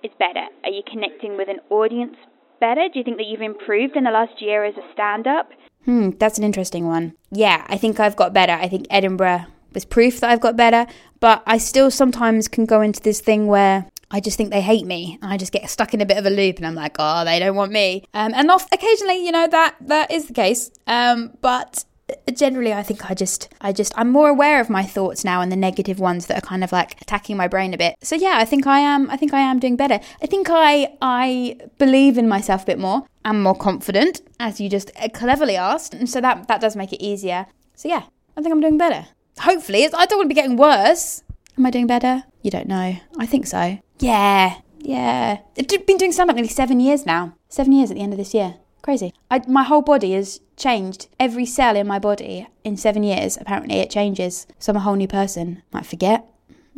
is 0.03 0.11
better? 0.19 0.47
Are 0.65 0.71
you 0.71 0.83
connecting 0.91 1.37
with 1.37 1.49
an 1.49 1.61
audience 1.71 2.17
better? 2.63 2.89
Do 2.89 2.99
you 3.01 3.05
think 3.05 3.17
that 3.19 3.27
you've 3.27 3.43
improved 3.43 3.97
in 3.97 4.05
the 4.05 4.11
last 4.11 4.41
year 4.41 4.65
as 4.65 4.77
a 4.77 4.93
stand 4.93 5.27
up? 5.27 5.51
Hmm, 5.85 6.11
that's 6.11 6.39
an 6.39 6.45
interesting 6.45 6.87
one. 6.87 7.15
Yeah, 7.33 7.67
I 7.69 7.77
think 7.77 7.99
I've 7.99 8.15
got 8.15 8.33
better. 8.33 8.53
I 8.53 8.69
think 8.69 8.87
Edinburgh 8.89 9.47
was 9.75 9.85
proof 9.85 10.21
that 10.21 10.31
I've 10.31 10.41
got 10.41 10.57
better, 10.57 10.87
but 11.19 11.43
I 11.45 11.59
still 11.59 11.91
sometimes 11.91 12.47
can 12.47 12.65
go 12.65 12.81
into 12.81 13.01
this 13.01 13.21
thing 13.21 13.49
where 13.49 13.87
I 14.13 14.21
just 14.21 14.37
think 14.37 14.51
they 14.51 14.61
hate 14.61 14.87
me. 14.87 15.19
and 15.21 15.33
I 15.33 15.37
just 15.37 15.53
get 15.53 15.69
stuck 15.69 15.93
in 15.93 16.01
a 16.01 16.07
bit 16.07 16.19
of 16.19 16.27
a 16.27 16.31
loop, 16.31 16.59
and 16.59 16.67
I'm 16.67 16.77
like, 16.77 16.97
oh, 17.01 17.25
they 17.25 17.41
don't 17.41 17.57
want 17.57 17.73
me. 17.73 18.05
Um, 18.15 18.33
and 18.35 18.49
off 18.51 18.69
occasionally, 18.71 19.25
you 19.27 19.33
know 19.33 19.49
that 19.49 19.75
that 19.81 20.13
is 20.13 20.27
the 20.27 20.35
case. 20.35 20.71
Um, 20.87 21.33
but 21.41 21.85
generally 22.35 22.73
I 22.73 22.83
think 22.83 23.11
I 23.11 23.15
just 23.15 23.49
I 23.61 23.73
just 23.73 23.93
I'm 23.97 24.11
more 24.11 24.29
aware 24.29 24.61
of 24.61 24.71
my 24.71 24.83
thoughts 24.83 25.25
now 25.25 25.41
and 25.41 25.51
the 25.51 25.57
negative 25.57 25.99
ones 25.99 26.27
that 26.27 26.39
are 26.39 26.47
kind 26.47 26.65
of 26.65 26.73
like 26.73 27.01
attacking 27.01 27.37
my 27.37 27.49
brain 27.49 27.75
a 27.75 27.79
bit. 27.79 27.97
So 28.03 28.15
yeah, 28.17 28.35
I 28.37 28.45
think 28.45 28.67
I 28.67 28.81
am 28.81 29.11
I 29.11 29.17
think 29.17 29.35
I 29.35 29.41
am 29.41 29.59
doing 29.59 29.77
better. 29.77 30.01
I 30.23 30.27
think 30.27 30.49
I 30.51 30.97
I 31.01 31.59
believe 31.79 32.19
in 32.19 32.29
myself 32.29 32.63
a 32.63 32.67
bit 32.67 32.79
more. 32.79 33.05
I'm 33.25 33.43
more 33.43 33.55
confident 33.55 34.21
as 34.41 34.61
you 34.61 34.69
just 34.69 34.91
uh, 35.01 35.09
cleverly 35.09 35.57
asked. 35.57 35.95
And 35.95 36.09
so 36.09 36.21
that 36.21 36.49
that 36.49 36.61
does 36.61 36.77
make 36.77 36.93
it 36.93 37.03
easier. 37.03 37.47
So 37.75 37.89
yeah, 37.89 38.05
I 38.37 38.43
think 38.43 38.53
I'm 38.53 38.61
doing 38.61 38.79
better. 38.79 39.07
Hopefully, 39.41 39.87
I 39.87 40.07
don't 40.07 40.19
want 40.19 40.27
to 40.27 40.35
be 40.35 40.35
getting 40.35 40.57
worse. 40.57 41.23
Am 41.57 41.67
I 41.67 41.71
doing 41.71 41.87
better? 41.87 42.25
You 42.43 42.51
don't 42.51 42.69
know. 42.69 42.97
I 43.19 43.27
think 43.27 43.47
so. 43.47 43.79
Yeah. 43.99 44.57
Yeah. 44.79 45.39
I've 45.59 45.87
been 45.87 45.97
doing 45.97 46.13
stand 46.13 46.31
up 46.31 46.37
nearly 46.37 46.49
7 46.49 46.81
years 46.81 47.07
now. 47.07 47.35
7 47.49 47.73
years 47.73 47.91
at 47.91 47.95
the 47.95 48.03
end 48.03 48.13
of 48.13 48.19
this 48.19 48.35
year. 48.35 48.57
Crazy. 48.83 49.15
I, 49.31 49.43
my 49.47 49.63
whole 49.63 49.83
body 49.83 50.13
has 50.13 50.41
changed. 50.63 51.09
Every 51.19 51.45
cell 51.45 51.77
in 51.77 51.87
my 51.87 51.99
body 51.99 52.47
in 52.65 52.77
seven 52.77 53.03
years, 53.03 53.37
apparently, 53.41 53.81
it 53.81 53.91
changes. 53.91 54.47
So 54.59 54.73
I'm 54.73 54.77
a 54.77 54.81
whole 54.81 54.97
new 54.97 55.09
person. 55.09 55.63
Might 55.73 55.87
forget 55.87 56.25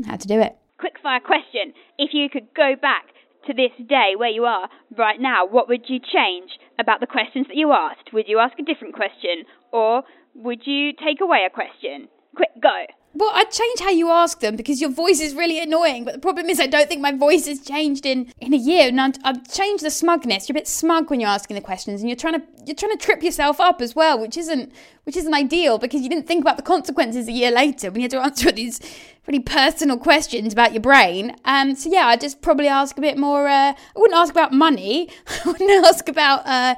how 0.07 0.17
to 0.17 0.27
do 0.27 0.41
it. 0.41 0.57
Quickfire 0.81 1.23
question. 1.23 1.75
If 1.99 2.11
you 2.13 2.29
could 2.29 2.49
go 2.55 2.75
back 2.81 3.07
to 3.47 3.55
this 3.55 3.73
day 3.87 4.13
where 4.17 4.31
you 4.31 4.45
are 4.45 4.69
right 4.97 5.21
now, 5.21 5.47
what 5.47 5.69
would 5.69 5.85
you 5.89 5.99
change 6.01 6.51
about 6.79 7.01
the 7.01 7.07
questions 7.07 7.47
that 7.49 7.57
you 7.57 7.73
asked? 7.73 8.13
Would 8.13 8.29
you 8.29 8.39
ask 8.39 8.59
a 8.59 8.65
different 8.65 8.95
question? 8.95 9.45
Or 9.73 10.03
would 10.35 10.67
you 10.67 10.93
take 10.93 11.21
away 11.21 11.47
a 11.47 11.51
question? 11.51 12.09
Quick, 12.35 12.51
go. 12.61 12.87
Well, 13.17 13.31
I'd 13.33 13.51
change 13.53 13.79
how 13.79 13.91
you 13.91 14.11
ask 14.11 14.41
them 14.41 14.57
because 14.57 14.81
your 14.81 14.91
voice 14.91 15.21
is 15.21 15.35
really 15.35 15.61
annoying. 15.61 16.05
But 16.05 16.15
the 16.15 16.21
problem 16.21 16.49
is, 16.51 16.59
I 16.59 16.67
don't 16.67 16.89
think 16.89 17.01
my 17.01 17.13
voice 17.13 17.47
has 17.47 17.61
changed 17.61 18.05
in, 18.05 18.33
in 18.41 18.53
a 18.53 18.57
year. 18.57 18.89
And 18.89 19.01
I'd, 19.01 19.19
I'd 19.23 19.51
change 19.51 19.83
the 19.83 19.91
smugness. 19.91 20.49
You're 20.49 20.55
a 20.55 20.61
bit 20.61 20.67
smug 20.67 21.11
when 21.11 21.21
you're 21.21 21.31
asking 21.31 21.55
the 21.55 21.61
questions, 21.61 22.01
and 22.01 22.09
you're 22.09 22.17
trying 22.17 22.41
to 22.41 22.47
you're 22.67 22.75
trying 22.75 22.97
to 22.97 23.05
trip 23.05 23.23
yourself 23.23 23.61
up 23.61 23.81
as 23.81 23.95
well, 23.95 24.19
which 24.19 24.37
isn't 24.37 24.73
which 25.05 25.17
isn't 25.17 25.33
ideal 25.33 25.79
because 25.79 26.03
you 26.03 26.09
didn't 26.09 26.27
think 26.27 26.43
about 26.43 26.57
the 26.57 26.63
consequences 26.63 27.29
a 27.29 27.33
year 27.33 27.53
later 27.53 27.91
when 27.91 28.01
you 28.01 28.05
had 28.05 28.11
to 28.11 28.21
answer 28.21 28.51
these 28.51 28.81
really 29.27 29.41
personal 29.41 29.97
questions 29.97 30.53
about 30.53 30.73
your 30.73 30.83
brain. 30.83 31.37
Um, 31.45 31.77
so 31.77 31.91
yeah, 31.91 32.07
I'd 32.09 32.21
just 32.21 32.43
probably 32.43 32.69
ask 32.69 32.99
a 32.99 33.01
bit 33.01 33.17
more. 33.17 33.47
Uh, 33.47 33.75
I 33.75 33.77
wouldn't 33.97 34.19
ask 34.19 34.33
about 34.33 34.53
money. 34.53 35.09
I 35.45 35.49
wouldn't 35.49 35.87
ask 35.87 36.09
about. 36.09 36.47
Uh, 36.47 36.75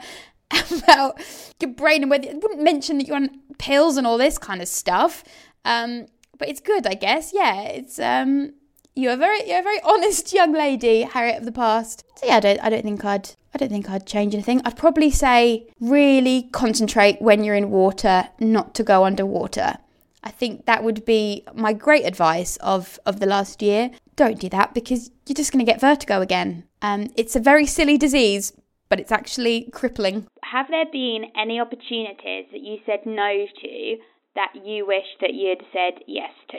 about 0.70 1.20
your 1.60 1.72
brain 1.72 2.02
and 2.02 2.10
whether 2.10 2.28
I 2.28 2.34
wouldn't 2.34 2.62
mention 2.62 2.98
that 2.98 3.08
you're 3.08 3.16
on 3.16 3.40
pills 3.58 3.96
and 3.96 4.06
all 4.06 4.16
this 4.16 4.38
kind 4.38 4.62
of 4.62 4.68
stuff. 4.68 5.24
Um, 5.64 6.06
but 6.38 6.48
it's 6.48 6.60
good, 6.60 6.86
I 6.86 6.94
guess. 6.94 7.32
Yeah, 7.32 7.62
it's 7.62 7.98
um, 7.98 8.54
you're 8.94 9.12
a 9.12 9.16
very 9.16 9.46
you're 9.48 9.60
a 9.60 9.62
very 9.62 9.80
honest 9.82 10.32
young 10.32 10.52
lady, 10.52 11.02
Harriet 11.02 11.38
of 11.38 11.44
the 11.44 11.52
past. 11.52 12.04
So 12.16 12.26
yeah, 12.26 12.36
I 12.36 12.40
don't 12.40 12.60
I 12.60 12.70
don't 12.70 12.82
think 12.82 13.04
I'd 13.04 13.30
I 13.54 13.58
don't 13.58 13.68
think 13.70 13.90
I'd 13.90 14.06
change 14.06 14.34
anything. 14.34 14.60
I'd 14.64 14.76
probably 14.76 15.10
say 15.10 15.66
really 15.80 16.48
concentrate 16.52 17.20
when 17.20 17.44
you're 17.44 17.54
in 17.54 17.70
water, 17.70 18.28
not 18.40 18.74
to 18.74 18.82
go 18.82 19.04
underwater. 19.04 19.76
I 20.24 20.30
think 20.30 20.66
that 20.66 20.82
would 20.82 21.04
be 21.04 21.44
my 21.54 21.72
great 21.72 22.04
advice 22.04 22.56
of 22.56 22.98
of 23.06 23.20
the 23.20 23.26
last 23.26 23.62
year. 23.62 23.90
Don't 24.16 24.40
do 24.40 24.48
that 24.48 24.74
because 24.74 25.10
you're 25.26 25.34
just 25.34 25.52
going 25.52 25.64
to 25.64 25.70
get 25.70 25.80
vertigo 25.80 26.20
again. 26.20 26.64
Um, 26.80 27.08
it's 27.16 27.36
a 27.36 27.40
very 27.40 27.66
silly 27.66 27.98
disease, 27.98 28.52
but 28.88 28.98
it's 28.98 29.12
actually 29.12 29.68
crippling. 29.72 30.26
Have 30.42 30.66
there 30.70 30.86
been 30.90 31.26
any 31.36 31.60
opportunities 31.60 32.46
that 32.50 32.62
you 32.62 32.78
said 32.86 33.00
no 33.04 33.46
to 33.62 33.96
that 34.36 34.52
you 34.64 34.86
wish 34.86 35.06
that 35.20 35.34
you'd 35.34 35.62
said 35.72 36.02
yes 36.06 36.32
to? 36.50 36.58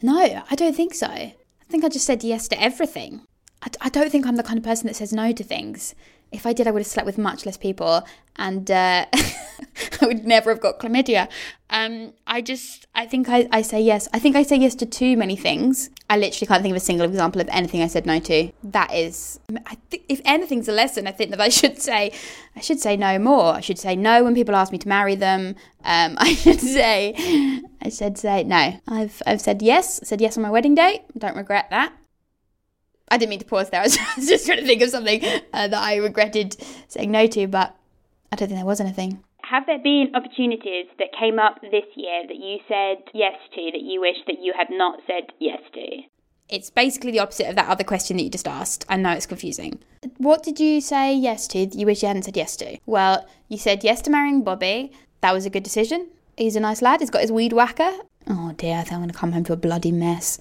No, 0.00 0.42
I 0.50 0.54
don't 0.54 0.74
think 0.74 0.94
so. 0.94 1.08
I 1.08 1.34
think 1.68 1.84
I 1.84 1.88
just 1.88 2.06
said 2.06 2.24
yes 2.24 2.48
to 2.48 2.60
everything. 2.60 3.22
I, 3.62 3.68
I 3.82 3.88
don't 3.88 4.10
think 4.10 4.26
I'm 4.26 4.36
the 4.36 4.42
kind 4.42 4.58
of 4.58 4.64
person 4.64 4.86
that 4.86 4.96
says 4.96 5.12
no 5.12 5.32
to 5.32 5.44
things. 5.44 5.94
If 6.30 6.46
I 6.46 6.52
did, 6.52 6.66
I 6.66 6.70
would 6.70 6.80
have 6.80 6.86
slept 6.86 7.06
with 7.06 7.18
much 7.18 7.46
less 7.46 7.56
people, 7.56 8.04
and 8.36 8.70
uh, 8.70 9.06
I 9.12 10.06
would 10.06 10.24
never 10.24 10.50
have 10.50 10.60
got 10.60 10.78
chlamydia. 10.78 11.28
Um, 11.70 12.12
I 12.26 12.40
just, 12.40 12.86
I 12.94 13.06
think 13.06 13.28
I, 13.28 13.48
I 13.52 13.62
say 13.62 13.80
yes. 13.80 14.08
I 14.12 14.18
think 14.18 14.36
I 14.36 14.42
say 14.42 14.56
yes 14.56 14.74
to 14.76 14.86
too 14.86 15.16
many 15.16 15.36
things. 15.36 15.90
I 16.10 16.16
literally 16.16 16.46
can't 16.46 16.62
think 16.62 16.72
of 16.72 16.76
a 16.76 16.84
single 16.84 17.06
example 17.06 17.40
of 17.40 17.48
anything 17.50 17.82
I 17.82 17.86
said 17.86 18.06
no 18.06 18.18
to. 18.20 18.50
That 18.62 18.92
is, 18.94 19.38
I 19.66 19.76
think, 19.90 20.04
if 20.08 20.20
anything's 20.24 20.68
a 20.68 20.72
lesson, 20.72 21.06
I 21.06 21.12
think 21.12 21.30
that 21.30 21.40
I 21.40 21.48
should 21.48 21.80
say, 21.80 22.12
I 22.56 22.60
should 22.60 22.80
say 22.80 22.96
no 22.96 23.18
more. 23.18 23.54
I 23.54 23.60
should 23.60 23.78
say 23.78 23.96
no 23.96 24.24
when 24.24 24.34
people 24.34 24.54
ask 24.54 24.72
me 24.72 24.78
to 24.78 24.88
marry 24.88 25.14
them. 25.14 25.56
Um, 25.84 26.16
I 26.18 26.34
should 26.34 26.60
say, 26.60 27.14
I 27.82 27.88
should 27.90 28.18
say 28.18 28.44
no. 28.44 28.80
I've, 28.88 29.22
I've 29.26 29.40
said 29.40 29.62
yes. 29.62 30.00
said 30.06 30.20
yes 30.20 30.36
on 30.36 30.42
my 30.42 30.50
wedding 30.50 30.74
day. 30.74 31.04
Don't 31.16 31.36
regret 31.36 31.68
that. 31.70 31.92
I 33.10 33.18
didn't 33.18 33.30
mean 33.30 33.38
to 33.40 33.44
pause 33.44 33.70
there. 33.70 33.80
I 33.80 33.84
was 33.84 34.28
just 34.28 34.46
trying 34.46 34.58
to 34.58 34.66
think 34.66 34.82
of 34.82 34.90
something 34.90 35.22
uh, 35.52 35.68
that 35.68 35.82
I 35.82 35.96
regretted 35.96 36.56
saying 36.88 37.10
no 37.10 37.26
to, 37.28 37.46
but 37.46 37.76
I 38.32 38.36
don't 38.36 38.48
think 38.48 38.58
there 38.58 38.66
was 38.66 38.80
anything. 38.80 39.22
Have 39.42 39.64
there 39.66 39.78
been 39.78 40.12
opportunities 40.14 40.86
that 40.98 41.08
came 41.18 41.38
up 41.38 41.60
this 41.62 41.86
year 41.96 42.22
that 42.28 42.36
you 42.36 42.58
said 42.68 42.98
yes 43.14 43.34
to 43.54 43.70
that 43.72 43.80
you 43.80 44.00
wish 44.00 44.16
that 44.26 44.36
you 44.42 44.52
had 44.56 44.68
not 44.70 45.00
said 45.06 45.32
yes 45.38 45.60
to? 45.72 46.02
It's 46.50 46.70
basically 46.70 47.12
the 47.12 47.18
opposite 47.18 47.48
of 47.48 47.56
that 47.56 47.68
other 47.68 47.84
question 47.84 48.16
that 48.16 48.24
you 48.24 48.30
just 48.30 48.48
asked. 48.48 48.84
I 48.88 48.96
know 48.96 49.12
it's 49.12 49.26
confusing. 49.26 49.80
What 50.18 50.42
did 50.42 50.60
you 50.60 50.80
say 50.80 51.14
yes 51.14 51.46
to 51.48 51.66
that 51.66 51.74
you 51.74 51.86
wish 51.86 52.02
you 52.02 52.08
hadn't 52.08 52.24
said 52.24 52.36
yes 52.36 52.56
to? 52.56 52.78
Well, 52.86 53.26
you 53.48 53.58
said 53.58 53.84
yes 53.84 54.02
to 54.02 54.10
marrying 54.10 54.42
Bobby. 54.42 54.92
That 55.20 55.34
was 55.34 55.46
a 55.46 55.50
good 55.50 55.62
decision. 55.62 56.08
He's 56.36 56.56
a 56.56 56.60
nice 56.60 56.82
lad. 56.82 57.00
He's 57.00 57.10
got 57.10 57.22
his 57.22 57.32
weed 57.32 57.52
whacker. 57.52 57.92
Oh 58.28 58.52
dear, 58.56 58.76
I 58.76 58.82
think 58.82 58.92
I'm 58.92 59.00
going 59.00 59.10
to 59.10 59.16
come 59.18 59.32
home 59.32 59.44
to 59.44 59.52
a 59.54 59.56
bloody 59.56 59.92
mess 59.92 60.38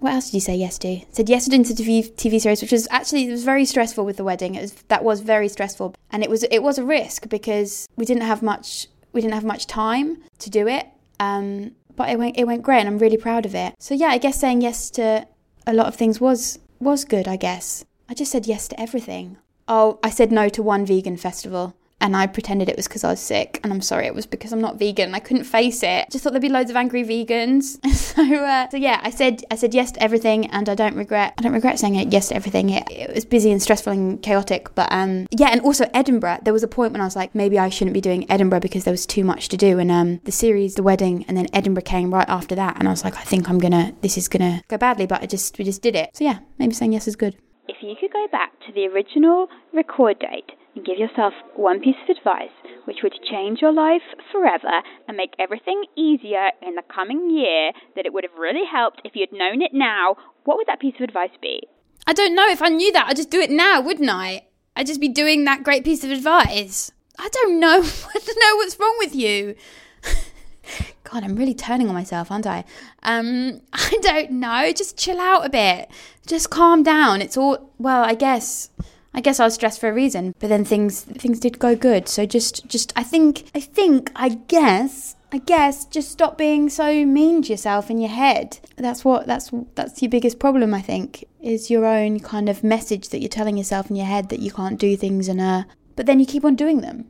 what 0.00 0.12
else 0.12 0.26
did 0.26 0.34
you 0.34 0.40
say 0.40 0.56
yes 0.56 0.78
to? 0.78 1.00
said 1.10 1.28
yes 1.28 1.44
to 1.44 1.50
doing 1.50 1.64
TV, 1.64 2.10
TV 2.12 2.40
series, 2.40 2.62
which 2.62 2.72
was 2.72 2.86
actually 2.90 3.26
it 3.26 3.30
was 3.30 3.44
very 3.44 3.64
stressful 3.64 4.04
with 4.04 4.16
the 4.16 4.24
wedding. 4.24 4.54
It 4.54 4.62
was 4.62 4.72
that 4.88 5.04
was 5.04 5.20
very 5.20 5.48
stressful, 5.48 5.94
and 6.10 6.22
it 6.22 6.30
was 6.30 6.44
it 6.44 6.62
was 6.62 6.78
a 6.78 6.84
risk 6.84 7.28
because 7.28 7.88
we 7.96 8.04
didn't 8.04 8.22
have 8.22 8.42
much 8.42 8.86
we 9.12 9.20
didn't 9.20 9.34
have 9.34 9.44
much 9.44 9.66
time 9.66 10.18
to 10.38 10.50
do 10.50 10.68
it. 10.68 10.86
Um, 11.20 11.72
but 11.96 12.08
it 12.10 12.18
went 12.18 12.38
it 12.38 12.46
went 12.46 12.62
great, 12.62 12.80
and 12.80 12.88
I'm 12.88 12.98
really 12.98 13.16
proud 13.16 13.44
of 13.44 13.54
it. 13.54 13.74
So 13.78 13.94
yeah, 13.94 14.08
I 14.08 14.18
guess 14.18 14.38
saying 14.38 14.60
yes 14.60 14.90
to 14.90 15.26
a 15.66 15.74
lot 15.74 15.86
of 15.86 15.96
things 15.96 16.20
was 16.20 16.58
was 16.78 17.04
good. 17.04 17.26
I 17.26 17.36
guess 17.36 17.84
I 18.08 18.14
just 18.14 18.30
said 18.30 18.46
yes 18.46 18.68
to 18.68 18.80
everything. 18.80 19.36
Oh, 19.66 19.98
I 20.02 20.10
said 20.10 20.32
no 20.32 20.48
to 20.48 20.62
one 20.62 20.86
vegan 20.86 21.16
festival 21.16 21.74
and 22.00 22.16
I 22.16 22.26
pretended 22.26 22.68
it 22.68 22.76
was 22.76 22.86
because 22.86 23.04
I 23.04 23.10
was 23.10 23.20
sick. 23.20 23.60
And 23.62 23.72
I'm 23.72 23.80
sorry, 23.80 24.06
it 24.06 24.14
was 24.14 24.26
because 24.26 24.52
I'm 24.52 24.60
not 24.60 24.78
vegan. 24.78 25.14
I 25.14 25.18
couldn't 25.18 25.44
face 25.44 25.82
it. 25.82 26.10
Just 26.10 26.24
thought 26.24 26.32
there'd 26.32 26.42
be 26.42 26.48
loads 26.48 26.70
of 26.70 26.76
angry 26.76 27.04
vegans. 27.04 27.84
so, 27.94 28.22
uh, 28.22 28.68
so 28.68 28.76
yeah, 28.76 29.00
I 29.02 29.10
said 29.10 29.42
I 29.50 29.56
said 29.56 29.74
yes 29.74 29.92
to 29.92 30.02
everything, 30.02 30.46
and 30.46 30.68
I 30.68 30.74
don't 30.74 30.94
regret. 30.94 31.34
I 31.38 31.42
don't 31.42 31.52
regret 31.52 31.78
saying 31.78 31.96
it 31.96 32.12
yes 32.12 32.28
to 32.28 32.36
everything. 32.36 32.70
It, 32.70 32.90
it 32.90 33.14
was 33.14 33.24
busy 33.24 33.50
and 33.50 33.62
stressful 33.62 33.92
and 33.92 34.22
chaotic, 34.22 34.74
but 34.74 34.88
um, 34.92 35.26
yeah, 35.30 35.48
and 35.48 35.60
also 35.60 35.90
Edinburgh. 35.92 36.38
There 36.42 36.52
was 36.52 36.62
a 36.62 36.68
point 36.68 36.92
when 36.92 37.00
I 37.00 37.04
was 37.04 37.16
like, 37.16 37.34
maybe 37.34 37.58
I 37.58 37.68
shouldn't 37.68 37.94
be 37.94 38.00
doing 38.00 38.30
Edinburgh 38.30 38.60
because 38.60 38.84
there 38.84 38.92
was 38.92 39.06
too 39.06 39.24
much 39.24 39.48
to 39.48 39.56
do. 39.56 39.78
And 39.78 39.90
um, 39.90 40.20
the 40.24 40.32
series, 40.32 40.74
the 40.74 40.82
wedding, 40.82 41.24
and 41.28 41.36
then 41.36 41.48
Edinburgh 41.52 41.82
came 41.82 42.12
right 42.14 42.28
after 42.28 42.54
that, 42.54 42.76
and 42.78 42.86
I 42.86 42.90
was 42.90 43.04
like, 43.04 43.16
I 43.16 43.22
think 43.22 43.48
I'm 43.48 43.58
gonna, 43.58 43.92
this 44.02 44.16
is 44.16 44.28
gonna 44.28 44.62
go 44.68 44.78
badly, 44.78 45.06
but 45.06 45.22
I 45.22 45.26
just 45.26 45.58
we 45.58 45.64
just 45.64 45.82
did 45.82 45.96
it. 45.96 46.10
So 46.14 46.24
yeah, 46.24 46.38
maybe 46.58 46.74
saying 46.74 46.92
yes 46.92 47.08
is 47.08 47.16
good. 47.16 47.36
If 47.66 47.76
you 47.82 47.94
could 48.00 48.12
go 48.12 48.26
back 48.32 48.52
to 48.66 48.72
the 48.72 48.86
original 48.86 49.48
record 49.74 50.18
date 50.20 50.57
give 50.84 50.98
yourself 50.98 51.32
one 51.54 51.80
piece 51.80 51.96
of 52.08 52.16
advice 52.16 52.50
which 52.84 52.98
would 53.02 53.12
change 53.30 53.60
your 53.60 53.72
life 53.72 54.02
forever 54.32 54.82
and 55.06 55.16
make 55.16 55.34
everything 55.38 55.84
easier 55.96 56.50
in 56.62 56.74
the 56.74 56.82
coming 56.92 57.30
year 57.30 57.72
that 57.94 58.06
it 58.06 58.12
would 58.12 58.24
have 58.24 58.38
really 58.38 58.64
helped 58.64 59.02
if 59.04 59.12
you'd 59.14 59.32
known 59.32 59.60
it 59.60 59.72
now, 59.74 60.16
what 60.44 60.56
would 60.56 60.66
that 60.66 60.80
piece 60.80 60.94
of 60.96 61.02
advice 61.02 61.36
be? 61.42 61.60
I 62.06 62.14
don't 62.14 62.34
know. 62.34 62.48
If 62.48 62.62
I 62.62 62.70
knew 62.70 62.90
that, 62.92 63.06
I'd 63.08 63.16
just 63.16 63.30
do 63.30 63.40
it 63.40 63.50
now, 63.50 63.82
wouldn't 63.82 64.08
I? 64.08 64.46
I'd 64.74 64.86
just 64.86 65.00
be 65.00 65.08
doing 65.08 65.44
that 65.44 65.62
great 65.62 65.84
piece 65.84 66.02
of 66.02 66.10
advice. 66.10 66.90
I 67.18 67.28
don't 67.28 67.60
know. 67.60 67.82
I 68.14 68.18
don't 68.18 68.40
know 68.40 68.56
what's 68.56 68.78
wrong 68.78 68.96
with 68.98 69.14
you. 69.14 69.54
God, 71.04 71.24
I'm 71.24 71.36
really 71.36 71.54
turning 71.54 71.88
on 71.88 71.94
myself, 71.94 72.30
aren't 72.30 72.46
I? 72.46 72.64
Um, 73.02 73.60
I 73.72 73.98
don't 74.00 74.32
know. 74.32 74.72
Just 74.72 74.96
chill 74.96 75.20
out 75.20 75.44
a 75.44 75.50
bit. 75.50 75.90
Just 76.26 76.50
calm 76.50 76.82
down. 76.82 77.22
It's 77.22 77.36
all 77.36 77.72
well, 77.78 78.04
I 78.04 78.14
guess 78.14 78.70
I 79.18 79.20
guess 79.20 79.40
I 79.40 79.44
was 79.44 79.54
stressed 79.54 79.80
for 79.80 79.88
a 79.88 79.92
reason, 79.92 80.32
but 80.38 80.48
then 80.48 80.64
things 80.64 81.02
things 81.02 81.40
did 81.40 81.58
go 81.58 81.74
good. 81.74 82.08
So 82.08 82.24
just 82.24 82.68
just 82.68 82.92
I 82.94 83.02
think 83.02 83.50
I 83.52 83.58
think 83.58 84.12
I 84.14 84.28
guess 84.28 85.16
I 85.32 85.38
guess 85.38 85.86
just 85.86 86.12
stop 86.12 86.38
being 86.38 86.68
so 86.68 87.04
mean 87.04 87.42
to 87.42 87.50
yourself 87.50 87.90
in 87.90 87.98
your 87.98 88.10
head. 88.10 88.60
That's 88.76 89.04
what 89.04 89.26
that's 89.26 89.50
that's 89.74 90.00
your 90.00 90.08
biggest 90.08 90.38
problem 90.38 90.72
I 90.72 90.82
think 90.82 91.24
is 91.40 91.68
your 91.68 91.84
own 91.84 92.20
kind 92.20 92.48
of 92.48 92.62
message 92.62 93.08
that 93.08 93.18
you're 93.18 93.28
telling 93.28 93.58
yourself 93.58 93.90
in 93.90 93.96
your 93.96 94.06
head 94.06 94.28
that 94.28 94.38
you 94.38 94.52
can't 94.52 94.78
do 94.78 94.96
things 94.96 95.26
and 95.26 95.40
uh 95.40 95.64
but 95.96 96.06
then 96.06 96.20
you 96.20 96.26
keep 96.26 96.44
on 96.44 96.54
doing 96.54 96.80
them. 96.80 97.06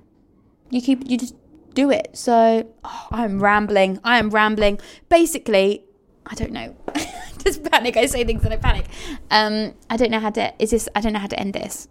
You 0.71 0.81
keep 0.81 1.07
you 1.11 1.19
just 1.19 1.35
do 1.75 1.91
it. 1.91 2.17
So 2.17 2.67
oh, 2.85 3.07
I'm 3.11 3.43
rambling. 3.43 4.01
I 4.03 4.19
am 4.19 4.31
rambling. 4.31 4.81
Basically, 5.11 5.85
I 6.25 6.35
don't 6.37 6.53
know. 6.53 6.75
just 7.45 7.65
panic. 7.71 7.97
I 7.97 8.07
say 8.07 8.25
things 8.25 8.45
and 8.45 8.53
I 8.53 8.57
panic. 8.57 8.87
Um, 9.31 9.75
I 9.91 9.97
don't 9.97 10.11
know 10.11 10.21
how 10.21 10.31
to. 10.31 10.53
Is 10.59 10.71
this? 10.71 10.89
I 10.95 11.01
don't 11.01 11.13
know 11.13 11.19
how 11.19 11.27
to 11.27 11.39
end 11.39 11.55
this. 11.55 11.89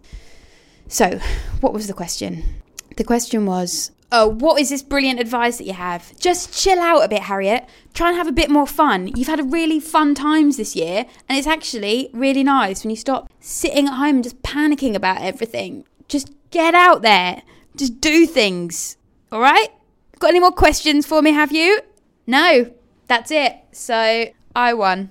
So, 0.88 1.18
what 1.60 1.72
was 1.72 1.86
the 1.86 1.92
question? 1.92 2.42
The 2.96 3.04
question 3.04 3.44
was, 3.46 3.92
oh, 4.10 4.26
what 4.26 4.60
is 4.60 4.70
this 4.70 4.82
brilliant 4.82 5.20
advice 5.20 5.58
that 5.58 5.64
you 5.64 5.74
have? 5.74 6.18
Just 6.18 6.58
chill 6.58 6.78
out 6.78 7.04
a 7.04 7.08
bit, 7.08 7.22
Harriet. 7.22 7.66
Try 7.94 8.08
and 8.08 8.16
have 8.16 8.26
a 8.26 8.32
bit 8.32 8.50
more 8.50 8.66
fun. 8.66 9.08
You've 9.08 9.28
had 9.28 9.40
a 9.40 9.44
really 9.44 9.80
fun 9.80 10.14
times 10.14 10.56
this 10.56 10.74
year, 10.74 11.06
and 11.28 11.38
it's 11.38 11.46
actually 11.46 12.10
really 12.12 12.42
nice 12.42 12.84
when 12.84 12.90
you 12.90 12.96
stop 12.96 13.30
sitting 13.40 13.86
at 13.86 13.94
home 13.94 14.16
and 14.16 14.24
just 14.24 14.42
panicking 14.42 14.94
about 14.94 15.20
everything. 15.20 15.84
Just 16.08 16.32
get 16.50 16.74
out 16.74 17.02
there. 17.02 17.42
Just 17.76 18.00
do 18.00 18.26
things. 18.26 18.96
All 19.30 19.40
right? 19.40 19.68
Got 20.18 20.30
any 20.30 20.40
more 20.40 20.52
questions 20.52 21.06
for 21.06 21.22
me, 21.22 21.32
have 21.32 21.52
you? 21.52 21.80
No, 22.26 22.72
that's 23.06 23.30
it. 23.30 23.56
So 23.72 24.26
I 24.56 24.74
won. 24.74 25.10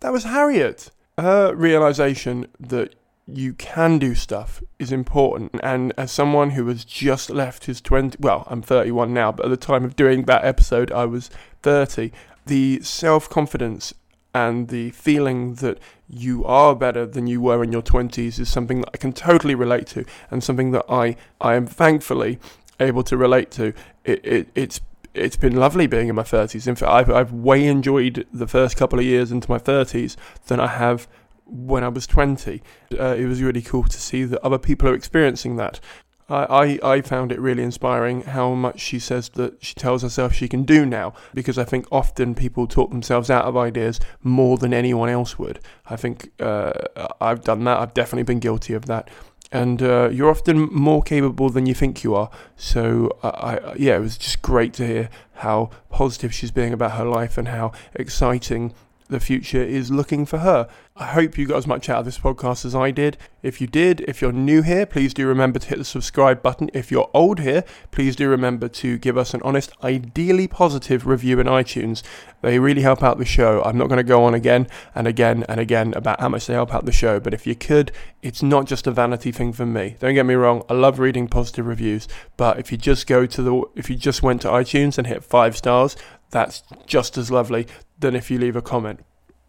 That 0.00 0.12
was 0.12 0.24
Harriet. 0.24 0.90
Her 1.18 1.54
realization 1.54 2.46
that 2.58 2.94
you 3.26 3.52
can 3.52 3.98
do 3.98 4.14
stuff 4.14 4.62
is 4.78 4.92
important. 4.92 5.54
And 5.62 5.92
as 5.98 6.10
someone 6.10 6.50
who 6.50 6.66
has 6.68 6.86
just 6.86 7.28
left 7.28 7.66
his 7.66 7.82
20, 7.82 8.16
well, 8.18 8.46
I'm 8.48 8.62
31 8.62 9.12
now, 9.12 9.30
but 9.30 9.46
at 9.46 9.50
the 9.50 9.56
time 9.58 9.84
of 9.84 9.96
doing 9.96 10.22
that 10.22 10.44
episode, 10.44 10.90
I 10.90 11.04
was 11.04 11.28
30. 11.62 12.12
The 12.46 12.80
self 12.82 13.28
confidence 13.28 13.92
and 14.32 14.68
the 14.68 14.90
feeling 14.92 15.56
that 15.56 15.78
you 16.08 16.44
are 16.46 16.74
better 16.74 17.04
than 17.04 17.26
you 17.26 17.42
were 17.42 17.62
in 17.62 17.70
your 17.70 17.82
20s 17.82 18.38
is 18.38 18.48
something 18.48 18.80
that 18.80 18.90
I 18.94 18.96
can 18.96 19.12
totally 19.12 19.54
relate 19.54 19.86
to 19.88 20.06
and 20.30 20.42
something 20.42 20.70
that 20.70 20.86
I, 20.88 21.16
I 21.40 21.56
am 21.56 21.66
thankfully 21.66 22.38
able 22.78 23.02
to 23.04 23.16
relate 23.18 23.50
to. 23.52 23.74
It, 24.04 24.24
it, 24.24 24.48
it's 24.54 24.80
it's 25.14 25.36
been 25.36 25.56
lovely 25.56 25.86
being 25.86 26.08
in 26.08 26.14
my 26.14 26.22
30s. 26.22 26.66
In 26.66 26.76
fact, 26.76 26.90
I've, 26.90 27.10
I've 27.10 27.32
way 27.32 27.66
enjoyed 27.66 28.26
the 28.32 28.46
first 28.46 28.76
couple 28.76 28.98
of 28.98 29.04
years 29.04 29.32
into 29.32 29.50
my 29.50 29.58
30s 29.58 30.16
than 30.46 30.60
I 30.60 30.68
have 30.68 31.08
when 31.46 31.82
I 31.82 31.88
was 31.88 32.06
20. 32.06 32.62
Uh, 32.98 33.16
it 33.18 33.26
was 33.26 33.42
really 33.42 33.62
cool 33.62 33.84
to 33.84 34.00
see 34.00 34.24
that 34.24 34.40
other 34.44 34.58
people 34.58 34.88
are 34.88 34.94
experiencing 34.94 35.56
that. 35.56 35.80
I, 36.28 36.78
I, 36.82 36.92
I 36.92 37.00
found 37.00 37.32
it 37.32 37.40
really 37.40 37.64
inspiring 37.64 38.22
how 38.22 38.54
much 38.54 38.78
she 38.78 39.00
says 39.00 39.30
that 39.30 39.62
she 39.64 39.74
tells 39.74 40.02
herself 40.02 40.32
she 40.32 40.48
can 40.48 40.62
do 40.62 40.86
now 40.86 41.12
because 41.34 41.58
I 41.58 41.64
think 41.64 41.86
often 41.90 42.36
people 42.36 42.68
talk 42.68 42.90
themselves 42.90 43.30
out 43.30 43.46
of 43.46 43.56
ideas 43.56 43.98
more 44.22 44.56
than 44.56 44.72
anyone 44.72 45.08
else 45.08 45.38
would. 45.38 45.58
I 45.86 45.96
think 45.96 46.30
uh, 46.40 46.72
I've 47.20 47.42
done 47.42 47.64
that, 47.64 47.78
I've 47.78 47.94
definitely 47.94 48.22
been 48.22 48.38
guilty 48.38 48.74
of 48.74 48.86
that 48.86 49.10
and 49.52 49.82
uh, 49.82 50.08
you're 50.12 50.30
often 50.30 50.68
more 50.72 51.02
capable 51.02 51.50
than 51.50 51.66
you 51.66 51.74
think 51.74 52.04
you 52.04 52.14
are. 52.14 52.30
So, 52.56 53.10
uh, 53.22 53.28
I, 53.28 53.74
yeah, 53.74 53.96
it 53.96 54.00
was 54.00 54.16
just 54.16 54.42
great 54.42 54.72
to 54.74 54.86
hear 54.86 55.10
how 55.34 55.70
positive 55.90 56.32
she's 56.32 56.50
being 56.50 56.72
about 56.72 56.92
her 56.92 57.04
life 57.04 57.36
and 57.36 57.48
how 57.48 57.72
exciting 57.94 58.74
the 59.10 59.20
future 59.20 59.62
is 59.62 59.90
looking 59.90 60.24
for 60.26 60.38
her. 60.38 60.68
I 60.96 61.06
hope 61.06 61.38
you 61.38 61.46
got 61.46 61.56
as 61.56 61.66
much 61.66 61.88
out 61.88 62.00
of 62.00 62.04
this 62.04 62.18
podcast 62.18 62.64
as 62.64 62.74
I 62.74 62.90
did. 62.90 63.16
If 63.42 63.60
you 63.60 63.66
did, 63.66 64.00
if 64.02 64.20
you're 64.20 64.32
new 64.32 64.60
here, 64.60 64.84
please 64.84 65.14
do 65.14 65.26
remember 65.26 65.58
to 65.58 65.66
hit 65.66 65.78
the 65.78 65.84
subscribe 65.84 66.42
button. 66.42 66.70
If 66.74 66.90
you're 66.90 67.10
old 67.14 67.40
here, 67.40 67.64
please 67.90 68.16
do 68.16 68.28
remember 68.28 68.68
to 68.68 68.98
give 68.98 69.16
us 69.16 69.32
an 69.32 69.40
honest, 69.42 69.72
ideally 69.82 70.46
positive 70.46 71.06
review 71.06 71.40
in 71.40 71.46
iTunes. 71.46 72.02
They 72.42 72.58
really 72.58 72.82
help 72.82 73.02
out 73.02 73.18
the 73.18 73.24
show. 73.24 73.62
I'm 73.64 73.78
not 73.78 73.88
going 73.88 73.98
to 73.98 74.02
go 74.02 74.24
on 74.24 74.34
again 74.34 74.66
and 74.94 75.06
again 75.06 75.44
and 75.48 75.58
again 75.58 75.94
about 75.94 76.20
how 76.20 76.28
much 76.28 76.46
they 76.46 76.54
help 76.54 76.74
out 76.74 76.84
the 76.84 76.92
show, 76.92 77.18
but 77.18 77.32
if 77.32 77.46
you 77.46 77.54
could, 77.54 77.92
it's 78.22 78.42
not 78.42 78.66
just 78.66 78.86
a 78.86 78.90
vanity 78.90 79.32
thing 79.32 79.52
for 79.52 79.64
me. 79.66 79.96
Don't 80.00 80.14
get 80.14 80.26
me 80.26 80.34
wrong, 80.34 80.62
I 80.68 80.74
love 80.74 80.98
reading 80.98 81.28
positive 81.28 81.66
reviews, 81.66 82.08
but 82.36 82.58
if 82.58 82.70
you 82.70 82.78
just 82.78 83.06
go 83.06 83.26
to 83.26 83.42
the 83.42 83.62
if 83.74 83.88
you 83.88 83.96
just 83.96 84.22
went 84.22 84.42
to 84.42 84.48
iTunes 84.48 84.98
and 84.98 85.06
hit 85.06 85.24
5 85.24 85.56
stars, 85.56 85.96
that's 86.30 86.62
just 86.86 87.18
as 87.18 87.30
lovely 87.30 87.66
than 87.98 88.14
if 88.14 88.30
you 88.30 88.38
leave 88.38 88.56
a 88.56 88.62
comment. 88.62 89.00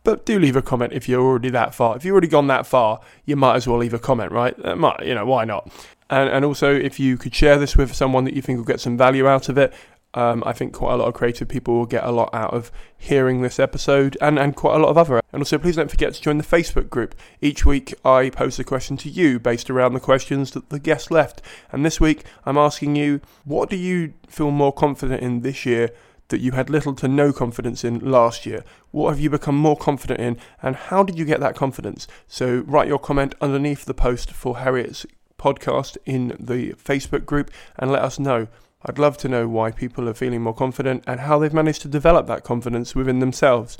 But 0.04 0.26
do 0.26 0.40
leave 0.40 0.56
a 0.56 0.62
comment 0.62 0.94
if 0.94 1.08
you're 1.08 1.22
already 1.22 1.50
that 1.52 1.76
far. 1.76 1.96
If 1.96 2.04
you've 2.04 2.14
already 2.14 2.28
gone 2.28 2.48
that 2.48 2.66
far, 2.66 3.02
you 3.26 3.36
might 3.36 3.56
as 3.56 3.68
well 3.68 3.78
leave 3.78 3.94
a 3.94 4.00
comment, 4.00 4.32
right? 4.32 4.58
That 4.64 4.78
might, 4.78 5.06
you 5.06 5.14
know, 5.14 5.26
why 5.26 5.46
not? 5.46 5.72
And, 6.10 6.30
and 6.30 6.44
also, 6.44 6.74
if 6.74 7.00
you 7.00 7.18
could 7.18 7.36
share 7.36 7.58
this 7.58 7.78
with 7.78 7.94
someone 7.94 8.26
that 8.26 8.34
you 8.34 8.42
think 8.42 8.58
will 8.58 8.66
get 8.66 8.80
some 8.80 8.98
value 8.98 9.28
out 9.28 9.48
of 9.48 9.58
it, 9.58 9.74
um, 10.14 10.44
I 10.46 10.52
think 10.54 10.74
quite 10.74 10.94
a 10.94 10.98
lot 10.98 11.08
of 11.08 11.14
creative 11.14 11.48
people 11.48 11.76
will 11.76 11.86
get 11.86 12.04
a 12.04 12.12
lot 12.12 12.34
out 12.34 12.54
of 12.54 12.72
hearing 12.98 13.42
this 13.42 13.60
episode 13.60 14.18
and, 14.20 14.38
and 14.38 14.56
quite 14.56 14.76
a 14.76 14.80
lot 14.80 14.90
of 14.90 14.98
other. 14.98 15.22
And 15.32 15.42
also, 15.42 15.58
please 15.58 15.78
don't 15.78 15.90
forget 15.90 16.14
to 16.14 16.22
join 16.22 16.38
the 16.38 16.44
Facebook 16.44 16.90
group. 16.90 17.16
Each 17.40 17.66
week, 17.66 17.94
I 18.04 18.30
pose 18.30 18.60
a 18.60 18.64
question 18.64 18.98
to 18.98 19.10
you 19.10 19.40
based 19.40 19.70
around 19.70 19.94
the 19.94 20.02
questions 20.02 20.52
that 20.52 20.70
the 20.70 20.80
guest 20.80 21.12
left. 21.12 21.42
And 21.72 21.86
this 21.86 22.02
week, 22.02 22.26
I'm 22.46 22.58
asking 22.58 22.96
you, 22.98 23.22
what 23.46 23.70
do 23.70 23.78
you 23.78 24.14
feel 24.28 24.52
more 24.52 24.74
confident 24.74 25.22
in 25.22 25.42
this 25.42 25.66
year 25.66 25.92
that 26.32 26.42
you 26.42 26.54
had 26.54 26.70
little 26.70 26.96
to 26.96 27.08
no 27.08 27.32
confidence 27.32 27.84
in 27.84 28.00
last 28.00 28.46
year? 28.46 28.64
What 28.90 29.10
have 29.12 29.20
you 29.20 29.30
become 29.30 29.56
more 29.56 29.78
confident 29.78 30.20
in, 30.20 30.38
and 30.62 30.76
how 30.76 31.04
did 31.04 31.18
you 31.18 31.26
get 31.26 31.40
that 31.40 31.56
confidence? 31.56 32.08
So, 32.28 32.64
write 32.66 32.88
your 32.88 33.00
comment 33.00 33.36
underneath 33.40 33.86
the 33.86 33.94
post 33.94 34.32
for 34.32 34.58
Harriet's 34.58 35.06
podcast 35.38 35.98
in 36.06 36.36
the 36.40 36.74
Facebook 36.74 37.26
group 37.26 37.52
and 37.78 37.92
let 37.92 38.02
us 38.02 38.20
know. 38.20 38.48
I'd 38.84 39.00
love 39.00 39.18
to 39.20 39.30
know 39.30 39.48
why 39.48 39.72
people 39.72 40.10
are 40.10 40.14
feeling 40.14 40.42
more 40.42 40.56
confident 40.56 41.04
and 41.06 41.22
how 41.22 41.38
they've 41.38 41.54
managed 41.54 41.84
to 41.84 41.88
develop 41.88 42.26
that 42.28 42.44
confidence 42.44 42.96
within 42.96 43.20
themselves. 43.20 43.78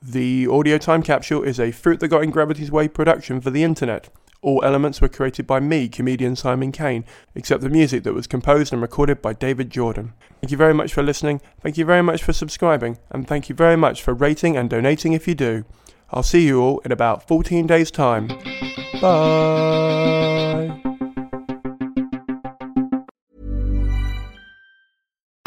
The 0.00 0.46
audio 0.46 0.78
time 0.78 1.02
capsule 1.02 1.42
is 1.42 1.58
a 1.58 1.72
Fruit 1.72 2.00
That 2.00 2.08
Got 2.08 2.22
in 2.22 2.30
Gravity's 2.30 2.70
Way 2.70 2.88
production 2.88 3.40
for 3.40 3.50
the 3.50 3.62
internet. 3.62 4.08
All 4.40 4.64
elements 4.64 5.00
were 5.00 5.08
created 5.08 5.46
by 5.46 5.58
me, 5.58 5.88
comedian 5.88 6.36
Simon 6.36 6.70
Caine, 6.70 7.04
except 7.34 7.62
the 7.62 7.68
music 7.68 8.04
that 8.04 8.14
was 8.14 8.28
composed 8.28 8.72
and 8.72 8.80
recorded 8.80 9.20
by 9.20 9.32
David 9.32 9.70
Jordan. 9.70 10.12
Thank 10.40 10.52
you 10.52 10.56
very 10.56 10.74
much 10.74 10.94
for 10.94 11.02
listening, 11.02 11.40
thank 11.60 11.76
you 11.76 11.84
very 11.84 12.02
much 12.02 12.22
for 12.22 12.32
subscribing, 12.32 12.98
and 13.10 13.26
thank 13.26 13.48
you 13.48 13.54
very 13.54 13.76
much 13.76 14.02
for 14.02 14.14
rating 14.14 14.56
and 14.56 14.70
donating 14.70 15.12
if 15.12 15.26
you 15.26 15.34
do. 15.34 15.64
I'll 16.10 16.22
see 16.22 16.46
you 16.46 16.60
all 16.60 16.78
in 16.80 16.92
about 16.92 17.26
14 17.26 17.66
days' 17.66 17.90
time. 17.90 18.28
Bye! 19.00 20.97